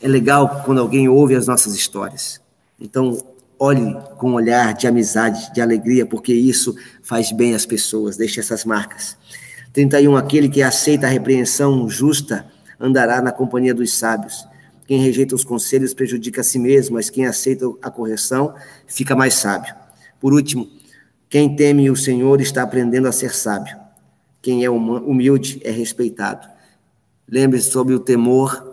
É 0.01 0.09
legal 0.09 0.63
quando 0.65 0.81
alguém 0.81 1.09
ouve 1.09 1.37
as 1.37 1.47
nossas 1.47 1.75
histórias. 1.75 2.41
Então, 2.81 3.17
olhe 3.59 3.95
com 4.17 4.31
um 4.31 4.35
olhar 4.35 4.73
de 4.75 4.89
amizade, 4.89 5.53
de 5.53 5.61
alegria, 5.61 6.05
porque 6.05 6.33
isso 6.33 6.75
faz 7.03 7.31
bem 7.31 7.55
às 7.55 7.67
pessoas, 7.67 8.17
deixa 8.17 8.41
essas 8.41 8.65
marcas. 8.65 9.17
31. 9.73 10.17
Aquele 10.17 10.49
que 10.49 10.63
aceita 10.63 11.07
a 11.07 11.11
repreensão 11.11 11.89
justa 11.89 12.47
andará 12.81 13.23
na 13.23 13.31
companhia 13.31 13.75
dos 13.75 13.95
sábios. 13.95 14.45
Quem 14.93 15.01
rejeita 15.01 15.35
os 15.35 15.43
conselhos 15.43 15.95
prejudica 15.95 16.43
a 16.43 16.45
si 16.45 16.59
mesmo, 16.59 16.97
mas 16.97 17.09
quem 17.09 17.25
aceita 17.25 17.65
a 17.81 17.91
correção 17.91 18.55
fica 18.87 19.17
mais 19.17 19.33
sábio. 19.33 19.75
Por 20.21 20.35
último, 20.35 20.69
quem 21.31 21.57
teme 21.57 21.91
o 21.91 21.97
Senhor 21.97 22.43
está 22.43 22.63
aprendendo 22.63 23.09
a 23.09 23.13
ser 23.13 23.35
sábio. 23.35 23.75
Quem 24.43 24.67
é 24.67 24.69
humilde 24.69 25.63
é 25.65 25.71
respeitado. 25.71 26.47
Lembre-se 27.27 27.71
sobre 27.71 27.95
o 27.95 28.01
temor 28.01 28.71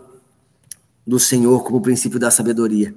do 1.07 1.17
Senhor 1.17 1.63
como 1.63 1.79
princípio 1.79 2.19
da 2.19 2.29
sabedoria. 2.29 2.93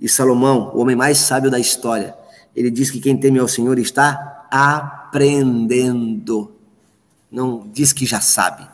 E 0.00 0.08
Salomão, 0.08 0.72
o 0.74 0.80
homem 0.80 0.96
mais 0.96 1.18
sábio 1.18 1.52
da 1.52 1.60
história, 1.60 2.16
ele 2.52 2.68
diz 2.68 2.90
que 2.90 2.98
quem 2.98 3.16
teme 3.16 3.38
ao 3.38 3.46
Senhor 3.46 3.78
está 3.78 4.44
aprendendo. 4.50 6.50
Não 7.30 7.70
diz 7.72 7.92
que 7.92 8.04
já 8.04 8.20
sabe, 8.20 8.66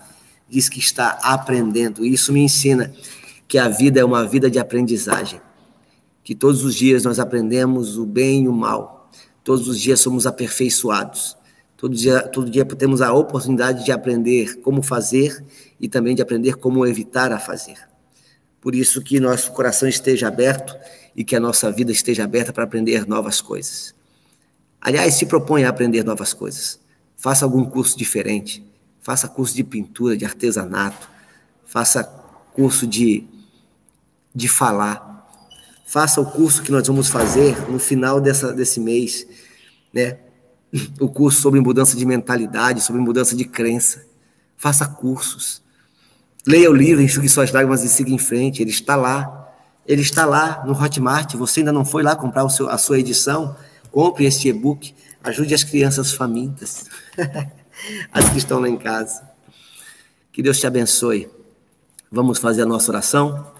diz 0.48 0.70
que 0.70 0.78
está 0.78 1.18
aprendendo. 1.22 2.06
E 2.06 2.14
isso 2.14 2.32
me 2.32 2.40
ensina 2.40 2.90
que 3.52 3.58
a 3.58 3.68
vida 3.68 4.00
é 4.00 4.04
uma 4.04 4.26
vida 4.26 4.50
de 4.50 4.58
aprendizagem, 4.58 5.38
que 6.24 6.34
todos 6.34 6.64
os 6.64 6.74
dias 6.74 7.04
nós 7.04 7.18
aprendemos 7.18 7.98
o 7.98 8.06
bem 8.06 8.44
e 8.44 8.48
o 8.48 8.52
mal, 8.54 9.10
todos 9.44 9.68
os 9.68 9.78
dias 9.78 10.00
somos 10.00 10.26
aperfeiçoados, 10.26 11.36
todo 11.76 11.94
dia, 11.94 12.22
todo 12.22 12.50
dia 12.50 12.64
temos 12.64 13.02
a 13.02 13.12
oportunidade 13.12 13.84
de 13.84 13.92
aprender 13.92 14.58
como 14.62 14.80
fazer 14.80 15.44
e 15.78 15.86
também 15.86 16.14
de 16.14 16.22
aprender 16.22 16.56
como 16.56 16.86
evitar 16.86 17.30
a 17.30 17.38
fazer. 17.38 17.76
Por 18.58 18.74
isso 18.74 19.02
que 19.02 19.20
nosso 19.20 19.52
coração 19.52 19.86
esteja 19.86 20.28
aberto 20.28 20.74
e 21.14 21.22
que 21.22 21.36
a 21.36 21.40
nossa 21.40 21.70
vida 21.70 21.92
esteja 21.92 22.24
aberta 22.24 22.54
para 22.54 22.64
aprender 22.64 23.06
novas 23.06 23.42
coisas. 23.42 23.94
Aliás, 24.80 25.12
se 25.12 25.26
propõe 25.26 25.64
a 25.64 25.68
aprender 25.68 26.04
novas 26.04 26.32
coisas. 26.32 26.80
faça 27.18 27.44
algum 27.44 27.66
curso 27.66 27.98
diferente. 27.98 28.64
Faça 29.02 29.28
curso 29.28 29.54
de 29.54 29.62
pintura, 29.62 30.16
de 30.16 30.24
artesanato. 30.24 31.06
Faça 31.66 32.02
curso 32.54 32.86
de, 32.86 33.26
de 34.34 34.48
falar. 34.48 35.12
Faça 35.86 36.20
o 36.20 36.26
curso 36.26 36.62
que 36.62 36.72
nós 36.72 36.86
vamos 36.86 37.08
fazer 37.08 37.70
no 37.70 37.78
final 37.78 38.20
dessa, 38.20 38.52
desse 38.52 38.80
mês, 38.80 39.26
né? 39.92 40.18
O 40.98 41.08
curso 41.08 41.42
sobre 41.42 41.60
mudança 41.60 41.96
de 41.96 42.06
mentalidade, 42.06 42.80
sobre 42.80 43.02
mudança 43.02 43.36
de 43.36 43.44
crença. 43.44 44.06
Faça 44.56 44.86
cursos. 44.86 45.62
Leia 46.46 46.70
o 46.70 46.72
livro, 46.72 47.02
enxugue 47.02 47.28
suas 47.28 47.52
lágrimas 47.52 47.84
e 47.84 47.88
siga 47.88 48.10
em 48.10 48.18
frente. 48.18 48.62
Ele 48.62 48.70
está 48.70 48.96
lá. 48.96 49.52
Ele 49.86 50.00
está 50.00 50.24
lá 50.24 50.62
no 50.64 50.72
Hotmart. 50.72 51.34
Você 51.34 51.60
ainda 51.60 51.72
não 51.72 51.84
foi 51.84 52.02
lá 52.02 52.16
comprar 52.16 52.48
seu, 52.48 52.70
a 52.70 52.78
sua 52.78 52.98
edição? 52.98 53.54
Compre 53.90 54.24
este 54.24 54.48
e-book. 54.48 54.94
Ajude 55.22 55.52
as 55.52 55.62
crianças 55.62 56.12
famintas. 56.12 56.86
as 58.10 58.30
que 58.30 58.38
estão 58.38 58.58
lá 58.58 58.68
em 58.68 58.78
casa. 58.78 59.22
Que 60.32 60.42
Deus 60.42 60.58
te 60.58 60.66
abençoe. 60.66 61.28
Vamos 62.10 62.38
fazer 62.38 62.62
a 62.62 62.66
nossa 62.66 62.90
oração. 62.90 63.52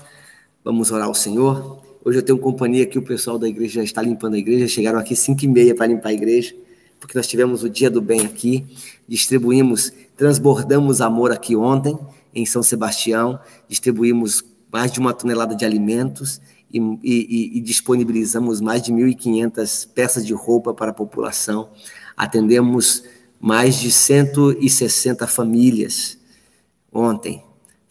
Vamos 0.65 0.93
orar 0.93 1.09
ao 1.09 1.15
Senhor. 1.15 1.83
Hoje 2.05 2.19
eu 2.19 2.23
tenho 2.23 2.39
companhia 2.39 2.85
aqui, 2.85 2.97
o 2.97 3.03
pessoal 3.03 3.37
da 3.37 3.49
igreja 3.49 3.81
já 3.81 3.83
está 3.83 4.01
limpando 4.01 4.35
a 4.35 4.39
igreja. 4.39 4.69
Chegaram 4.69 4.97
aqui 4.97 5.17
5 5.17 5.45
e 5.45 5.49
meia 5.49 5.75
para 5.75 5.87
limpar 5.87 6.11
a 6.11 6.13
igreja, 6.13 6.55
porque 7.01 7.19
nós 7.19 7.27
tivemos 7.27 7.65
o 7.65 7.69
dia 7.69 7.91
do 7.91 8.01
bem 8.01 8.21
aqui. 8.21 8.65
Distribuímos, 9.09 9.93
transbordamos 10.17 11.01
amor 11.01 11.33
aqui 11.33 11.57
ontem 11.57 11.99
em 12.33 12.47
São 12.47 12.63
Sebastião. 12.63 13.41
Distribuímos 13.69 14.45
mais 14.73 14.93
de 14.93 15.01
uma 15.01 15.13
tonelada 15.13 15.53
de 15.57 15.65
alimentos 15.65 16.41
e, 16.73 16.79
e, 17.03 17.59
e 17.59 17.61
disponibilizamos 17.61 18.61
mais 18.61 18.83
de 18.83 18.93
1.500 18.93 19.89
peças 19.93 20.25
de 20.25 20.33
roupa 20.33 20.73
para 20.73 20.93
a 20.93 20.95
população. 20.95 21.71
Atendemos 22.17 23.03
mais 23.41 23.81
de 23.81 23.91
160 23.91 25.27
famílias 25.27 26.17
ontem. 26.93 27.43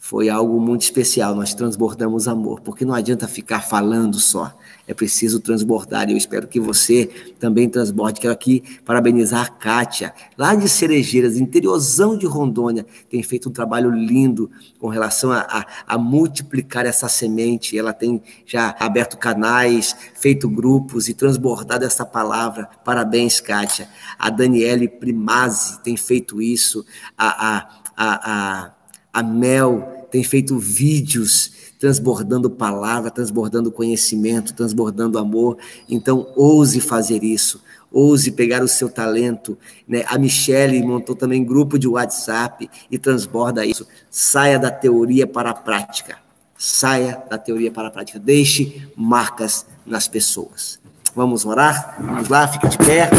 Foi 0.03 0.29
algo 0.29 0.59
muito 0.59 0.81
especial, 0.81 1.35
nós 1.35 1.53
transbordamos 1.53 2.27
amor, 2.27 2.59
porque 2.61 2.83
não 2.83 2.95
adianta 2.95 3.27
ficar 3.27 3.61
falando 3.61 4.17
só, 4.17 4.51
é 4.87 4.95
preciso 4.95 5.39
transbordar, 5.39 6.09
e 6.09 6.13
eu 6.13 6.17
espero 6.17 6.47
que 6.47 6.59
você 6.59 7.05
também 7.39 7.69
transborde. 7.69 8.19
Quero 8.19 8.33
aqui 8.33 8.63
parabenizar 8.83 9.45
a 9.45 9.47
Kátia, 9.47 10.11
lá 10.35 10.55
de 10.55 10.67
Cerejeiras, 10.67 11.37
interiorzão 11.37 12.17
de 12.17 12.25
Rondônia, 12.25 12.83
tem 13.11 13.21
feito 13.21 13.47
um 13.47 13.51
trabalho 13.51 13.91
lindo 13.91 14.49
com 14.79 14.87
relação 14.87 15.31
a, 15.31 15.41
a, 15.41 15.67
a 15.85 15.97
multiplicar 15.99 16.87
essa 16.87 17.07
semente, 17.07 17.77
ela 17.77 17.93
tem 17.93 18.23
já 18.43 18.75
aberto 18.79 19.19
canais, 19.19 19.95
feito 20.15 20.49
grupos 20.49 21.09
e 21.09 21.13
transbordado 21.13 21.85
essa 21.85 22.03
palavra. 22.03 22.67
Parabéns, 22.83 23.39
Kátia. 23.39 23.87
A 24.17 24.31
Daniele 24.31 24.87
Primazzi 24.87 25.79
tem 25.83 25.95
feito 25.95 26.41
isso, 26.41 26.83
a, 27.15 27.59
a, 27.59 27.69
a, 27.95 28.65
a 28.65 28.80
a 29.13 29.21
Mel 29.23 30.07
tem 30.11 30.23
feito 30.23 30.57
vídeos 30.57 31.51
transbordando 31.79 32.47
palavra, 32.47 33.09
transbordando 33.09 33.71
conhecimento, 33.71 34.53
transbordando 34.53 35.17
amor. 35.17 35.57
Então, 35.89 36.27
ouse 36.35 36.79
fazer 36.79 37.23
isso. 37.23 37.59
Ouse 37.91 38.31
pegar 38.31 38.61
o 38.61 38.67
seu 38.67 38.87
talento. 38.87 39.57
Né? 39.87 40.03
A 40.07 40.19
Michelle 40.19 40.79
montou 40.83 41.15
também 41.15 41.43
grupo 41.43 41.79
de 41.79 41.87
WhatsApp 41.87 42.69
e 42.91 42.99
transborda 42.99 43.65
isso. 43.65 43.87
Saia 44.11 44.59
da 44.59 44.69
teoria 44.69 45.25
para 45.25 45.49
a 45.49 45.55
prática. 45.55 46.17
Saia 46.55 47.23
da 47.27 47.37
teoria 47.39 47.71
para 47.71 47.87
a 47.87 47.91
prática. 47.91 48.19
Deixe 48.19 48.87
marcas 48.95 49.65
nas 49.83 50.07
pessoas. 50.07 50.79
Vamos 51.15 51.45
orar? 51.45 51.97
Vamos 51.99 52.29
lá, 52.29 52.47
fica 52.47 52.67
de 52.69 52.77
pé. 52.77 53.09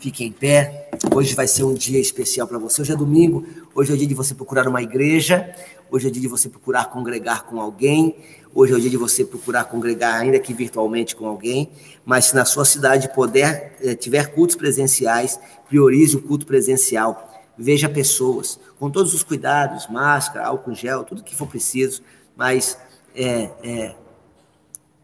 Fique 0.00 0.24
em 0.24 0.30
pé. 0.30 0.90
Hoje 1.12 1.34
vai 1.34 1.48
ser 1.48 1.64
um 1.64 1.74
dia 1.74 1.98
especial 1.98 2.46
para 2.46 2.56
você. 2.56 2.80
Hoje 2.80 2.92
é 2.92 2.96
domingo. 2.96 3.44
Hoje 3.74 3.92
é 3.92 3.96
dia 3.96 4.06
de 4.06 4.14
você 4.14 4.32
procurar 4.32 4.68
uma 4.68 4.80
igreja. 4.80 5.52
Hoje 5.90 6.06
é 6.06 6.10
dia 6.10 6.22
de 6.22 6.28
você 6.28 6.48
procurar 6.48 6.84
congregar 6.84 7.46
com 7.46 7.60
alguém. 7.60 8.14
Hoje 8.54 8.72
é 8.72 8.76
o 8.76 8.80
dia 8.80 8.90
de 8.90 8.96
você 8.96 9.24
procurar 9.24 9.64
congregar, 9.64 10.20
ainda 10.20 10.38
que 10.38 10.54
virtualmente, 10.54 11.16
com 11.16 11.26
alguém. 11.26 11.70
Mas 12.06 12.26
se 12.26 12.34
na 12.36 12.44
sua 12.44 12.64
cidade 12.64 13.12
puder, 13.12 13.76
eh, 13.82 13.96
tiver 13.96 14.28
cultos 14.28 14.54
presenciais, 14.54 15.38
priorize 15.68 16.16
o 16.16 16.22
culto 16.22 16.46
presencial. 16.46 17.28
Veja 17.56 17.88
pessoas, 17.88 18.60
com 18.78 18.88
todos 18.88 19.12
os 19.14 19.24
cuidados, 19.24 19.88
máscara, 19.88 20.46
álcool 20.46 20.74
gel, 20.74 21.02
tudo 21.02 21.24
que 21.24 21.34
for 21.34 21.48
preciso. 21.48 22.02
Mas 22.36 22.78
é, 23.16 23.50
é, 23.64 23.94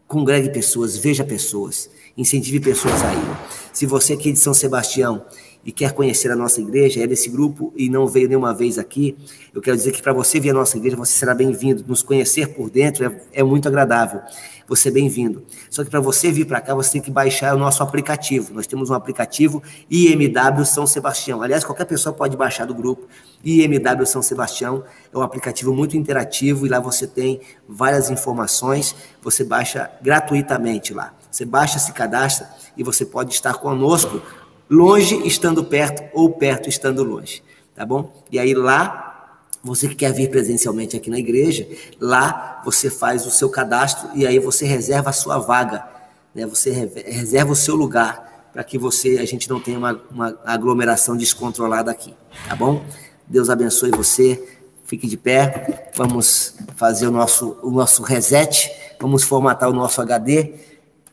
congregue 0.07 0.49
pessoas, 0.49 0.97
veja 0.97 1.23
pessoas, 1.23 1.89
incentive 2.17 2.59
pessoas 2.59 3.01
a 3.03 3.13
ir. 3.13 3.37
Se 3.73 3.85
você 3.85 4.13
aqui 4.13 4.31
de 4.31 4.39
São 4.39 4.53
Sebastião 4.53 5.25
e 5.65 5.71
quer 5.71 5.93
conhecer 5.93 6.31
a 6.31 6.35
nossa 6.35 6.61
igreja, 6.61 7.03
é 7.03 7.07
desse 7.07 7.27
grupo 7.27 7.73
e 7.75 7.89
não 7.89 8.05
veio 8.07 8.27
nenhuma 8.27 8.53
vez 8.53 8.77
aqui, 8.77 9.17
eu 9.53 9.61
quero 9.61 9.75
dizer 9.75 9.91
que 9.91 10.01
para 10.01 10.13
você 10.13 10.39
vir 10.39 10.51
à 10.51 10.53
nossa 10.53 10.77
igreja, 10.77 10.95
você 10.95 11.13
será 11.13 11.33
bem-vindo. 11.33 11.83
Nos 11.87 12.03
conhecer 12.03 12.49
por 12.49 12.69
dentro 12.69 13.03
é, 13.03 13.21
é 13.33 13.43
muito 13.43 13.67
agradável. 13.67 14.21
Você 14.67 14.89
é 14.89 14.91
bem-vindo. 14.91 15.43
Só 15.69 15.83
que 15.83 15.89
para 15.89 15.99
você 15.99 16.31
vir 16.31 16.45
para 16.45 16.59
cá, 16.59 16.73
você 16.73 16.93
tem 16.93 17.01
que 17.01 17.11
baixar 17.11 17.55
o 17.55 17.57
nosso 17.57 17.81
aplicativo. 17.81 18.53
Nós 18.53 18.67
temos 18.67 18.89
um 18.89 18.93
aplicativo 18.93 19.61
IMW 19.89 20.65
São 20.65 20.85
Sebastião. 20.85 21.41
Aliás, 21.41 21.63
qualquer 21.63 21.85
pessoa 21.85 22.13
pode 22.13 22.35
baixar 22.35 22.65
do 22.65 22.73
grupo. 22.73 23.07
IMW 23.43 24.05
São 24.05 24.21
Sebastião 24.21 24.83
é 25.13 25.17
um 25.17 25.21
aplicativo 25.21 25.73
muito 25.73 25.95
interativo 25.97 26.65
e 26.65 26.69
lá 26.69 26.79
você 26.79 27.07
tem 27.07 27.41
várias 27.67 28.09
informações. 28.09 28.95
Você 29.21 29.43
baixa 29.43 29.89
gratuitamente 30.01 30.93
lá. 30.93 31.13
Você 31.31 31.45
baixa, 31.45 31.77
se 31.79 31.91
cadastra 31.91 32.49
e 32.77 32.83
você 32.83 33.05
pode 33.05 33.33
estar 33.33 33.55
conosco, 33.55 34.21
longe 34.69 35.15
estando 35.27 35.63
perto 35.63 36.03
ou 36.13 36.31
perto 36.31 36.69
estando 36.69 37.03
longe, 37.03 37.43
tá 37.75 37.85
bom? 37.85 38.11
E 38.31 38.39
aí 38.39 38.53
lá, 38.53 39.39
você 39.63 39.87
que 39.87 39.95
quer 39.95 40.13
vir 40.13 40.29
presencialmente 40.29 40.95
aqui 40.95 41.09
na 41.09 41.19
igreja, 41.19 41.67
lá 41.99 42.61
você 42.65 42.89
faz 42.89 43.25
o 43.25 43.31
seu 43.31 43.49
cadastro 43.49 44.09
e 44.13 44.25
aí 44.25 44.39
você 44.39 44.65
reserva 44.65 45.09
a 45.09 45.13
sua 45.13 45.37
vaga, 45.37 45.85
né? 46.33 46.45
Você 46.45 46.71
reserva 46.71 47.51
o 47.51 47.55
seu 47.55 47.75
lugar 47.75 48.49
para 48.51 48.63
que 48.63 48.77
você 48.77 49.17
a 49.19 49.25
gente 49.25 49.49
não 49.49 49.59
tenha 49.59 49.77
uma, 49.77 50.01
uma 50.09 50.39
aglomeração 50.45 51.15
descontrolada 51.17 51.91
aqui, 51.91 52.13
tá 52.47 52.55
bom? 52.55 52.83
Deus 53.27 53.49
abençoe 53.49 53.91
você. 53.91 54.43
Fique 54.85 55.07
de 55.07 55.17
pé. 55.17 55.91
Vamos 55.95 56.55
fazer 56.75 57.07
o 57.07 57.11
nosso 57.11 57.57
o 57.63 57.71
nosso 57.71 58.03
reset. 58.03 58.71
Vamos 58.99 59.23
formatar 59.23 59.67
o 59.69 59.73
nosso 59.73 59.99
HD 59.99 60.53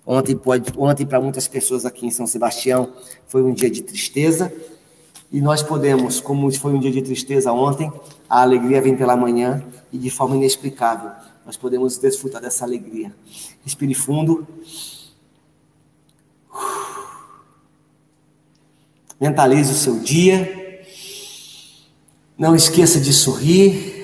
Ontem, 0.06 0.36
pode, 0.36 0.72
ontem 0.76 1.06
para 1.06 1.20
muitas 1.20 1.46
pessoas 1.46 1.86
aqui 1.86 2.06
em 2.06 2.10
São 2.10 2.26
Sebastião, 2.26 2.92
foi 3.26 3.42
um 3.42 3.52
dia 3.52 3.70
de 3.70 3.82
tristeza. 3.82 4.52
E 5.30 5.40
nós 5.40 5.62
podemos, 5.62 6.20
como 6.20 6.52
foi 6.52 6.74
um 6.74 6.78
dia 6.78 6.90
de 6.90 7.00
tristeza 7.00 7.52
ontem, 7.52 7.90
a 8.28 8.42
alegria 8.42 8.82
vem 8.82 8.96
pela 8.96 9.16
manhã 9.16 9.64
e 9.92 9.96
de 9.96 10.10
forma 10.10 10.36
inexplicável. 10.36 11.10
Nós 11.46 11.56
podemos 11.56 11.96
desfrutar 11.98 12.40
dessa 12.40 12.64
alegria. 12.64 13.14
Respire 13.64 13.94
fundo. 13.94 14.46
Mentalize 19.20 19.72
o 19.72 19.76
seu 19.76 20.00
dia. 20.00 20.84
Não 22.36 22.54
esqueça 22.56 23.00
de 23.00 23.12
sorrir. 23.12 24.01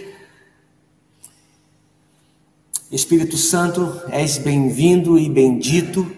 Espírito 2.91 3.37
Santo, 3.37 4.01
és 4.09 4.39
bem-vindo 4.39 5.19
e 5.19 5.29
bendito. 5.29 6.11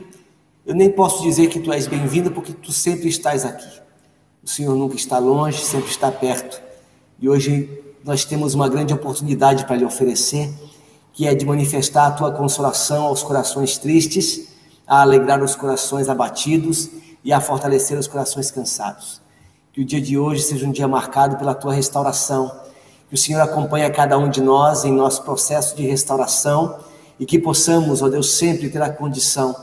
Eu 0.64 0.72
nem 0.72 0.88
posso 0.88 1.20
dizer 1.20 1.48
que 1.48 1.58
tu 1.58 1.72
és 1.72 1.88
bem-vindo 1.88 2.30
porque 2.30 2.52
tu 2.52 2.70
sempre 2.70 3.08
estás 3.08 3.44
aqui. 3.44 3.66
O 4.40 4.48
Senhor 4.48 4.76
nunca 4.76 4.94
está 4.94 5.18
longe, 5.18 5.64
sempre 5.64 5.90
está 5.90 6.12
perto. 6.12 6.62
E 7.18 7.28
hoje 7.28 7.68
nós 8.04 8.24
temos 8.24 8.54
uma 8.54 8.68
grande 8.68 8.94
oportunidade 8.94 9.64
para 9.64 9.74
lhe 9.74 9.84
oferecer, 9.84 10.48
que 11.12 11.26
é 11.26 11.34
de 11.34 11.44
manifestar 11.44 12.06
a 12.06 12.10
tua 12.12 12.30
consolação 12.30 13.02
aos 13.02 13.24
corações 13.24 13.76
tristes, 13.76 14.50
a 14.86 15.02
alegrar 15.02 15.42
os 15.42 15.56
corações 15.56 16.08
abatidos 16.08 16.88
e 17.24 17.32
a 17.32 17.40
fortalecer 17.40 17.98
os 17.98 18.06
corações 18.06 18.48
cansados. 18.52 19.20
Que 19.72 19.80
o 19.80 19.84
dia 19.84 20.00
de 20.00 20.16
hoje 20.16 20.42
seja 20.42 20.68
um 20.68 20.70
dia 20.70 20.86
marcado 20.86 21.36
pela 21.36 21.52
tua 21.52 21.74
restauração 21.74 22.69
que 23.10 23.16
o 23.16 23.18
Senhor 23.18 23.40
acompanhe 23.40 23.90
cada 23.90 24.16
um 24.16 24.30
de 24.30 24.40
nós 24.40 24.84
em 24.84 24.92
nosso 24.92 25.24
processo 25.24 25.76
de 25.76 25.84
restauração 25.84 26.78
e 27.18 27.26
que 27.26 27.40
possamos, 27.40 28.02
ó 28.02 28.08
Deus, 28.08 28.30
sempre 28.34 28.70
ter 28.70 28.80
a 28.80 28.88
condição 28.88 29.54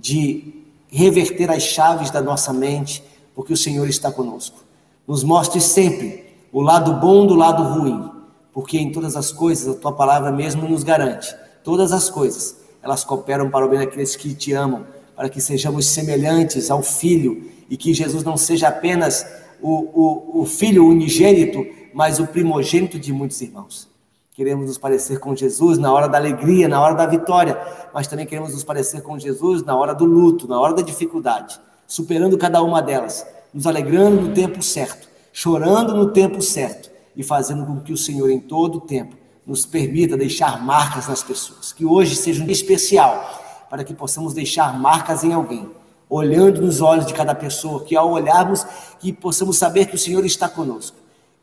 de 0.00 0.52
reverter 0.88 1.48
as 1.48 1.62
chaves 1.62 2.10
da 2.10 2.20
nossa 2.20 2.52
mente, 2.52 3.04
porque 3.36 3.52
o 3.52 3.56
Senhor 3.56 3.88
está 3.88 4.10
conosco. 4.10 4.58
Nos 5.06 5.22
mostre 5.22 5.60
sempre 5.60 6.24
o 6.52 6.60
lado 6.60 6.94
bom 6.94 7.24
do 7.24 7.36
lado 7.36 7.62
ruim, 7.62 8.10
porque 8.52 8.76
em 8.76 8.90
todas 8.90 9.14
as 9.14 9.30
coisas 9.30 9.76
a 9.76 9.78
tua 9.78 9.92
palavra 9.92 10.32
mesmo 10.32 10.68
nos 10.68 10.82
garante. 10.82 11.32
Todas 11.62 11.92
as 11.92 12.10
coisas, 12.10 12.56
elas 12.82 13.04
cooperam 13.04 13.48
para 13.48 13.64
o 13.64 13.68
bem 13.68 13.78
daqueles 13.78 14.16
que 14.16 14.34
te 14.34 14.52
amam, 14.52 14.84
para 15.14 15.28
que 15.28 15.40
sejamos 15.40 15.86
semelhantes 15.86 16.68
ao 16.68 16.82
Filho 16.82 17.48
e 17.70 17.76
que 17.76 17.94
Jesus 17.94 18.24
não 18.24 18.36
seja 18.36 18.68
apenas 18.68 19.24
o, 19.62 19.70
o, 19.70 20.42
o 20.42 20.46
Filho 20.46 20.84
unigênito, 20.84 21.64
mas 21.94 22.18
o 22.18 22.26
primogênito 22.26 22.98
de 22.98 23.12
muitos 23.12 23.40
irmãos. 23.40 23.88
Queremos 24.32 24.68
nos 24.68 24.78
parecer 24.78 25.18
com 25.18 25.34
Jesus 25.34 25.78
na 25.78 25.92
hora 25.92 26.08
da 26.08 26.16
alegria, 26.16 26.68
na 26.68 26.80
hora 26.80 26.94
da 26.94 27.06
vitória, 27.06 27.60
mas 27.92 28.06
também 28.06 28.24
queremos 28.24 28.52
nos 28.52 28.62
parecer 28.62 29.02
com 29.02 29.18
Jesus 29.18 29.64
na 29.64 29.76
hora 29.76 29.92
do 29.92 30.04
luto, 30.04 30.46
na 30.46 30.60
hora 30.60 30.74
da 30.74 30.82
dificuldade, 30.82 31.60
superando 31.86 32.38
cada 32.38 32.62
uma 32.62 32.80
delas, 32.80 33.26
nos 33.52 33.66
alegrando 33.66 34.20
no 34.20 34.34
tempo 34.34 34.62
certo, 34.62 35.08
chorando 35.32 35.92
no 35.92 36.10
tempo 36.12 36.40
certo 36.40 36.88
e 37.16 37.22
fazendo 37.24 37.66
com 37.66 37.80
que 37.80 37.92
o 37.92 37.96
Senhor, 37.96 38.30
em 38.30 38.38
todo 38.38 38.78
o 38.78 38.80
tempo, 38.80 39.16
nos 39.44 39.66
permita 39.66 40.16
deixar 40.16 40.62
marcas 40.62 41.08
nas 41.08 41.22
pessoas. 41.22 41.72
Que 41.72 41.84
hoje 41.84 42.14
seja 42.14 42.42
um 42.42 42.44
dia 42.44 42.52
especial 42.52 43.66
para 43.68 43.82
que 43.82 43.94
possamos 43.94 44.34
deixar 44.34 44.78
marcas 44.78 45.24
em 45.24 45.32
alguém, 45.32 45.68
olhando 46.08 46.62
nos 46.62 46.80
olhos 46.80 47.06
de 47.06 47.14
cada 47.14 47.34
pessoa, 47.34 47.82
que 47.82 47.96
ao 47.96 48.10
olharmos, 48.10 48.64
que 49.00 49.12
possamos 49.12 49.58
saber 49.58 49.86
que 49.86 49.96
o 49.96 49.98
Senhor 49.98 50.24
está 50.24 50.48
conosco, 50.48 50.96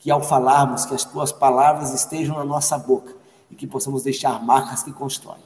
que 0.06 0.12
ao 0.12 0.22
falarmos, 0.22 0.86
que 0.86 0.94
as 0.94 1.04
tuas 1.04 1.32
palavras 1.32 1.92
estejam 1.92 2.38
na 2.38 2.46
nossa 2.46 2.78
boca 2.78 3.12
e 3.50 3.56
que 3.56 3.66
possamos 3.66 4.04
deixar 4.04 4.40
marcas 4.40 4.84
que 4.84 4.94
constroem. 4.94 5.42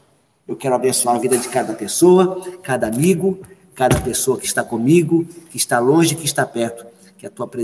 Eu 0.46 0.58
quero 0.58 0.76
abençoar 0.76 1.16
a 1.16 1.18
vida 1.18 1.38
de 1.38 1.48
cada 1.48 1.74
pessoa, 1.74 2.46
cada 2.62 2.86
amigo, 2.88 3.40
cada 3.74 4.02
pessoa 4.02 4.38
que 4.38 4.46
está 4.46 4.62
comigo, 4.62 5.24
que 5.50 5.56
está 5.56 5.80
longe, 5.80 6.14
que 6.14 6.26
está 6.26 6.46
perto, 6.46 6.86
que 7.18 7.26
a 7.26 7.30
tua 7.30 7.48
presença 7.48 7.58